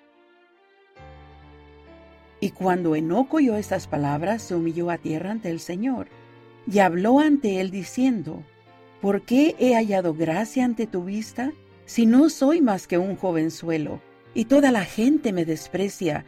Y 2.42 2.50
cuando 2.50 2.96
Enoc 2.96 3.34
oyó 3.34 3.56
estas 3.56 3.88
palabras, 3.88 4.42
se 4.42 4.56
humilló 4.56 4.89
a 4.89 4.98
tierra 4.98 5.32
ante 5.32 5.50
el 5.50 5.62
Señor, 5.62 6.08
y 6.70 6.80
habló 6.80 7.20
ante 7.20 7.62
él 7.62 7.72
diciendo, 7.72 8.44
¿Por 9.00 9.22
qué 9.22 9.56
he 9.60 9.76
hallado 9.76 10.14
gracia 10.14 10.66
ante 10.66 10.88
tu 10.88 11.06
vista, 11.06 11.54
si 11.86 12.06
no 12.06 12.30
soy 12.30 12.62
más 12.62 12.88
que 12.88 12.98
un 12.98 13.16
jovenzuelo, 13.16 14.02
y 14.34 14.46
toda 14.46 14.72
la 14.72 14.84
gente 14.84 15.34
me 15.34 15.46
desprecia, 15.46 16.26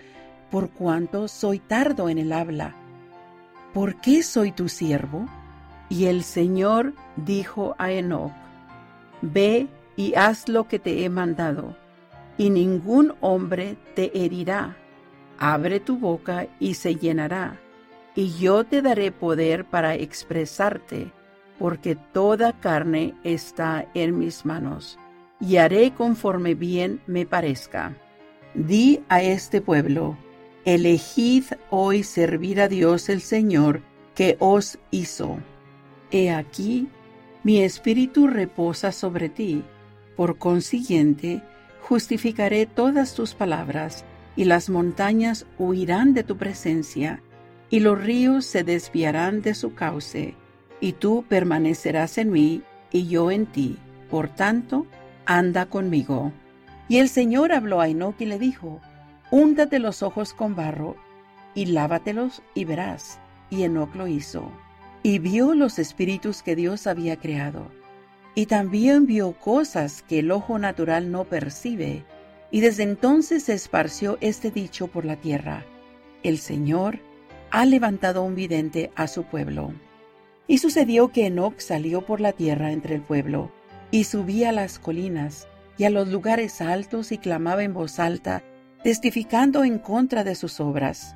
por 0.54 0.70
cuanto 0.70 1.28
soy 1.28 1.58
tardo 1.58 2.10
en 2.10 2.20
el 2.20 2.32
habla. 2.32 2.76
¿Por 3.74 4.00
qué 4.02 4.22
soy 4.22 4.52
tu 4.52 4.70
siervo? 4.70 5.26
Y 5.90 6.06
el 6.06 6.24
Señor 6.24 6.94
dijo 7.16 7.76
a 7.80 7.92
Enoch, 7.92 8.32
Ve 9.24 9.68
y 9.96 10.14
haz 10.14 10.48
lo 10.48 10.68
que 10.68 10.78
te 10.78 11.04
he 11.04 11.10
mandado, 11.10 11.76
y 12.38 12.52
ningún 12.52 13.16
hombre 13.20 13.78
te 13.96 14.12
herirá. 14.24 14.78
Abre 15.46 15.82
tu 15.82 15.98
boca 15.98 16.48
y 16.62 16.76
se 16.76 16.96
llenará, 16.96 17.60
y 18.16 18.32
yo 18.40 18.64
te 18.64 18.82
daré 18.82 19.12
poder 19.12 19.66
para 19.66 19.94
expresarte, 19.94 21.12
porque 21.60 21.98
toda 22.14 22.58
carne 22.62 23.14
está 23.26 23.86
en 23.94 24.18
mis 24.18 24.46
manos, 24.46 24.98
y 25.42 25.58
haré 25.58 25.92
conforme 25.92 26.56
bien 26.56 27.02
me 27.08 27.26
parezca. 27.26 27.94
Di 28.54 29.02
a 29.10 29.22
este 29.22 29.60
pueblo, 29.60 30.18
Elegid 30.64 31.44
hoy 31.70 32.04
servir 32.04 32.62
a 32.62 32.70
Dios 32.70 33.10
el 33.10 33.20
Señor 33.20 33.82
que 34.16 34.38
os 34.40 34.80
hizo. 34.92 35.40
He 36.10 36.32
aquí, 36.32 36.88
mi 37.44 37.62
espíritu 37.62 38.28
reposa 38.28 38.94
sobre 38.94 39.28
ti. 39.28 39.62
Por 40.16 40.38
consiguiente, 40.38 41.44
justificaré 41.82 42.66
todas 42.66 43.14
tus 43.14 43.34
palabras, 43.34 44.06
y 44.36 44.46
las 44.46 44.70
montañas 44.70 45.46
huirán 45.58 46.14
de 46.14 46.24
tu 46.24 46.38
presencia, 46.38 47.22
y 47.70 47.80
los 47.80 48.02
ríos 48.02 48.46
se 48.46 48.64
desviarán 48.64 49.42
de 49.42 49.54
su 49.54 49.74
cauce, 49.74 50.36
y 50.80 50.94
tú 50.94 51.26
permanecerás 51.28 52.18
en 52.18 52.32
mí, 52.32 52.64
y 52.92 53.08
yo 53.08 53.32
en 53.32 53.46
ti. 53.46 53.78
Por 54.10 54.30
tanto, 54.30 54.86
anda 55.26 55.66
conmigo. 55.66 56.32
Y 56.88 56.98
el 57.00 57.10
Señor 57.10 57.52
habló 57.52 57.82
a 57.82 57.88
Enoch 57.88 58.20
y 58.20 58.26
le 58.26 58.38
dijo, 58.38 58.80
Úntate 59.32 59.80
los 59.80 60.04
ojos 60.04 60.34
con 60.34 60.56
barro 60.56 60.96
y 61.56 61.66
lávatelos 61.66 62.44
y 62.54 62.66
verás. 62.66 63.20
Y 63.50 63.64
Enoc 63.64 63.96
lo 63.96 64.08
hizo. 64.08 64.52
Y 65.02 65.20
vio 65.20 65.56
los 65.56 65.80
espíritus 65.80 66.44
que 66.44 66.56
Dios 66.56 66.86
había 66.88 67.18
creado. 67.18 67.72
Y 68.36 68.46
también 68.46 69.06
vio 69.06 69.34
cosas 69.34 70.04
que 70.04 70.20
el 70.20 70.32
ojo 70.32 70.60
natural 70.60 71.12
no 71.12 71.24
percibe. 71.26 72.06
Y 72.54 72.62
desde 72.62 72.84
entonces 72.84 73.46
se 73.46 73.54
esparció 73.54 74.20
este 74.22 74.52
dicho 74.52 74.86
por 74.86 75.06
la 75.06 75.16
tierra. 75.16 75.66
El 76.22 76.38
Señor 76.38 77.00
ha 77.50 77.66
levantado 77.66 78.22
un 78.22 78.36
vidente 78.36 78.92
a 78.96 79.08
su 79.08 79.24
pueblo. 79.24 79.74
Y 80.46 80.60
sucedió 80.60 81.12
que 81.12 81.26
Enoch 81.26 81.58
salió 81.58 82.06
por 82.06 82.22
la 82.22 82.32
tierra 82.32 82.72
entre 82.72 82.94
el 82.94 83.02
pueblo, 83.02 83.52
y 83.90 84.04
subía 84.04 84.50
a 84.50 84.52
las 84.52 84.78
colinas 84.78 85.48
y 85.80 85.86
a 85.86 85.90
los 85.90 86.10
lugares 86.10 86.62
altos 86.62 87.12
y 87.12 87.18
clamaba 87.18 87.64
en 87.64 87.74
voz 87.74 87.98
alta, 87.98 88.44
testificando 88.84 89.64
en 89.64 89.80
contra 89.80 90.24
de 90.24 90.36
sus 90.36 90.60
obras. 90.60 91.16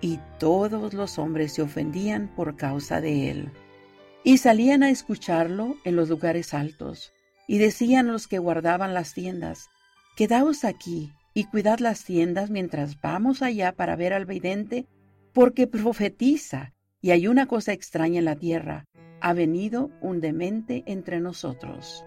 Y 0.00 0.18
todos 0.38 0.94
los 0.94 1.18
hombres 1.18 1.52
se 1.52 1.60
ofendían 1.60 2.28
por 2.34 2.56
causa 2.56 3.02
de 3.02 3.30
él. 3.30 3.50
Y 4.24 4.38
salían 4.38 4.82
a 4.82 4.88
escucharlo 4.88 5.76
en 5.84 5.96
los 5.96 6.08
lugares 6.08 6.54
altos, 6.54 7.12
y 7.46 7.58
decían 7.58 8.06
los 8.06 8.26
que 8.28 8.38
guardaban 8.38 8.94
las 8.94 9.12
tiendas, 9.12 9.68
Quedaos 10.20 10.64
aquí 10.64 11.14
y 11.32 11.44
cuidad 11.44 11.78
las 11.78 12.04
tiendas 12.04 12.50
mientras 12.50 13.00
vamos 13.00 13.40
allá 13.40 13.72
para 13.72 13.96
ver 13.96 14.12
al 14.12 14.26
vidente, 14.26 14.84
porque 15.32 15.66
profetiza, 15.66 16.74
y 17.00 17.12
hay 17.12 17.26
una 17.26 17.46
cosa 17.46 17.72
extraña 17.72 18.18
en 18.18 18.26
la 18.26 18.36
tierra, 18.36 18.84
ha 19.22 19.32
venido 19.32 19.90
un 20.02 20.20
demente 20.20 20.82
entre 20.84 21.20
nosotros. 21.20 22.04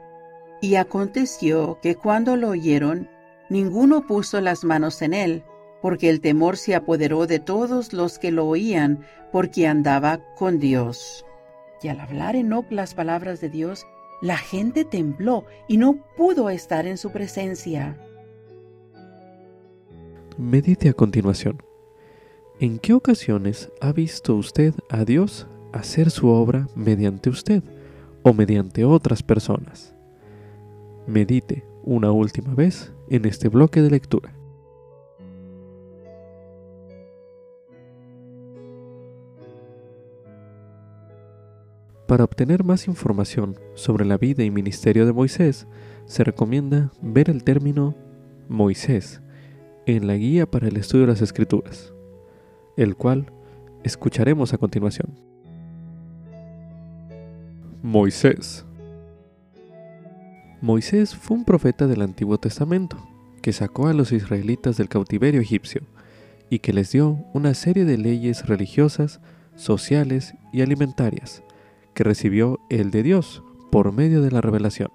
Y 0.62 0.76
aconteció 0.76 1.80
que 1.82 1.96
cuando 1.96 2.38
lo 2.38 2.50
oyeron, 2.50 3.10
ninguno 3.50 4.06
puso 4.06 4.42
las 4.42 4.64
manos 4.64 5.02
en 5.02 5.16
él, 5.16 5.44
porque 5.82 6.12
el 6.12 6.22
temor 6.22 6.58
se 6.58 6.76
apoderó 6.76 7.26
de 7.26 7.40
todos 7.40 7.94
los 7.94 8.20
que 8.20 8.30
lo 8.30 8.46
oían, 8.46 9.04
porque 9.32 9.66
andaba 9.66 10.20
con 10.36 10.60
Dios. 10.60 11.26
Y 11.82 11.88
al 11.88 12.00
hablar 12.00 12.36
Enoch 12.36 12.72
las 12.72 12.94
palabras 12.94 13.42
de 13.42 13.50
Dios, 13.50 13.88
la 14.24 14.38
gente 14.38 14.86
tembló 14.86 15.44
y 15.68 15.76
no 15.76 15.98
pudo 16.16 16.50
estar 16.50 16.88
en 16.88 16.98
su 16.98 17.12
presencia. 17.12 17.98
Medite 20.38 20.88
a 20.88 20.94
continuación. 20.94 21.62
¿En 22.62 22.80
qué 22.80 22.94
ocasiones 22.94 23.70
ha 23.82 23.92
visto 23.92 24.36
usted 24.36 24.74
a 24.90 25.04
Dios 25.04 25.46
hacer 25.74 26.10
su 26.10 26.30
obra 26.30 26.70
mediante 26.74 27.30
usted 27.30 27.64
o 28.24 28.34
mediante 28.34 28.86
otras 28.86 29.22
personas? 29.22 29.94
Medite 31.06 31.66
una 31.84 32.14
última 32.14 32.56
vez 32.56 32.94
en 33.10 33.26
este 33.26 33.50
bloque 33.50 33.82
de 33.82 33.90
lectura. 33.90 34.34
Para 42.08 42.26
obtener 42.26 42.66
más 42.66 42.88
información 42.88 43.56
sobre 43.76 44.06
la 44.06 44.18
vida 44.18 44.44
y 44.44 44.52
ministerio 44.52 45.06
de 45.06 45.14
Moisés, 45.14 45.68
se 46.06 46.24
recomienda 46.26 46.92
ver 47.02 47.30
el 47.30 47.46
término 47.46 47.96
Moisés 48.50 49.22
en 49.86 50.08
la 50.08 50.16
guía 50.16 50.50
para 50.50 50.68
el 50.68 50.76
estudio 50.76 51.06
de 51.06 51.14
las 51.14 51.22
escrituras, 51.22 51.94
el 52.76 52.98
cual 52.98 53.32
escucharemos 53.84 54.54
a 54.54 54.58
continuación. 54.58 55.18
Moisés 57.82 58.66
Moisés 60.62 61.16
fue 61.16 61.38
un 61.38 61.46
profeta 61.46 61.88
del 61.88 62.02
Antiguo 62.02 62.38
Testamento 62.38 62.98
que 63.42 63.54
sacó 63.54 63.88
a 63.88 63.94
los 63.94 64.12
israelitas 64.12 64.76
del 64.78 64.90
cautiverio 64.90 65.42
egipcio 65.42 65.82
y 66.50 66.60
que 66.60 66.74
les 66.74 66.92
dio 66.92 67.26
una 67.34 67.54
serie 67.54 67.86
de 67.86 67.98
leyes 67.98 68.46
religiosas, 68.46 69.22
sociales 69.56 70.34
y 70.54 70.62
alimentarias 70.62 71.44
que 71.94 72.04
recibió 72.04 72.60
el 72.70 72.92
de 72.92 73.04
Dios 73.04 73.44
por 73.72 73.92
medio 73.92 74.22
de 74.22 74.32
la 74.32 74.42
revelación. 74.42 74.92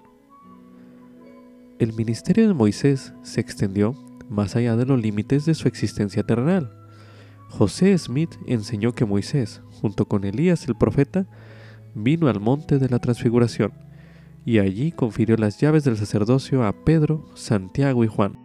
El 1.79 1.93
ministerio 1.93 2.47
de 2.47 2.53
Moisés 2.53 3.13
se 3.23 3.41
extendió 3.41 3.95
más 4.29 4.55
allá 4.55 4.75
de 4.75 4.85
los 4.85 5.01
límites 5.01 5.45
de 5.45 5.55
su 5.55 5.67
existencia 5.67 6.23
terrenal. 6.23 6.71
José 7.49 7.97
Smith 7.97 8.35
enseñó 8.47 8.93
que 8.93 9.05
Moisés, 9.05 9.61
junto 9.71 10.05
con 10.05 10.23
Elías 10.23 10.67
el 10.67 10.75
profeta, 10.75 11.25
vino 11.95 12.27
al 12.27 12.39
monte 12.39 12.79
de 12.79 12.89
la 12.89 12.99
transfiguración 12.99 13.71
y 14.45 14.59
allí 14.59 14.91
confirió 14.91 15.35
las 15.37 15.59
llaves 15.59 15.83
del 15.83 15.97
sacerdocio 15.97 16.63
a 16.63 16.73
Pedro, 16.83 17.25
Santiago 17.35 18.03
y 18.03 18.07
Juan. 18.07 18.37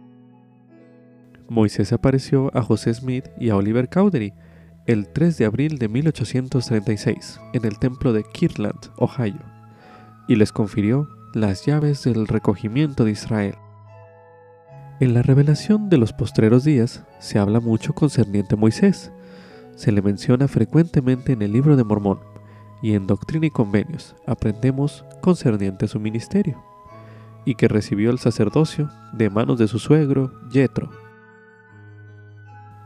Moisés 1.49 1.93
apareció 1.93 2.55
a 2.57 2.61
José 2.61 2.93
Smith 2.93 3.25
y 3.39 3.49
a 3.49 3.55
Oliver 3.55 3.89
Cowdery, 3.89 4.33
el 4.85 5.07
3 5.07 5.37
de 5.39 5.45
abril 5.45 5.79
de 5.79 5.87
1836 5.87 7.41
en 7.53 7.65
el 7.65 7.79
templo 7.79 8.13
de 8.13 8.23
Kirtland, 8.23 8.91
Ohio, 8.97 9.41
y 10.27 10.35
les 10.35 10.51
confirió 10.51 11.09
las 11.33 11.65
llaves 11.65 12.03
del 12.03 12.27
recogimiento 12.27 13.03
de 13.03 13.11
Israel. 13.11 13.55
En 14.99 15.13
la 15.13 15.23
revelación 15.23 15.89
de 15.89 15.97
los 15.97 16.13
postreros 16.13 16.63
días 16.63 17.03
se 17.19 17.39
habla 17.39 17.59
mucho 17.59 17.93
concerniente 17.93 18.55
a 18.55 18.57
Moisés. 18.57 19.11
Se 19.75 19.91
le 19.91 20.01
menciona 20.01 20.47
frecuentemente 20.47 21.33
en 21.33 21.41
el 21.41 21.51
libro 21.51 21.75
de 21.75 21.83
Mormón 21.83 22.19
y 22.81 22.93
en 22.93 23.07
Doctrina 23.07 23.47
y 23.47 23.49
Convenios 23.49 24.15
aprendemos 24.27 25.03
concerniente 25.21 25.85
a 25.85 25.87
su 25.87 25.99
ministerio 25.99 26.63
y 27.43 27.55
que 27.55 27.67
recibió 27.67 28.11
el 28.11 28.19
sacerdocio 28.19 28.89
de 29.13 29.29
manos 29.29 29.57
de 29.57 29.67
su 29.67 29.79
suegro 29.79 30.31
Yetro 30.49 31.04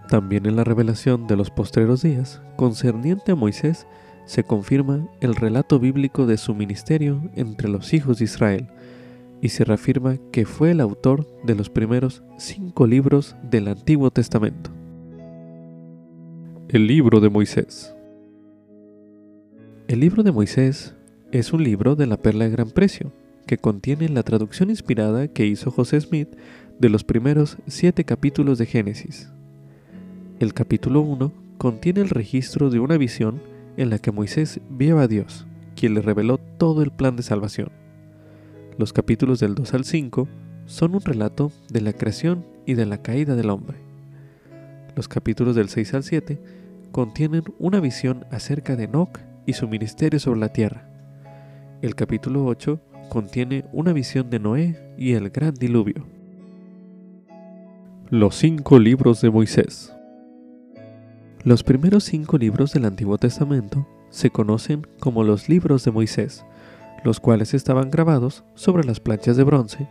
también 0.09 0.47
en 0.47 0.55
la 0.55 0.63
revelación 0.63 1.27
de 1.27 1.37
los 1.37 1.51
postreros 1.51 2.01
días, 2.01 2.41
concerniente 2.57 3.31
a 3.31 3.35
Moisés, 3.35 3.85
se 4.25 4.43
confirma 4.43 5.07
el 5.21 5.35
relato 5.35 5.79
bíblico 5.79 6.25
de 6.25 6.37
su 6.37 6.55
ministerio 6.55 7.21
entre 7.35 7.69
los 7.69 7.93
hijos 7.93 8.17
de 8.17 8.25
Israel 8.25 8.67
y 9.39 9.49
se 9.49 9.63
reafirma 9.63 10.17
que 10.31 10.45
fue 10.45 10.71
el 10.71 10.81
autor 10.81 11.27
de 11.43 11.55
los 11.55 11.69
primeros 11.69 12.23
cinco 12.37 12.87
libros 12.87 13.35
del 13.43 13.67
Antiguo 13.67 14.09
Testamento. 14.09 14.71
El 16.67 16.87
libro 16.87 17.19
de 17.19 17.29
Moisés 17.29 17.95
El 19.87 19.99
libro 19.99 20.23
de 20.23 20.31
Moisés 20.31 20.95
es 21.31 21.53
un 21.53 21.63
libro 21.63 21.95
de 21.95 22.07
la 22.07 22.17
perla 22.17 22.45
de 22.45 22.51
gran 22.51 22.71
precio, 22.71 23.11
que 23.45 23.57
contiene 23.57 24.09
la 24.09 24.23
traducción 24.23 24.71
inspirada 24.71 25.27
que 25.27 25.45
hizo 25.45 25.69
José 25.69 26.01
Smith 26.01 26.29
de 26.79 26.89
los 26.89 27.03
primeros 27.03 27.57
siete 27.67 28.05
capítulos 28.05 28.57
de 28.57 28.65
Génesis. 28.65 29.29
El 30.39 30.53
capítulo 30.53 31.01
1 31.01 31.33
contiene 31.57 31.99
el 31.99 32.09
registro 32.09 32.69
de 32.69 32.79
una 32.79 32.97
visión 32.97 33.41
en 33.75 33.89
la 33.89 33.99
que 33.99 34.13
Moisés 34.13 34.61
vio 34.69 34.99
a 34.99 35.07
Dios, 35.09 35.45
quien 35.75 35.93
le 35.95 36.01
reveló 36.01 36.37
todo 36.37 36.81
el 36.81 36.91
plan 36.91 37.17
de 37.17 37.23
salvación. 37.23 37.73
Los 38.77 38.93
capítulos 38.93 39.41
del 39.41 39.53
2 39.53 39.73
al 39.73 39.83
5 39.83 40.29
son 40.65 40.95
un 40.95 41.01
relato 41.01 41.51
de 41.69 41.81
la 41.81 41.91
creación 41.91 42.45
y 42.65 42.75
de 42.75 42.85
la 42.85 43.01
caída 43.01 43.35
del 43.35 43.49
hombre. 43.49 43.79
Los 44.95 45.09
capítulos 45.09 45.57
del 45.57 45.67
6 45.67 45.93
al 45.95 46.03
7 46.03 46.41
contienen 46.93 47.43
una 47.57 47.81
visión 47.81 48.25
acerca 48.31 48.77
de 48.77 48.85
Enoch 48.85 49.19
y 49.45 49.51
su 49.53 49.67
ministerio 49.67 50.21
sobre 50.21 50.39
la 50.39 50.53
tierra. 50.53 50.87
El 51.81 51.95
capítulo 51.95 52.45
8 52.45 52.79
contiene 53.09 53.65
una 53.73 53.91
visión 53.91 54.29
de 54.29 54.39
Noé 54.39 54.95
y 54.97 55.15
el 55.15 55.31
gran 55.31 55.53
diluvio. 55.53 56.05
Los 58.09 58.35
cinco 58.35 58.79
libros 58.79 59.19
de 59.19 59.31
Moisés. 59.31 59.98
Los 61.45 61.63
primeros 61.63 62.03
cinco 62.03 62.37
libros 62.37 62.73
del 62.73 62.83
Antiguo 62.83 63.17
Testamento 63.17 63.87
se 64.09 64.29
conocen 64.29 64.85
como 64.99 65.23
los 65.23 65.47
libros 65.47 65.85
de 65.85 65.91
Moisés, 65.91 66.43
los 67.05 67.21
cuales 67.21 67.53
estaban 67.53 67.89
grabados 67.89 68.43
sobre 68.55 68.83
las 68.83 68.99
planchas 68.99 69.37
de 69.37 69.45
bronce 69.45 69.87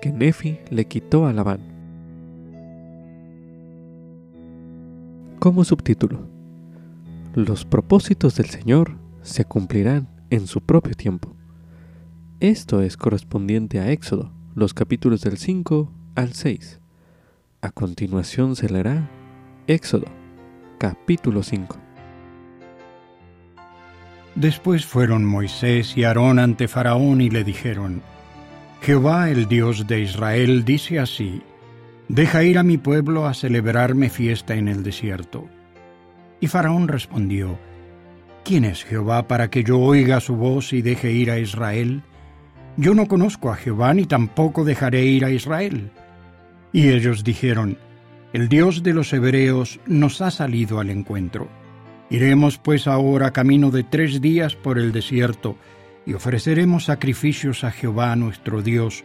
que 0.00 0.12
Nefi 0.12 0.60
le 0.70 0.84
quitó 0.84 1.26
a 1.26 1.32
Labán. 1.32 1.60
Como 5.40 5.64
subtítulo, 5.64 6.28
los 7.34 7.64
propósitos 7.64 8.36
del 8.36 8.46
Señor 8.46 8.96
se 9.22 9.44
cumplirán 9.44 10.08
en 10.30 10.46
su 10.46 10.60
propio 10.60 10.94
tiempo. 10.94 11.34
Esto 12.38 12.80
es 12.80 12.96
correspondiente 12.96 13.80
a 13.80 13.90
Éxodo, 13.90 14.32
los 14.54 14.72
capítulos 14.72 15.22
del 15.22 15.36
5 15.36 15.90
al 16.14 16.32
6. 16.32 16.78
A 17.60 17.72
continuación 17.72 18.54
se 18.54 18.68
leerá 18.68 19.10
Éxodo 19.66 20.21
capítulo 20.82 21.44
5. 21.44 21.78
Después 24.34 24.84
fueron 24.84 25.24
Moisés 25.24 25.96
y 25.96 26.02
Aarón 26.02 26.40
ante 26.40 26.66
Faraón 26.66 27.20
y 27.20 27.30
le 27.30 27.44
dijeron, 27.44 28.02
Jehová 28.80 29.30
el 29.30 29.46
Dios 29.46 29.86
de 29.86 30.00
Israel 30.00 30.64
dice 30.64 30.98
así, 30.98 31.40
Deja 32.08 32.42
ir 32.42 32.58
a 32.58 32.64
mi 32.64 32.78
pueblo 32.78 33.28
a 33.28 33.34
celebrarme 33.34 34.10
fiesta 34.10 34.56
en 34.56 34.66
el 34.66 34.82
desierto. 34.82 35.46
Y 36.40 36.48
Faraón 36.48 36.88
respondió, 36.88 37.60
¿Quién 38.44 38.64
es 38.64 38.82
Jehová 38.82 39.28
para 39.28 39.50
que 39.50 39.62
yo 39.62 39.78
oiga 39.78 40.18
su 40.18 40.34
voz 40.34 40.72
y 40.72 40.82
deje 40.82 41.12
ir 41.12 41.30
a 41.30 41.38
Israel? 41.38 42.02
Yo 42.76 42.92
no 42.94 43.06
conozco 43.06 43.52
a 43.52 43.54
Jehová 43.54 43.94
ni 43.94 44.06
tampoco 44.06 44.64
dejaré 44.64 45.04
ir 45.04 45.24
a 45.24 45.30
Israel. 45.30 45.92
Y 46.72 46.88
ellos 46.88 47.22
dijeron, 47.22 47.78
el 48.32 48.48
Dios 48.48 48.82
de 48.82 48.94
los 48.94 49.12
hebreos 49.12 49.78
nos 49.86 50.22
ha 50.22 50.30
salido 50.30 50.80
al 50.80 50.88
encuentro. 50.88 51.48
Iremos 52.08 52.58
pues 52.58 52.86
ahora 52.86 53.32
camino 53.32 53.70
de 53.70 53.84
tres 53.84 54.20
días 54.20 54.54
por 54.54 54.78
el 54.78 54.92
desierto 54.92 55.56
y 56.06 56.14
ofreceremos 56.14 56.84
sacrificios 56.86 57.62
a 57.64 57.70
Jehová 57.70 58.16
nuestro 58.16 58.62
Dios, 58.62 59.04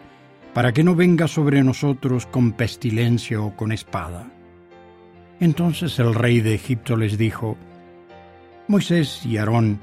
para 0.54 0.74
que 0.74 0.84
no 0.84 0.96
venga 0.96 1.28
sobre 1.28 1.62
nosotros 1.62 2.26
con 2.26 2.54
pestilencia 2.54 3.42
o 3.42 3.56
con 3.56 3.72
espada. 3.72 4.32
Entonces 5.40 6.00
el 6.00 6.16
rey 6.16 6.40
de 6.40 6.56
Egipto 6.56 6.96
les 6.96 7.18
dijo, 7.18 7.58
Moisés 8.68 9.26
y 9.26 9.38
Aarón, 9.38 9.80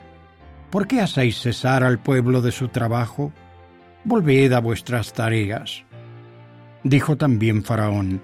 ¿por 0.71 0.87
qué 0.87 1.01
hacéis 1.01 1.39
cesar 1.39 1.85
al 1.85 1.99
pueblo 1.99 2.43
de 2.43 2.51
su 2.51 2.69
trabajo? 2.69 3.33
Volved 4.05 4.53
a 4.53 4.61
vuestras 4.61 5.13
tareas. 5.13 5.85
Dijo 6.83 7.17
también 7.17 7.63
Faraón, 7.63 8.21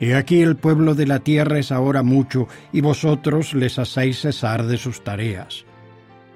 He 0.00 0.14
aquí 0.14 0.42
el 0.42 0.56
pueblo 0.56 0.94
de 0.94 1.06
la 1.06 1.18
tierra 1.20 1.58
es 1.58 1.72
ahora 1.72 2.02
mucho, 2.02 2.46
y 2.72 2.80
vosotros 2.80 3.54
les 3.54 3.78
hacéis 3.78 4.20
cesar 4.20 4.66
de 4.66 4.78
sus 4.78 5.02
tareas. 5.02 5.64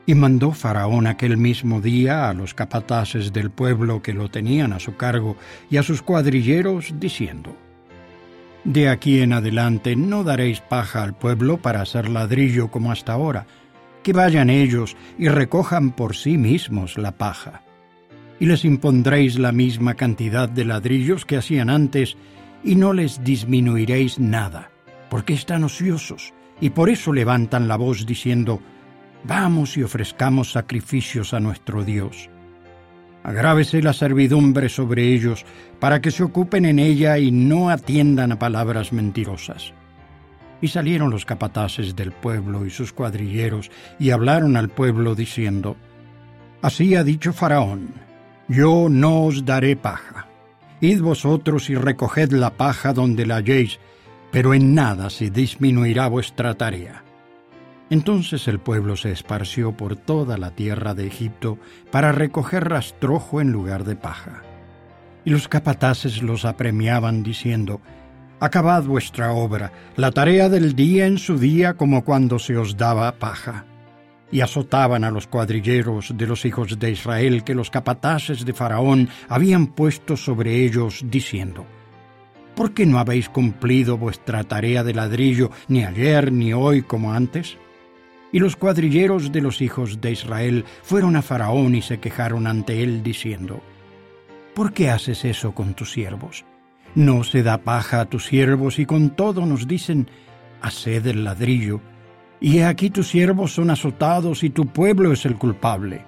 Y 0.05 0.15
mandó 0.15 0.51
Faraón 0.51 1.07
aquel 1.07 1.37
mismo 1.37 1.81
día 1.81 2.29
a 2.29 2.35
los 2.35 2.55
capataces 2.55 3.33
del 3.33 3.51
pueblo 3.51 4.03
que 4.03 4.13
lo 4.13 4.29
tenían 4.29 4.73
a 4.73 4.81
su 4.81 4.97
cargo 4.97 5.37
y 5.71 5.77
a 5.77 5.85
sus 5.85 6.03
cuadrilleros, 6.03 6.95
diciendo, 6.99 7.57
De 8.65 8.89
aquí 8.89 9.21
en 9.21 9.33
adelante 9.33 9.95
no 9.95 10.25
daréis 10.25 10.61
paja 10.61 11.05
al 11.05 11.15
pueblo 11.15 11.59
para 11.59 11.83
hacer 11.83 12.09
ladrillo 12.09 12.69
como 12.69 12.91
hasta 12.91 13.13
ahora, 13.13 13.47
que 14.03 14.13
vayan 14.13 14.51
ellos 14.51 14.97
y 15.19 15.29
recojan 15.29 15.93
por 15.93 16.17
sí 16.17 16.37
mismos 16.37 16.99
la 16.99 17.13
paja. 17.13 17.63
Y 18.41 18.47
les 18.47 18.65
impondréis 18.65 19.39
la 19.39 19.53
misma 19.53 19.95
cantidad 19.95 20.49
de 20.49 20.65
ladrillos 20.65 21.25
que 21.25 21.37
hacían 21.37 21.71
antes, 21.71 22.17
y 22.65 22.75
no 22.77 22.93
les 22.93 23.23
disminuiréis 23.25 24.19
nada, 24.19 24.71
porque 25.11 25.35
están 25.35 25.65
ociosos, 25.65 26.33
y 26.61 26.71
por 26.71 26.91
eso 26.91 27.13
levantan 27.13 27.69
la 27.69 27.77
voz 27.77 28.07
diciendo, 28.07 28.61
Vamos 29.25 29.77
y 29.77 29.83
ofrezcamos 29.83 30.51
sacrificios 30.51 31.33
a 31.33 31.41
nuestro 31.41 31.85
Dios. 31.85 32.29
Agrávese 33.23 33.81
la 33.81 33.93
servidumbre 33.93 34.69
sobre 34.69 35.13
ellos, 35.15 35.45
para 35.79 36.01
que 36.01 36.11
se 36.11 36.25
ocupen 36.25 36.65
en 36.65 36.79
ella 36.79 37.19
y 37.19 37.31
no 37.31 37.71
atiendan 37.71 38.33
a 38.33 38.39
palabras 38.39 38.93
mentirosas. 38.93 39.73
Y 40.61 40.69
salieron 40.69 41.11
los 41.11 41.25
capataces 41.25 41.95
del 41.95 42.13
pueblo 42.13 42.67
y 42.67 42.71
sus 42.71 42.93
cuadrilleros, 42.93 43.71
y 43.99 44.11
hablaron 44.11 44.57
al 44.57 44.69
pueblo 44.69 45.15
diciendo, 45.15 45.77
Así 46.63 46.95
ha 46.95 47.05
dicho 47.05 47.33
Faraón, 47.33 47.95
yo 48.49 48.89
no 48.89 49.25
os 49.25 49.45
daré 49.45 49.77
paja. 49.77 50.32
Id 50.83 51.01
vosotros 51.01 51.71
y 51.71 51.77
recoged 51.77 52.33
la 52.33 52.57
paja 52.57 52.93
donde 52.93 53.25
la 53.25 53.37
halléis, 53.37 53.79
pero 54.33 54.53
en 54.53 54.75
nada 54.75 55.11
se 55.11 55.31
disminuirá 55.31 56.09
vuestra 56.09 56.55
tarea. 56.55 57.05
Entonces 57.89 58.49
el 58.49 58.59
pueblo 58.59 58.97
se 58.97 59.13
esparció 59.13 59.77
por 59.77 59.95
toda 59.95 60.39
la 60.39 60.51
tierra 60.51 60.95
de 60.95 61.07
Egipto 61.07 61.57
para 61.93 62.11
recoger 62.11 62.69
rastrojo 62.69 63.41
en 63.41 63.53
lugar 63.53 63.85
de 63.85 63.95
paja. 63.95 64.43
Y 65.25 65.31
los 65.31 65.47
capataces 65.47 66.21
los 66.21 66.45
apremiaban 66.45 67.23
diciendo, 67.23 67.81
Acabad 68.41 68.83
vuestra 68.83 69.31
obra, 69.31 69.71
la 69.95 70.11
tarea 70.11 70.49
del 70.49 70.75
día 70.75 71.07
en 71.07 71.19
su 71.19 71.39
día 71.39 71.75
como 71.75 72.05
cuando 72.05 72.41
se 72.41 72.57
os 72.57 72.77
daba 72.77 73.13
paja 73.21 73.67
y 74.33 74.41
azotaban 74.41 75.05
a 75.05 75.11
los 75.11 75.29
cuadrilleros 75.29 76.17
de 76.17 76.27
los 76.27 76.45
hijos 76.45 76.79
de 76.79 76.91
Israel 76.91 77.45
que 77.45 77.55
los 77.55 77.71
capataces 77.71 78.45
de 78.45 78.55
Faraón 78.55 79.09
habían 79.29 79.69
puesto 79.69 80.17
sobre 80.17 80.65
ellos, 80.65 81.05
diciendo, 81.05 81.67
¿Por 82.57 82.73
qué 82.73 82.87
no 82.87 82.99
habéis 82.99 83.29
cumplido 83.29 83.97
vuestra 83.97 84.43
tarea 84.45 84.83
de 84.83 84.95
ladrillo 84.95 85.51
ni 85.69 85.85
ayer 85.85 86.33
ni 86.33 86.53
hoy 86.53 86.83
como 86.83 87.13
antes? 87.13 87.59
Y 88.33 88.39
los 88.39 88.57
cuadrilleros 88.57 89.31
de 89.31 89.43
los 89.43 89.61
hijos 89.61 90.01
de 90.01 90.13
Israel 90.13 90.65
fueron 90.83 91.17
a 91.17 91.23
Faraón 91.23 91.75
y 91.75 91.83
se 91.83 92.01
quejaron 92.01 92.47
ante 92.47 92.83
él, 92.83 93.03
diciendo, 93.03 93.63
¿Por 94.55 94.73
qué 94.73 94.91
haces 94.91 95.25
eso 95.27 95.55
con 95.55 95.75
tus 95.75 95.93
siervos? 95.93 96.45
No 96.95 97.25
se 97.25 97.43
da 97.43 97.59
paja 97.59 98.01
a 98.01 98.05
tus 98.07 98.27
siervos 98.27 98.79
y 98.79 98.87
con 98.87 99.11
todo 99.11 99.45
nos 99.45 99.67
dicen, 99.67 100.09
haced 100.61 101.07
el 101.07 101.25
ladrillo, 101.25 101.81
y 102.43 102.59
he 102.59 102.65
aquí 102.65 102.91
tus 102.91 103.07
siervos 103.07 103.55
son 103.55 103.71
azotados 103.71 104.43
y 104.43 104.51
tu 104.51 104.67
pueblo 104.67 105.13
es 105.13 105.25
el 105.25 105.37
culpable. 105.37 106.05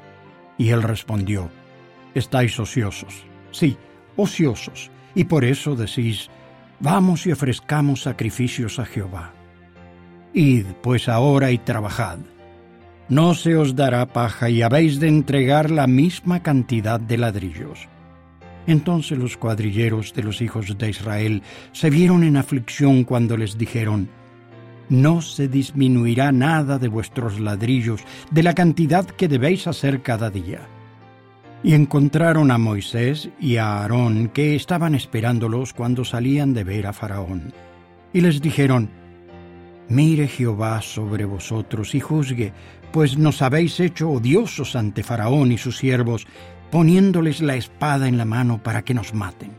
Y 0.58 0.70
él 0.70 0.82
respondió, 0.82 1.48
estáis 2.12 2.58
ociosos, 2.58 3.24
sí, 3.52 3.76
ociosos, 4.16 4.90
y 5.14 5.24
por 5.24 5.44
eso 5.44 5.76
decís, 5.76 6.28
vamos 6.80 7.24
y 7.26 7.32
ofrezcamos 7.32 8.02
sacrificios 8.02 8.80
a 8.80 8.84
Jehová. 8.84 9.32
Id 10.32 10.66
pues 10.82 11.08
ahora 11.08 11.52
y 11.52 11.58
trabajad. 11.58 12.18
No 13.08 13.34
se 13.34 13.54
os 13.54 13.76
dará 13.76 14.04
paja 14.06 14.50
y 14.50 14.62
habéis 14.62 14.98
de 14.98 15.06
entregar 15.06 15.70
la 15.70 15.86
misma 15.86 16.42
cantidad 16.42 16.98
de 16.98 17.16
ladrillos. 17.16 17.88
Entonces 18.66 19.18
los 19.18 19.36
cuadrilleros 19.36 20.12
de 20.14 20.24
los 20.24 20.42
hijos 20.42 20.76
de 20.76 20.90
Israel 20.90 21.42
se 21.70 21.90
vieron 21.90 22.24
en 22.24 22.36
aflicción 22.36 23.04
cuando 23.04 23.36
les 23.36 23.56
dijeron, 23.56 24.08
no 24.88 25.22
se 25.22 25.48
disminuirá 25.48 26.32
nada 26.32 26.78
de 26.78 26.88
vuestros 26.88 27.40
ladrillos, 27.40 28.02
de 28.30 28.42
la 28.42 28.54
cantidad 28.54 29.06
que 29.06 29.28
debéis 29.28 29.66
hacer 29.66 30.02
cada 30.02 30.30
día. 30.30 30.60
Y 31.62 31.74
encontraron 31.74 32.50
a 32.50 32.58
Moisés 32.58 33.30
y 33.40 33.56
a 33.56 33.78
Aarón, 33.78 34.28
que 34.28 34.54
estaban 34.54 34.94
esperándolos 34.94 35.72
cuando 35.72 36.04
salían 36.04 36.52
de 36.52 36.64
ver 36.64 36.86
a 36.86 36.92
Faraón. 36.92 37.54
Y 38.12 38.20
les 38.20 38.42
dijeron, 38.42 38.90
Mire 39.88 40.28
Jehová 40.28 40.80
sobre 40.80 41.24
vosotros 41.24 41.94
y 41.94 42.00
juzgue, 42.00 42.52
pues 42.92 43.18
nos 43.18 43.42
habéis 43.42 43.80
hecho 43.80 44.10
odiosos 44.10 44.76
ante 44.76 45.02
Faraón 45.02 45.52
y 45.52 45.58
sus 45.58 45.76
siervos, 45.78 46.26
poniéndoles 46.70 47.40
la 47.40 47.56
espada 47.56 48.08
en 48.08 48.16
la 48.16 48.24
mano 48.24 48.62
para 48.62 48.82
que 48.82 48.94
nos 48.94 49.14
maten. 49.14 49.52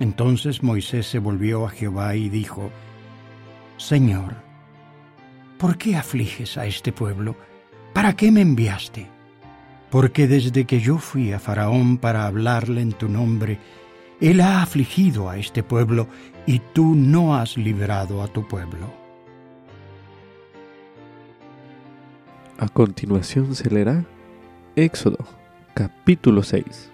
Entonces 0.00 0.62
Moisés 0.62 1.06
se 1.06 1.18
volvió 1.18 1.66
a 1.66 1.70
Jehová 1.70 2.16
y 2.16 2.28
dijo, 2.28 2.70
Señor, 3.76 4.34
¿por 5.58 5.76
qué 5.76 5.96
afliges 5.96 6.56
a 6.56 6.66
este 6.66 6.92
pueblo? 6.92 7.36
¿Para 7.92 8.14
qué 8.14 8.30
me 8.30 8.40
enviaste? 8.40 9.06
Porque 9.90 10.26
desde 10.26 10.64
que 10.64 10.80
yo 10.80 10.98
fui 10.98 11.32
a 11.32 11.38
Faraón 11.38 11.98
para 11.98 12.26
hablarle 12.26 12.80
en 12.80 12.92
tu 12.92 13.08
nombre, 13.08 13.58
él 14.20 14.40
ha 14.40 14.62
afligido 14.62 15.28
a 15.28 15.36
este 15.36 15.62
pueblo 15.62 16.08
y 16.46 16.60
tú 16.60 16.94
no 16.94 17.36
has 17.36 17.56
librado 17.56 18.22
a 18.22 18.28
tu 18.28 18.48
pueblo. 18.48 18.92
A 22.58 22.68
continuación 22.68 23.54
se 23.54 23.68
leerá 23.68 24.04
Éxodo, 24.74 25.18
capítulo 25.74 26.42
6. 26.42 26.90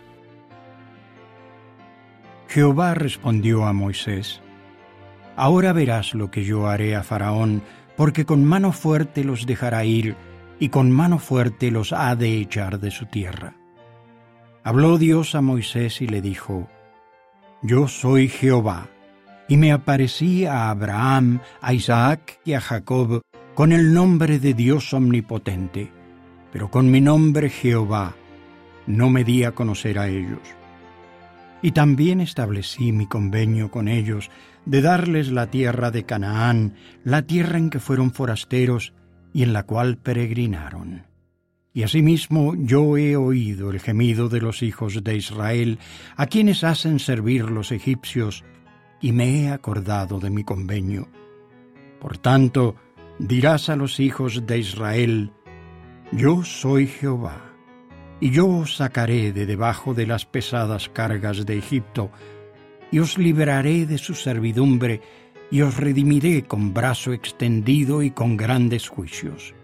Jehová 2.48 2.94
respondió 2.94 3.64
a 3.66 3.72
Moisés, 3.72 4.40
Ahora 5.36 5.72
verás 5.72 6.14
lo 6.14 6.30
que 6.30 6.44
yo 6.44 6.68
haré 6.68 6.94
a 6.94 7.02
Faraón, 7.02 7.62
porque 7.96 8.24
con 8.24 8.44
mano 8.44 8.72
fuerte 8.72 9.24
los 9.24 9.46
dejará 9.46 9.84
ir, 9.84 10.16
y 10.58 10.68
con 10.68 10.90
mano 10.90 11.18
fuerte 11.18 11.70
los 11.70 11.92
ha 11.92 12.14
de 12.16 12.38
echar 12.38 12.78
de 12.80 12.90
su 12.90 13.06
tierra. 13.06 13.54
Habló 14.64 14.98
Dios 14.98 15.34
a 15.34 15.40
Moisés 15.40 16.00
y 16.02 16.06
le 16.06 16.20
dijo, 16.20 16.68
Yo 17.62 17.88
soy 17.88 18.28
Jehová, 18.28 18.88
y 19.48 19.56
me 19.56 19.72
aparecí 19.72 20.46
a 20.46 20.70
Abraham, 20.70 21.40
a 21.60 21.74
Isaac 21.74 22.38
y 22.44 22.52
a 22.52 22.60
Jacob 22.60 23.22
con 23.54 23.72
el 23.72 23.92
nombre 23.92 24.38
de 24.38 24.54
Dios 24.54 24.94
omnipotente, 24.94 25.90
pero 26.52 26.70
con 26.70 26.90
mi 26.90 27.00
nombre 27.00 27.50
Jehová 27.50 28.14
no 28.86 29.10
me 29.10 29.24
di 29.24 29.44
a 29.44 29.52
conocer 29.52 29.98
a 29.98 30.08
ellos. 30.08 30.40
Y 31.62 31.70
también 31.70 32.20
establecí 32.20 32.90
mi 32.90 33.06
convenio 33.06 33.70
con 33.70 33.86
ellos 33.86 34.30
de 34.66 34.82
darles 34.82 35.30
la 35.30 35.46
tierra 35.46 35.92
de 35.92 36.04
Canaán, 36.04 36.74
la 37.04 37.22
tierra 37.22 37.58
en 37.58 37.70
que 37.70 37.78
fueron 37.78 38.12
forasteros 38.12 38.92
y 39.32 39.44
en 39.44 39.52
la 39.52 39.62
cual 39.62 39.96
peregrinaron. 39.96 41.06
Y 41.72 41.84
asimismo 41.84 42.54
yo 42.56 42.98
he 42.98 43.16
oído 43.16 43.70
el 43.70 43.80
gemido 43.80 44.28
de 44.28 44.40
los 44.40 44.62
hijos 44.62 45.02
de 45.02 45.16
Israel, 45.16 45.78
a 46.16 46.26
quienes 46.26 46.64
hacen 46.64 46.98
servir 46.98 47.48
los 47.48 47.72
egipcios, 47.72 48.44
y 49.00 49.12
me 49.12 49.42
he 49.42 49.50
acordado 49.50 50.20
de 50.20 50.30
mi 50.30 50.44
convenio. 50.44 51.08
Por 52.00 52.18
tanto, 52.18 52.76
dirás 53.18 53.68
a 53.68 53.76
los 53.76 54.00
hijos 54.00 54.46
de 54.46 54.58
Israel, 54.58 55.32
Yo 56.12 56.44
soy 56.44 56.88
Jehová 56.88 57.51
y 58.22 58.30
yo 58.30 58.46
os 58.46 58.76
sacaré 58.76 59.32
de 59.32 59.46
debajo 59.46 59.94
de 59.94 60.06
las 60.06 60.26
pesadas 60.26 60.88
cargas 60.88 61.44
de 61.44 61.58
Egipto, 61.58 62.12
y 62.92 63.00
os 63.00 63.18
liberaré 63.18 63.84
de 63.84 63.98
su 63.98 64.14
servidumbre, 64.14 65.00
y 65.50 65.62
os 65.62 65.76
redimiré 65.76 66.44
con 66.44 66.72
brazo 66.72 67.12
extendido 67.12 68.00
y 68.00 68.12
con 68.12 68.36
grandes 68.36 68.86
juicios. 68.86 69.56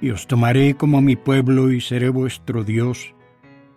Y 0.00 0.10
os 0.10 0.26
tomaré 0.26 0.74
como 0.74 1.00
mi 1.00 1.14
pueblo 1.14 1.70
y 1.70 1.80
seré 1.80 2.08
vuestro 2.08 2.64
Dios, 2.64 3.14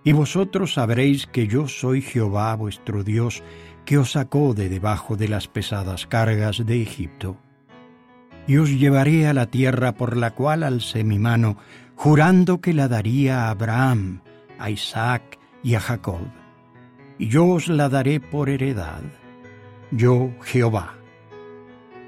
y 0.04 0.14
vosotros 0.14 0.74
sabréis 0.74 1.28
que 1.28 1.46
yo 1.46 1.68
soy 1.68 2.02
Jehová 2.02 2.56
vuestro 2.56 3.04
Dios, 3.04 3.44
que 3.86 4.00
os 4.00 4.14
sacó 4.14 4.56
de 4.56 4.68
debajo 4.68 5.16
de 5.16 5.28
las 5.28 5.48
pesadas 5.48 6.08
cargas 6.08 6.66
de 6.66 6.82
Egipto. 6.82 7.38
Y 8.48 8.58
os 8.58 8.72
llevaré 8.72 9.28
a 9.28 9.34
la 9.34 9.46
tierra 9.46 9.94
por 9.94 10.18
la 10.18 10.32
cual 10.32 10.64
alcé 10.64 11.04
mi 11.04 11.20
mano, 11.20 11.58
jurando 11.96 12.62
que 12.62 12.74
la 12.74 12.88
daría 12.88 13.46
a 13.46 13.50
Abraham, 13.52 14.22
a 14.60 14.70
Isaac 14.70 15.40
y 15.64 15.76
a 15.76 15.80
Jacob. 15.80 16.22
y 17.18 17.30
yo 17.30 17.48
os 17.48 17.70
la 17.70 17.88
daré 17.88 18.20
por 18.20 18.50
heredad. 18.50 19.02
Yo, 19.92 20.32
Jehová. 20.42 20.96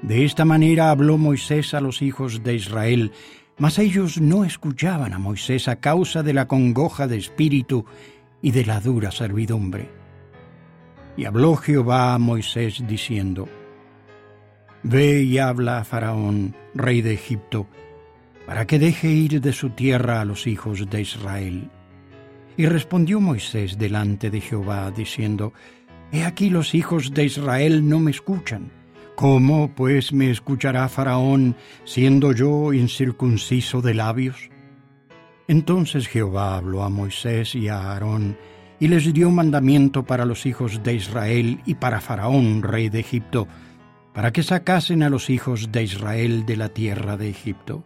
De 0.02 0.24
esta 0.24 0.44
manera 0.44 0.90
habló 0.90 1.16
Moisés 1.16 1.72
a 1.74 1.80
los 1.80 2.02
hijos 2.02 2.42
de 2.42 2.54
Israel, 2.54 3.12
mas 3.56 3.78
ellos 3.78 4.20
no 4.20 4.44
escuchaban 4.44 5.14
a 5.14 5.18
Moisés 5.18 5.66
a 5.66 5.76
causa 5.76 6.22
de 6.22 6.34
la 6.34 6.46
congoja 6.46 7.06
de 7.06 7.16
espíritu 7.16 7.86
y 8.42 8.50
de 8.52 8.66
la 8.66 8.80
dura 8.80 9.10
servidumbre. 9.10 9.88
Y 11.16 11.24
habló 11.24 11.56
Jehová 11.56 12.14
a 12.14 12.18
Moisés 12.18 12.84
diciendo, 12.86 13.48
Ve 14.82 15.22
y 15.22 15.38
habla 15.38 15.78
a 15.78 15.84
Faraón, 15.84 16.54
rey 16.74 17.00
de 17.02 17.14
Egipto, 17.14 17.66
para 18.48 18.66
que 18.66 18.78
deje 18.78 19.10
ir 19.10 19.42
de 19.42 19.52
su 19.52 19.68
tierra 19.68 20.22
a 20.22 20.24
los 20.24 20.46
hijos 20.46 20.88
de 20.88 21.02
Israel. 21.02 21.70
Y 22.56 22.64
respondió 22.64 23.20
Moisés 23.20 23.76
delante 23.76 24.30
de 24.30 24.40
Jehová, 24.40 24.90
diciendo, 24.90 25.52
He 26.12 26.24
aquí 26.24 26.48
los 26.48 26.74
hijos 26.74 27.12
de 27.12 27.26
Israel 27.26 27.86
no 27.86 28.00
me 28.00 28.10
escuchan. 28.10 28.70
¿Cómo, 29.16 29.74
pues, 29.74 30.14
me 30.14 30.30
escuchará 30.30 30.88
Faraón, 30.88 31.56
siendo 31.84 32.32
yo 32.32 32.72
incircunciso 32.72 33.82
de 33.82 33.92
labios? 33.92 34.48
Entonces 35.46 36.08
Jehová 36.08 36.56
habló 36.56 36.84
a 36.84 36.88
Moisés 36.88 37.54
y 37.54 37.68
a 37.68 37.92
Aarón, 37.92 38.38
y 38.80 38.88
les 38.88 39.12
dio 39.12 39.30
mandamiento 39.30 40.06
para 40.06 40.24
los 40.24 40.46
hijos 40.46 40.82
de 40.82 40.94
Israel 40.94 41.60
y 41.66 41.74
para 41.74 42.00
Faraón, 42.00 42.62
rey 42.62 42.88
de 42.88 43.00
Egipto, 43.00 43.46
para 44.14 44.32
que 44.32 44.42
sacasen 44.42 45.02
a 45.02 45.10
los 45.10 45.28
hijos 45.28 45.70
de 45.70 45.82
Israel 45.82 46.46
de 46.46 46.56
la 46.56 46.70
tierra 46.70 47.18
de 47.18 47.28
Egipto. 47.28 47.84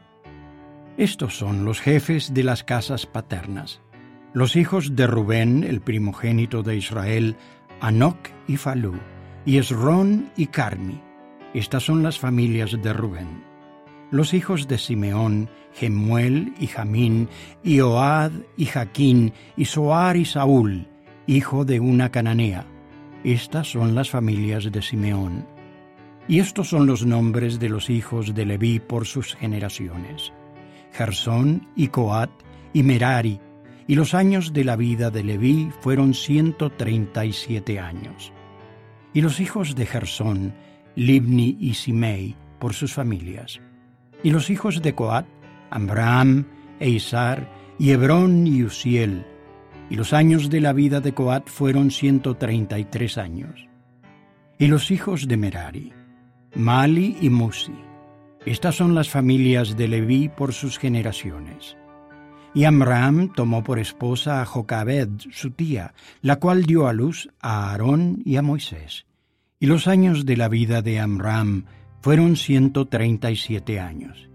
Estos 0.98 1.38
son 1.38 1.64
los 1.64 1.80
jefes 1.80 2.34
de 2.34 2.44
las 2.44 2.64
casas 2.64 3.06
paternas. 3.06 3.80
Los 4.34 4.56
hijos 4.56 4.94
de 4.94 5.06
Rubén, 5.06 5.64
el 5.64 5.80
primogénito 5.80 6.62
de 6.62 6.76
Israel, 6.76 7.36
Anoc 7.80 8.28
y 8.46 8.58
Falú, 8.58 8.94
y 9.46 9.56
Esrón 9.56 10.30
y 10.36 10.48
Carmi. 10.48 11.00
Estas 11.54 11.84
son 11.84 12.02
las 12.02 12.18
familias 12.18 12.76
de 12.82 12.92
Rubén. 12.92 13.42
Los 14.10 14.34
hijos 14.34 14.68
de 14.68 14.76
Simeón, 14.76 15.48
Gemuel 15.72 16.52
y 16.60 16.66
Jamín, 16.66 17.28
y 17.62 17.80
Oad 17.80 18.32
y 18.58 18.66
Jaquín, 18.66 19.32
y 19.56 19.64
Soar 19.64 20.18
y 20.18 20.26
Saúl, 20.26 20.88
hijo 21.26 21.64
de 21.64 21.80
una 21.80 22.10
cananea. 22.10 22.66
Estas 23.24 23.70
son 23.70 23.94
las 23.94 24.10
familias 24.10 24.70
de 24.70 24.82
Simeón. 24.82 25.46
Y 26.28 26.40
estos 26.40 26.68
son 26.68 26.86
los 26.86 27.06
nombres 27.06 27.58
de 27.58 27.70
los 27.70 27.88
hijos 27.88 28.34
de 28.34 28.44
Leví 28.44 28.78
por 28.78 29.06
sus 29.06 29.34
generaciones. 29.34 30.32
Gersón 30.92 31.68
y 31.74 31.88
Coat 31.88 32.30
y 32.72 32.82
Merari, 32.82 33.40
y 33.86 33.94
los 33.94 34.14
años 34.14 34.52
de 34.52 34.64
la 34.64 34.76
vida 34.76 35.10
de 35.10 35.24
Leví 35.24 35.70
fueron 35.80 36.14
ciento 36.14 36.70
treinta 36.70 37.24
y 37.24 37.32
siete 37.32 37.80
años. 37.80 38.32
Y 39.12 39.20
los 39.20 39.40
hijos 39.40 39.74
de 39.74 39.86
Gersón, 39.86 40.54
Libni 40.94 41.56
y 41.60 41.74
Simei, 41.74 42.36
por 42.58 42.74
sus 42.74 42.94
familias. 42.94 43.60
Y 44.22 44.30
los 44.30 44.50
hijos 44.50 44.80
de 44.82 44.94
Coat, 44.94 45.26
Amram, 45.70 46.46
Eisar, 46.78 47.48
y 47.78 47.90
Hebrón 47.90 48.46
y 48.46 48.62
Uziel. 48.62 49.26
Y 49.90 49.96
los 49.96 50.12
años 50.12 50.48
de 50.48 50.60
la 50.60 50.72
vida 50.72 51.00
de 51.00 51.12
Coat 51.12 51.48
fueron 51.48 51.90
ciento 51.90 52.36
treinta 52.36 52.78
y 52.78 52.84
tres 52.84 53.18
años. 53.18 53.68
Y 54.58 54.68
los 54.68 54.90
hijos 54.90 55.26
de 55.26 55.36
Merari, 55.36 55.92
Mali 56.54 57.16
y 57.20 57.28
Musi. 57.28 57.74
Estas 58.44 58.74
son 58.74 58.96
las 58.96 59.08
familias 59.08 59.76
de 59.76 59.86
Leví 59.86 60.28
por 60.28 60.52
sus 60.52 60.76
generaciones. 60.76 61.76
Y 62.54 62.64
Amram 62.64 63.32
tomó 63.32 63.62
por 63.62 63.78
esposa 63.78 64.42
a 64.42 64.44
Jocabed, 64.44 65.08
su 65.30 65.52
tía, 65.52 65.94
la 66.22 66.36
cual 66.36 66.64
dio 66.64 66.88
a 66.88 66.92
luz 66.92 67.28
a 67.40 67.70
Aarón 67.70 68.20
y 68.24 68.36
a 68.36 68.42
Moisés. 68.42 69.06
Y 69.60 69.66
los 69.66 69.86
años 69.86 70.26
de 70.26 70.36
la 70.36 70.48
vida 70.48 70.82
de 70.82 70.98
Amram 70.98 71.66
fueron 72.00 72.34
ciento 72.34 72.86
treinta 72.86 73.30
y 73.30 73.36
siete 73.36 73.78
años. 73.78 74.28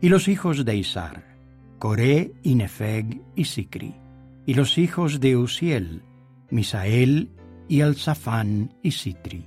Y 0.00 0.10
los 0.10 0.28
hijos 0.28 0.64
de 0.64 0.76
Isar, 0.76 1.36
Coré 1.80 2.32
y 2.44 2.54
Nefeg 2.54 3.20
y 3.34 3.46
Sicri. 3.46 3.96
Y 4.46 4.54
los 4.54 4.78
hijos 4.78 5.18
de 5.18 5.36
Uziel, 5.36 6.02
Misael 6.50 7.30
y 7.68 7.80
Alzafán 7.80 8.74
y 8.80 8.92
Sitri. 8.92 9.44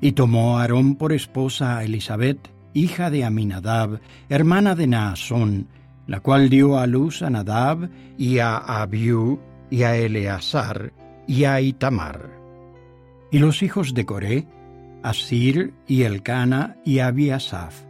Y 0.00 0.12
tomó 0.12 0.58
Aarón 0.58 0.96
por 0.96 1.12
esposa 1.12 1.78
a 1.78 1.84
Elizabeth, 1.84 2.55
hija 2.76 3.10
de 3.10 3.24
Aminadab, 3.24 4.00
hermana 4.28 4.74
de 4.74 4.86
Naasón, 4.86 5.68
la 6.06 6.20
cual 6.20 6.50
dio 6.50 6.78
a 6.78 6.86
luz 6.86 7.22
a 7.22 7.30
Nadab 7.30 7.88
y 8.18 8.38
a 8.38 8.58
Abiú 8.58 9.40
y 9.70 9.82
a 9.82 9.96
Eleazar 9.96 10.92
y 11.26 11.44
a 11.44 11.60
Itamar. 11.60 12.30
Y 13.32 13.38
los 13.38 13.62
hijos 13.62 13.94
de 13.94 14.04
Coré, 14.04 14.46
Asir 15.02 15.72
y 15.88 16.02
Elcana 16.02 16.76
y 16.84 16.98
Abiasaf. 16.98 17.82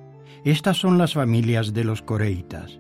Estas 0.44 0.76
son 0.76 0.98
las 0.98 1.14
familias 1.14 1.74
de 1.74 1.82
los 1.82 2.00
coreitas. 2.00 2.78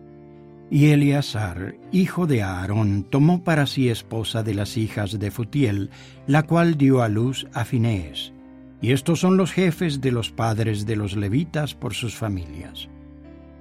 Y 0.70 0.90
Eleazar, 0.90 1.74
hijo 1.90 2.28
de 2.28 2.42
Aarón, 2.42 3.02
tomó 3.10 3.42
para 3.42 3.66
sí 3.66 3.88
esposa 3.88 4.44
de 4.44 4.54
las 4.54 4.76
hijas 4.76 5.18
de 5.18 5.30
Futiel, 5.32 5.90
la 6.28 6.44
cual 6.44 6.76
dio 6.76 7.02
a 7.02 7.08
luz 7.08 7.48
a 7.52 7.64
Finés. 7.64 8.32
Y 8.80 8.92
estos 8.92 9.20
son 9.20 9.36
los 9.36 9.52
jefes 9.52 10.00
de 10.00 10.12
los 10.12 10.30
padres 10.30 10.86
de 10.86 10.96
los 10.96 11.16
levitas 11.16 11.74
por 11.74 11.94
sus 11.94 12.14
familias. 12.14 12.88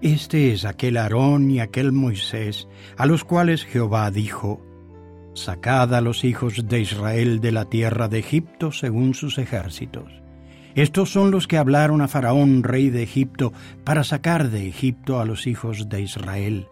Este 0.01 0.51
es 0.51 0.65
aquel 0.65 0.97
Aarón 0.97 1.49
y 1.49 1.59
aquel 1.59 1.91
Moisés, 1.91 2.67
a 2.97 3.05
los 3.05 3.23
cuales 3.23 3.63
Jehová 3.63 4.11
dijo, 4.11 4.61
Sacad 5.33 5.93
a 5.93 6.01
los 6.01 6.23
hijos 6.23 6.67
de 6.67 6.79
Israel 6.79 7.41
de 7.41 7.51
la 7.51 7.65
tierra 7.65 8.07
de 8.07 8.19
Egipto 8.19 8.71
según 8.71 9.13
sus 9.13 9.37
ejércitos. 9.37 10.11
Estos 10.75 11.09
son 11.11 11.31
los 11.31 11.47
que 11.47 11.57
hablaron 11.57 12.01
a 12.01 12.07
Faraón, 12.07 12.63
rey 12.63 12.89
de 12.89 13.03
Egipto, 13.03 13.53
para 13.83 14.03
sacar 14.03 14.49
de 14.49 14.67
Egipto 14.67 15.19
a 15.19 15.25
los 15.25 15.47
hijos 15.47 15.87
de 15.87 16.01
Israel. 16.01 16.67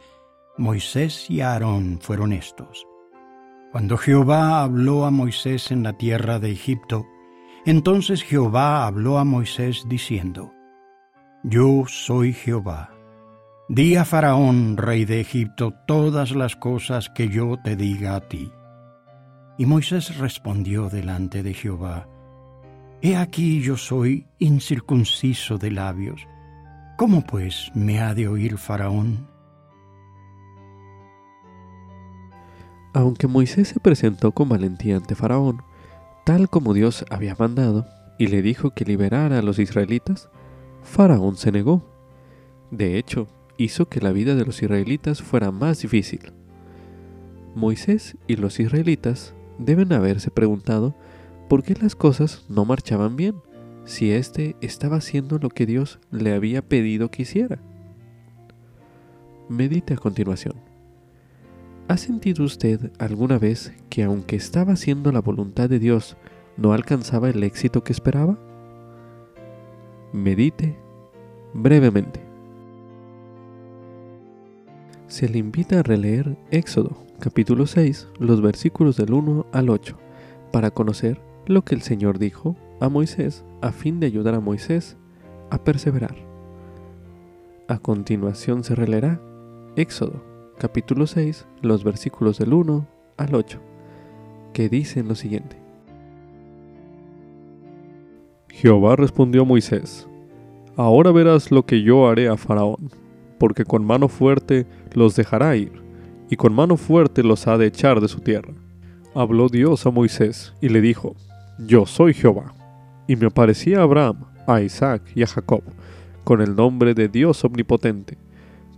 Moisés 0.58 1.30
y 1.30 1.42
Aarón 1.42 2.00
fueron 2.02 2.34
estos. 2.34 2.86
Cuando 3.72 3.98
Jehová 3.98 4.62
habló 4.62 5.06
a 5.06 5.12
Moisés 5.12 5.72
en 5.72 5.84
la 5.84 5.94
tierra 5.94 6.40
de 6.40 6.52
Egipto, 6.52 7.06
entonces 7.66 8.24
Jehová 8.24 8.86
habló 8.86 9.18
a 9.18 9.24
Moisés 9.24 9.86
diciendo, 9.88 10.54
Yo 11.44 11.86
soy 11.88 12.34
Jehová 12.34 12.94
Di 13.70 13.96
a 13.96 14.04
Faraón, 14.04 14.76
rey 14.76 15.06
de 15.06 15.22
Egipto, 15.22 15.74
todas 15.88 16.32
las 16.32 16.58
cosas 16.58 17.10
que 17.10 17.30
yo 17.30 17.58
te 17.64 17.78
diga 17.78 18.16
a 18.16 18.28
ti. 18.28 18.52
Y 19.58 19.66
Moisés 19.66 20.18
respondió 20.18 20.90
delante 20.90 21.44
de 21.44 21.54
Jehová, 21.54 22.08
He 23.02 23.16
aquí 23.16 23.62
yo 23.62 23.78
soy 23.78 24.28
incircunciso 24.38 25.58
de 25.58 25.72
labios. 25.72 26.28
¿Cómo 26.98 27.22
pues 27.22 27.72
me 27.74 28.02
ha 28.02 28.14
de 28.14 28.28
oír 28.28 28.58
Faraón? 28.58 29.30
Aunque 32.94 33.28
Moisés 33.28 33.70
se 33.70 33.80
presentó 33.80 34.34
con 34.34 34.50
valentía 34.50 34.98
ante 34.98 35.16
Faraón, 35.16 35.64
tal 36.26 36.50
como 36.50 36.74
Dios 36.74 37.06
había 37.10 37.36
mandado, 37.38 37.88
y 38.18 38.28
le 38.28 38.42
dijo 38.42 38.72
que 38.72 38.86
liberara 38.86 39.40
a 39.40 39.42
los 39.42 39.60
israelitas, 39.60 40.30
Faraón 40.82 41.36
se 41.36 41.52
negó. 41.52 41.84
De 42.72 42.98
hecho, 42.98 43.28
hizo 43.58 43.88
que 43.88 44.02
la 44.02 44.12
vida 44.12 44.36
de 44.36 44.46
los 44.46 44.62
israelitas 44.62 45.22
fuera 45.22 45.52
más 45.52 45.82
difícil. 45.82 46.32
Moisés 47.56 48.18
y 48.28 48.36
los 48.36 48.60
israelitas 48.60 49.34
deben 49.58 49.94
haberse 49.94 50.32
preguntado 50.32 50.96
por 51.50 51.64
qué 51.64 51.76
las 51.76 51.96
cosas 51.96 52.46
no 52.50 52.66
marchaban 52.66 53.16
bien 53.16 53.36
si 53.86 54.12
éste 54.12 54.56
estaba 54.62 54.98
haciendo 54.98 55.38
lo 55.40 55.50
que 55.50 55.66
Dios 55.66 56.00
le 56.10 56.34
había 56.34 56.62
pedido 56.62 57.12
que 57.12 57.24
hiciera. 57.24 57.60
Medite 59.50 59.94
a 59.94 59.98
continuación. 59.98 60.73
¿Ha 61.88 61.98
sentido 61.98 62.44
usted 62.44 62.92
alguna 62.98 63.38
vez 63.38 63.74
que 63.90 64.04
aunque 64.04 64.36
estaba 64.36 64.74
haciendo 64.74 65.12
la 65.12 65.22
voluntad 65.22 65.70
de 65.70 65.80
Dios, 65.80 66.18
no 66.58 66.74
alcanzaba 66.74 67.30
el 67.30 67.44
éxito 67.44 67.84
que 67.84 67.94
esperaba? 67.94 68.38
Medite 70.12 70.78
brevemente 71.54 72.34
se 75.14 75.30
le 75.30 75.38
invita 75.38 75.80
a 75.80 75.84
releer 75.84 76.40
Éxodo, 76.50 76.98
capítulo 77.20 77.68
6, 77.68 78.10
los 78.18 78.42
versículos 78.42 78.98
del 78.98 79.14
1 79.14 79.46
al 79.52 79.70
8, 79.70 79.96
para 80.52 80.72
conocer 80.72 81.22
lo 81.46 81.64
que 81.64 81.76
el 81.76 81.84
Señor 81.84 82.18
dijo 82.18 82.56
a 82.80 82.90
Moisés 82.90 83.46
a 83.62 83.72
fin 83.72 84.00
de 84.00 84.08
ayudar 84.08 84.34
a 84.34 84.40
Moisés 84.40 84.98
a 85.52 85.64
perseverar. 85.64 86.16
A 87.68 87.78
continuación 87.78 88.64
se 88.64 88.74
releerá 88.74 89.22
Éxodo, 89.76 90.24
capítulo 90.58 91.08
6, 91.08 91.46
los 91.62 91.84
versículos 91.84 92.38
del 92.38 92.54
1 92.54 92.88
al 93.18 93.36
8, 93.36 93.60
que 94.54 94.70
dicen 94.70 95.08
lo 95.08 95.16
siguiente. 95.16 95.58
Jehová 98.50 98.96
respondió 98.96 99.42
a 99.42 99.46
Moisés, 99.46 100.08
Ahora 100.76 101.12
verás 101.12 101.52
lo 101.52 101.66
que 101.66 101.82
yo 101.82 102.08
haré 102.08 102.28
a 102.28 102.38
Faraón 102.38 102.90
porque 103.44 103.66
con 103.66 103.84
mano 103.84 104.08
fuerte 104.08 104.66
los 104.94 105.18
dejará 105.18 105.58
ir, 105.58 105.74
y 106.30 106.38
con 106.38 106.54
mano 106.54 106.78
fuerte 106.78 107.24
los 107.24 107.46
ha 107.46 107.58
de 107.58 107.66
echar 107.66 108.00
de 108.00 108.08
su 108.08 108.22
tierra. 108.22 108.54
habló 109.14 109.50
Dios 109.50 109.86
a 109.86 109.92
Moisés 109.92 110.54
y 110.62 110.70
le 110.70 110.80
dijo, 110.80 111.18
Yo 111.60 111.86
soy 111.86 112.14
Jehová. 112.14 112.54
Y 113.06 113.18
me 113.18 113.26
aparecía 113.26 113.80
a 113.80 113.84
Abraham, 113.84 114.28
a 114.48 114.62
Isaac 114.62 115.02
y 115.14 115.24
a 115.24 115.28
Jacob, 115.28 115.62
con 116.24 116.40
el 116.40 116.56
nombre 116.56 116.94
de 116.94 117.10
Dios 117.10 117.44
omnipotente, 117.44 118.18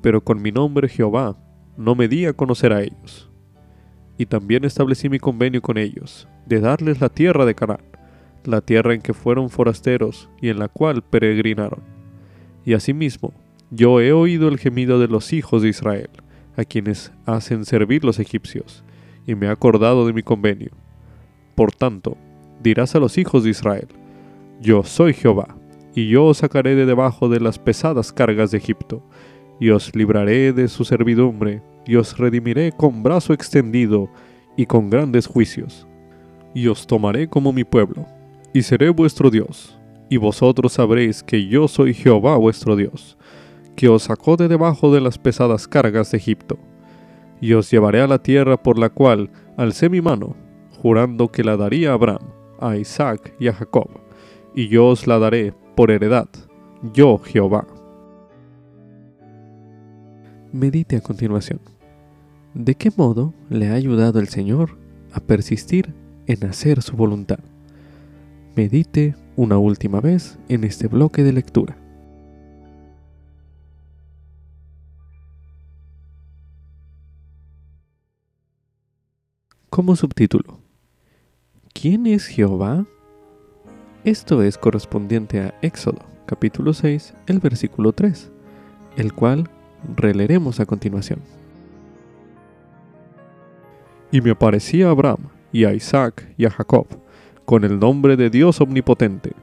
pero 0.01 0.23
con 0.23 0.41
mi 0.41 0.51
nombre 0.51 0.89
Jehová 0.89 1.37
no 1.77 1.95
me 1.95 2.07
di 2.07 2.25
a 2.25 2.33
conocer 2.33 2.73
a 2.73 2.81
ellos. 2.81 3.29
Y 4.17 4.25
también 4.27 4.63
establecí 4.63 5.09
mi 5.09 5.19
convenio 5.19 5.61
con 5.61 5.77
ellos, 5.77 6.27
de 6.45 6.59
darles 6.59 7.01
la 7.01 7.09
tierra 7.09 7.45
de 7.45 7.55
Canaán, 7.55 7.83
la 8.43 8.61
tierra 8.61 8.93
en 8.93 9.01
que 9.01 9.13
fueron 9.13 9.49
forasteros 9.49 10.29
y 10.41 10.49
en 10.49 10.59
la 10.59 10.67
cual 10.67 11.03
peregrinaron. 11.03 11.81
Y 12.63 12.73
asimismo, 12.73 13.33
yo 13.71 13.99
he 13.99 14.13
oído 14.13 14.47
el 14.47 14.57
gemido 14.57 14.99
de 14.99 15.07
los 15.07 15.33
hijos 15.33 15.61
de 15.61 15.69
Israel, 15.69 16.09
a 16.55 16.63
quienes 16.63 17.11
hacen 17.25 17.65
servir 17.65 18.05
los 18.05 18.19
egipcios, 18.19 18.83
y 19.27 19.35
me 19.35 19.47
he 19.47 19.49
acordado 19.49 20.07
de 20.07 20.13
mi 20.13 20.23
convenio. 20.23 20.71
Por 21.55 21.71
tanto, 21.71 22.17
dirás 22.61 22.95
a 22.95 22.99
los 22.99 23.17
hijos 23.17 23.43
de 23.43 23.49
Israel, 23.49 23.87
Yo 24.61 24.83
soy 24.83 25.13
Jehová, 25.13 25.57
y 25.95 26.07
yo 26.09 26.25
os 26.25 26.37
sacaré 26.37 26.75
de 26.75 26.85
debajo 26.85 27.29
de 27.29 27.39
las 27.39 27.59
pesadas 27.59 28.11
cargas 28.11 28.51
de 28.51 28.57
Egipto, 28.57 29.03
y 29.59 29.69
os 29.69 29.95
libraré 29.95 30.53
de 30.53 30.67
su 30.67 30.85
servidumbre, 30.85 31.61
y 31.85 31.95
os 31.95 32.17
redimiré 32.17 32.71
con 32.71 33.03
brazo 33.03 33.33
extendido 33.33 34.09
y 34.57 34.65
con 34.65 34.89
grandes 34.89 35.27
juicios, 35.27 35.87
y 36.53 36.67
os 36.67 36.87
tomaré 36.87 37.27
como 37.27 37.53
mi 37.53 37.63
pueblo, 37.63 38.05
y 38.53 38.63
seré 38.63 38.89
vuestro 38.89 39.29
Dios, 39.29 39.77
y 40.09 40.17
vosotros 40.17 40.73
sabréis 40.73 41.23
que 41.23 41.47
yo 41.47 41.67
soy 41.67 41.93
Jehová 41.93 42.37
vuestro 42.37 42.75
Dios, 42.75 43.17
que 43.75 43.89
os 43.89 44.03
sacó 44.03 44.37
de 44.37 44.47
debajo 44.47 44.93
de 44.93 45.01
las 45.01 45.17
pesadas 45.17 45.67
cargas 45.67 46.11
de 46.11 46.17
Egipto. 46.17 46.57
Y 47.41 47.53
os 47.53 47.69
llevaré 47.69 48.01
a 48.01 48.07
la 48.07 48.19
tierra 48.19 48.61
por 48.61 48.79
la 48.79 48.89
cual 48.89 49.29
alcé 49.57 49.89
mi 49.89 50.01
mano, 50.01 50.35
jurando 50.81 51.29
que 51.29 51.43
la 51.43 51.57
daría 51.57 51.91
a 51.91 51.93
Abraham, 51.93 52.29
a 52.59 52.77
Isaac 52.77 53.33
y 53.39 53.47
a 53.49 53.53
Jacob, 53.53 53.89
y 54.55 54.69
yo 54.69 54.87
os 54.87 55.05
la 55.07 55.19
daré 55.19 55.53
por 55.75 55.91
heredad, 55.91 56.29
yo 56.93 57.17
Jehová. 57.17 57.67
Medite 60.55 60.95
a 60.95 61.01
continuación. 61.01 61.59
¿De 62.53 62.75
qué 62.75 62.89
modo 62.95 63.33
le 63.49 63.67
ha 63.67 63.73
ayudado 63.73 64.21
el 64.21 64.29
Señor 64.29 64.77
a 65.11 65.19
persistir 65.19 65.93
en 66.27 66.45
hacer 66.45 66.81
su 66.81 66.95
voluntad? 66.95 67.39
Medite 68.55 69.15
una 69.35 69.57
última 69.57 69.99
vez 69.99 70.39
en 70.47 70.63
este 70.63 70.87
bloque 70.87 71.23
de 71.23 71.33
lectura. 71.33 71.77
como 79.69 79.97
subtítulo. 79.97 80.61
¿Quién 81.73 82.07
es 82.07 82.27
Jehová? 82.27 82.85
Esto 84.05 84.41
es 84.41 84.57
correspondiente 84.57 85.41
a 85.41 85.53
Éxodo, 85.61 85.99
capítulo 86.25 86.73
6, 86.73 87.13
el 87.27 87.41
versículo 87.41 87.91
3, 87.91 88.31
el 88.95 89.11
cual 89.11 89.49
releeremos 89.95 90.59
a 90.59 90.65
continuación. 90.65 91.19
Y 94.11 94.21
me 94.21 94.31
aparecía 94.31 94.89
Abraham, 94.89 95.29
y 95.51 95.65
a 95.65 95.73
Isaac, 95.73 96.27
y 96.37 96.45
a 96.45 96.49
Jacob, 96.49 96.87
con 97.45 97.63
el 97.63 97.79
nombre 97.79 98.17
de 98.17 98.29
Dios 98.29 98.61
omnipotente, 98.61 99.33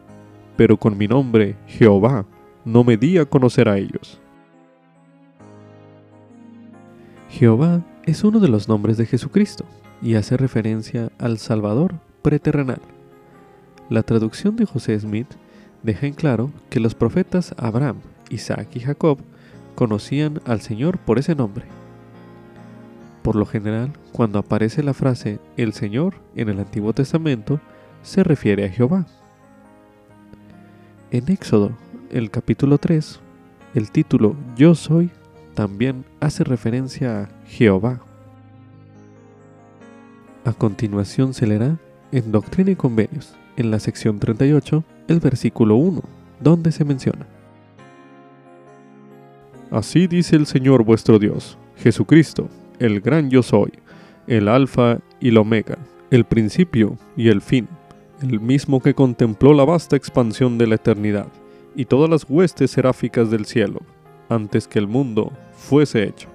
pero 0.57 0.77
con 0.77 0.97
mi 0.97 1.09
nombre, 1.09 1.57
Jehová, 1.67 2.27
no 2.65 2.85
me 2.85 2.97
di 2.97 3.19
a 3.19 3.25
conocer 3.25 3.69
a 3.69 3.79
ellos. 3.79 4.21
Jehová 7.31 7.83
es 8.05 8.25
uno 8.25 8.41
de 8.41 8.49
los 8.49 8.69
nombres 8.69 8.97
de 8.97 9.07
Jesucristo, 9.07 9.65
y 10.03 10.17
hace 10.17 10.37
referencia 10.37 11.11
al 11.19 11.39
Salvador 11.39 11.95
preterrenal. 12.23 12.81
La 13.89 14.03
traducción 14.03 14.57
de 14.57 14.67
José 14.67 14.99
Smith 14.99 15.29
deja 15.83 16.07
en 16.07 16.15
claro 16.15 16.51
que 16.71 16.81
los 16.81 16.95
profetas 16.95 17.55
Abraham, 17.57 17.99
Isaac 18.31 18.69
y 18.75 18.81
Jacob 18.81 19.19
conocían 19.75 20.41
al 20.45 20.61
Señor 20.61 20.99
por 20.99 21.19
ese 21.19 21.35
nombre. 21.35 21.65
Por 23.23 23.37
lo 23.37 23.47
general, 23.47 23.93
cuando 24.13 24.39
aparece 24.39 24.83
la 24.83 24.95
frase 24.95 25.39
el 25.57 25.73
Señor 25.73 26.15
en 26.35 26.49
el 26.49 26.59
Antiguo 26.59 26.93
Testamento, 26.93 27.61
se 28.03 28.25
refiere 28.25 28.65
a 28.65 28.69
Jehová. 28.69 29.07
En 31.11 31.31
Éxodo, 31.31 31.73
el 32.11 32.31
capítulo 32.31 32.79
3, 32.79 33.21
el 33.75 33.91
título 33.91 34.35
Yo 34.57 34.75
soy 34.75 35.11
también 35.55 36.05
hace 36.21 36.45
referencia 36.45 37.23
a 37.23 37.29
Jehová. 37.47 38.01
A 40.45 40.53
continuación 40.53 41.35
se 41.35 41.47
leerá 41.47 41.79
en 42.11 42.33
Doctrina 42.33 42.73
y 42.73 42.77
Convenios, 42.77 43.35
en 43.57 43.71
la 43.71 43.79
sección 43.79 44.19
38, 44.19 44.83
el 45.09 45.21
versículo 45.21 45.77
1, 45.77 46.03
donde 46.41 46.73
se 46.73 46.85
menciona. 46.85 47.27
Así 49.73 50.07
dice 50.07 50.37
el 50.37 50.45
Señor 50.45 50.85
vuestro 50.85 51.19
Dios, 51.19 51.57
Jesucristo, 51.79 52.51
el 52.79 53.01
gran 53.01 53.31
yo 53.31 53.43
soy, 53.43 53.73
el 54.27 54.49
alfa 54.49 54.99
y 55.19 55.31
el 55.31 55.39
omega, 55.39 55.79
el 56.11 56.27
principio 56.27 56.99
y 57.17 57.31
el 57.31 57.41
fin, 57.41 57.69
el 58.21 58.39
mismo 58.39 58.83
que 58.83 58.93
contempló 58.93 59.55
la 59.55 59.65
vasta 59.65 59.97
expansión 59.97 60.59
de 60.59 60.67
la 60.67 60.75
eternidad 60.75 61.29
y 61.75 61.87
todas 61.87 62.11
las 62.11 62.27
huestes 62.29 62.71
seráficas 62.71 63.31
del 63.31 63.47
cielo, 63.47 63.81
antes 64.29 64.69
que 64.69 64.79
el 64.79 64.89
mundo 64.89 65.33
fuese 65.55 66.05
hecho. 66.05 66.29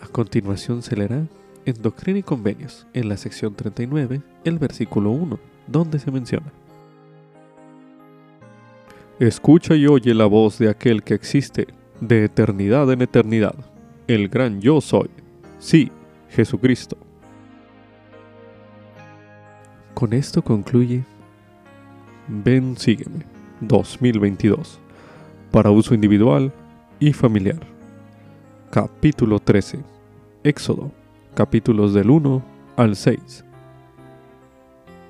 A 0.00 0.06
continuación 0.06 0.82
se 0.82 0.94
leerá 0.94 1.26
en 1.64 1.82
Doctrina 1.82 2.20
y 2.20 2.22
Convenios, 2.22 2.86
en 2.94 3.08
la 3.08 3.16
sección 3.16 3.56
39, 3.56 4.22
el 4.44 4.58
versículo 4.60 5.10
1, 5.10 5.36
donde 5.66 5.98
se 5.98 6.12
menciona. 6.12 6.52
Escucha 9.18 9.74
y 9.74 9.84
oye 9.88 10.14
la 10.14 10.26
voz 10.26 10.58
de 10.58 10.70
aquel 10.70 11.02
que 11.02 11.14
existe 11.14 11.66
de 12.00 12.22
eternidad 12.22 12.92
en 12.92 13.02
eternidad, 13.02 13.56
el 14.06 14.28
gran 14.28 14.60
yo 14.60 14.80
soy, 14.80 15.10
sí, 15.58 15.90
Jesucristo. 16.28 16.96
Con 19.94 20.12
esto 20.12 20.40
concluye 20.40 21.02
Ven, 22.28 22.76
sígueme 22.76 23.26
2022, 23.60 24.78
para 25.50 25.72
uso 25.72 25.94
individual 25.94 26.52
y 27.00 27.12
familiar. 27.12 27.58
Capítulo 28.70 29.40
13 29.40 29.80
Éxodo, 30.44 30.92
capítulos 31.34 31.92
del 31.92 32.10
1 32.10 32.40
al 32.76 32.94
6. 32.94 33.44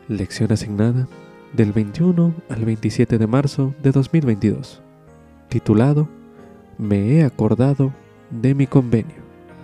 Lección 0.09 0.51
asignada 0.51 1.07
del 1.53 1.73
21 1.73 2.35
al 2.49 2.65
27 2.65 3.19
de 3.19 3.27
marzo 3.27 3.75
de 3.83 3.93
2022, 3.93 4.83
titulado 5.49 6.09
Me 6.77 7.17
he 7.17 7.25
acordado 7.25 7.93
de 8.31 8.55
mi 8.55 8.67
convenio. 8.67 9.18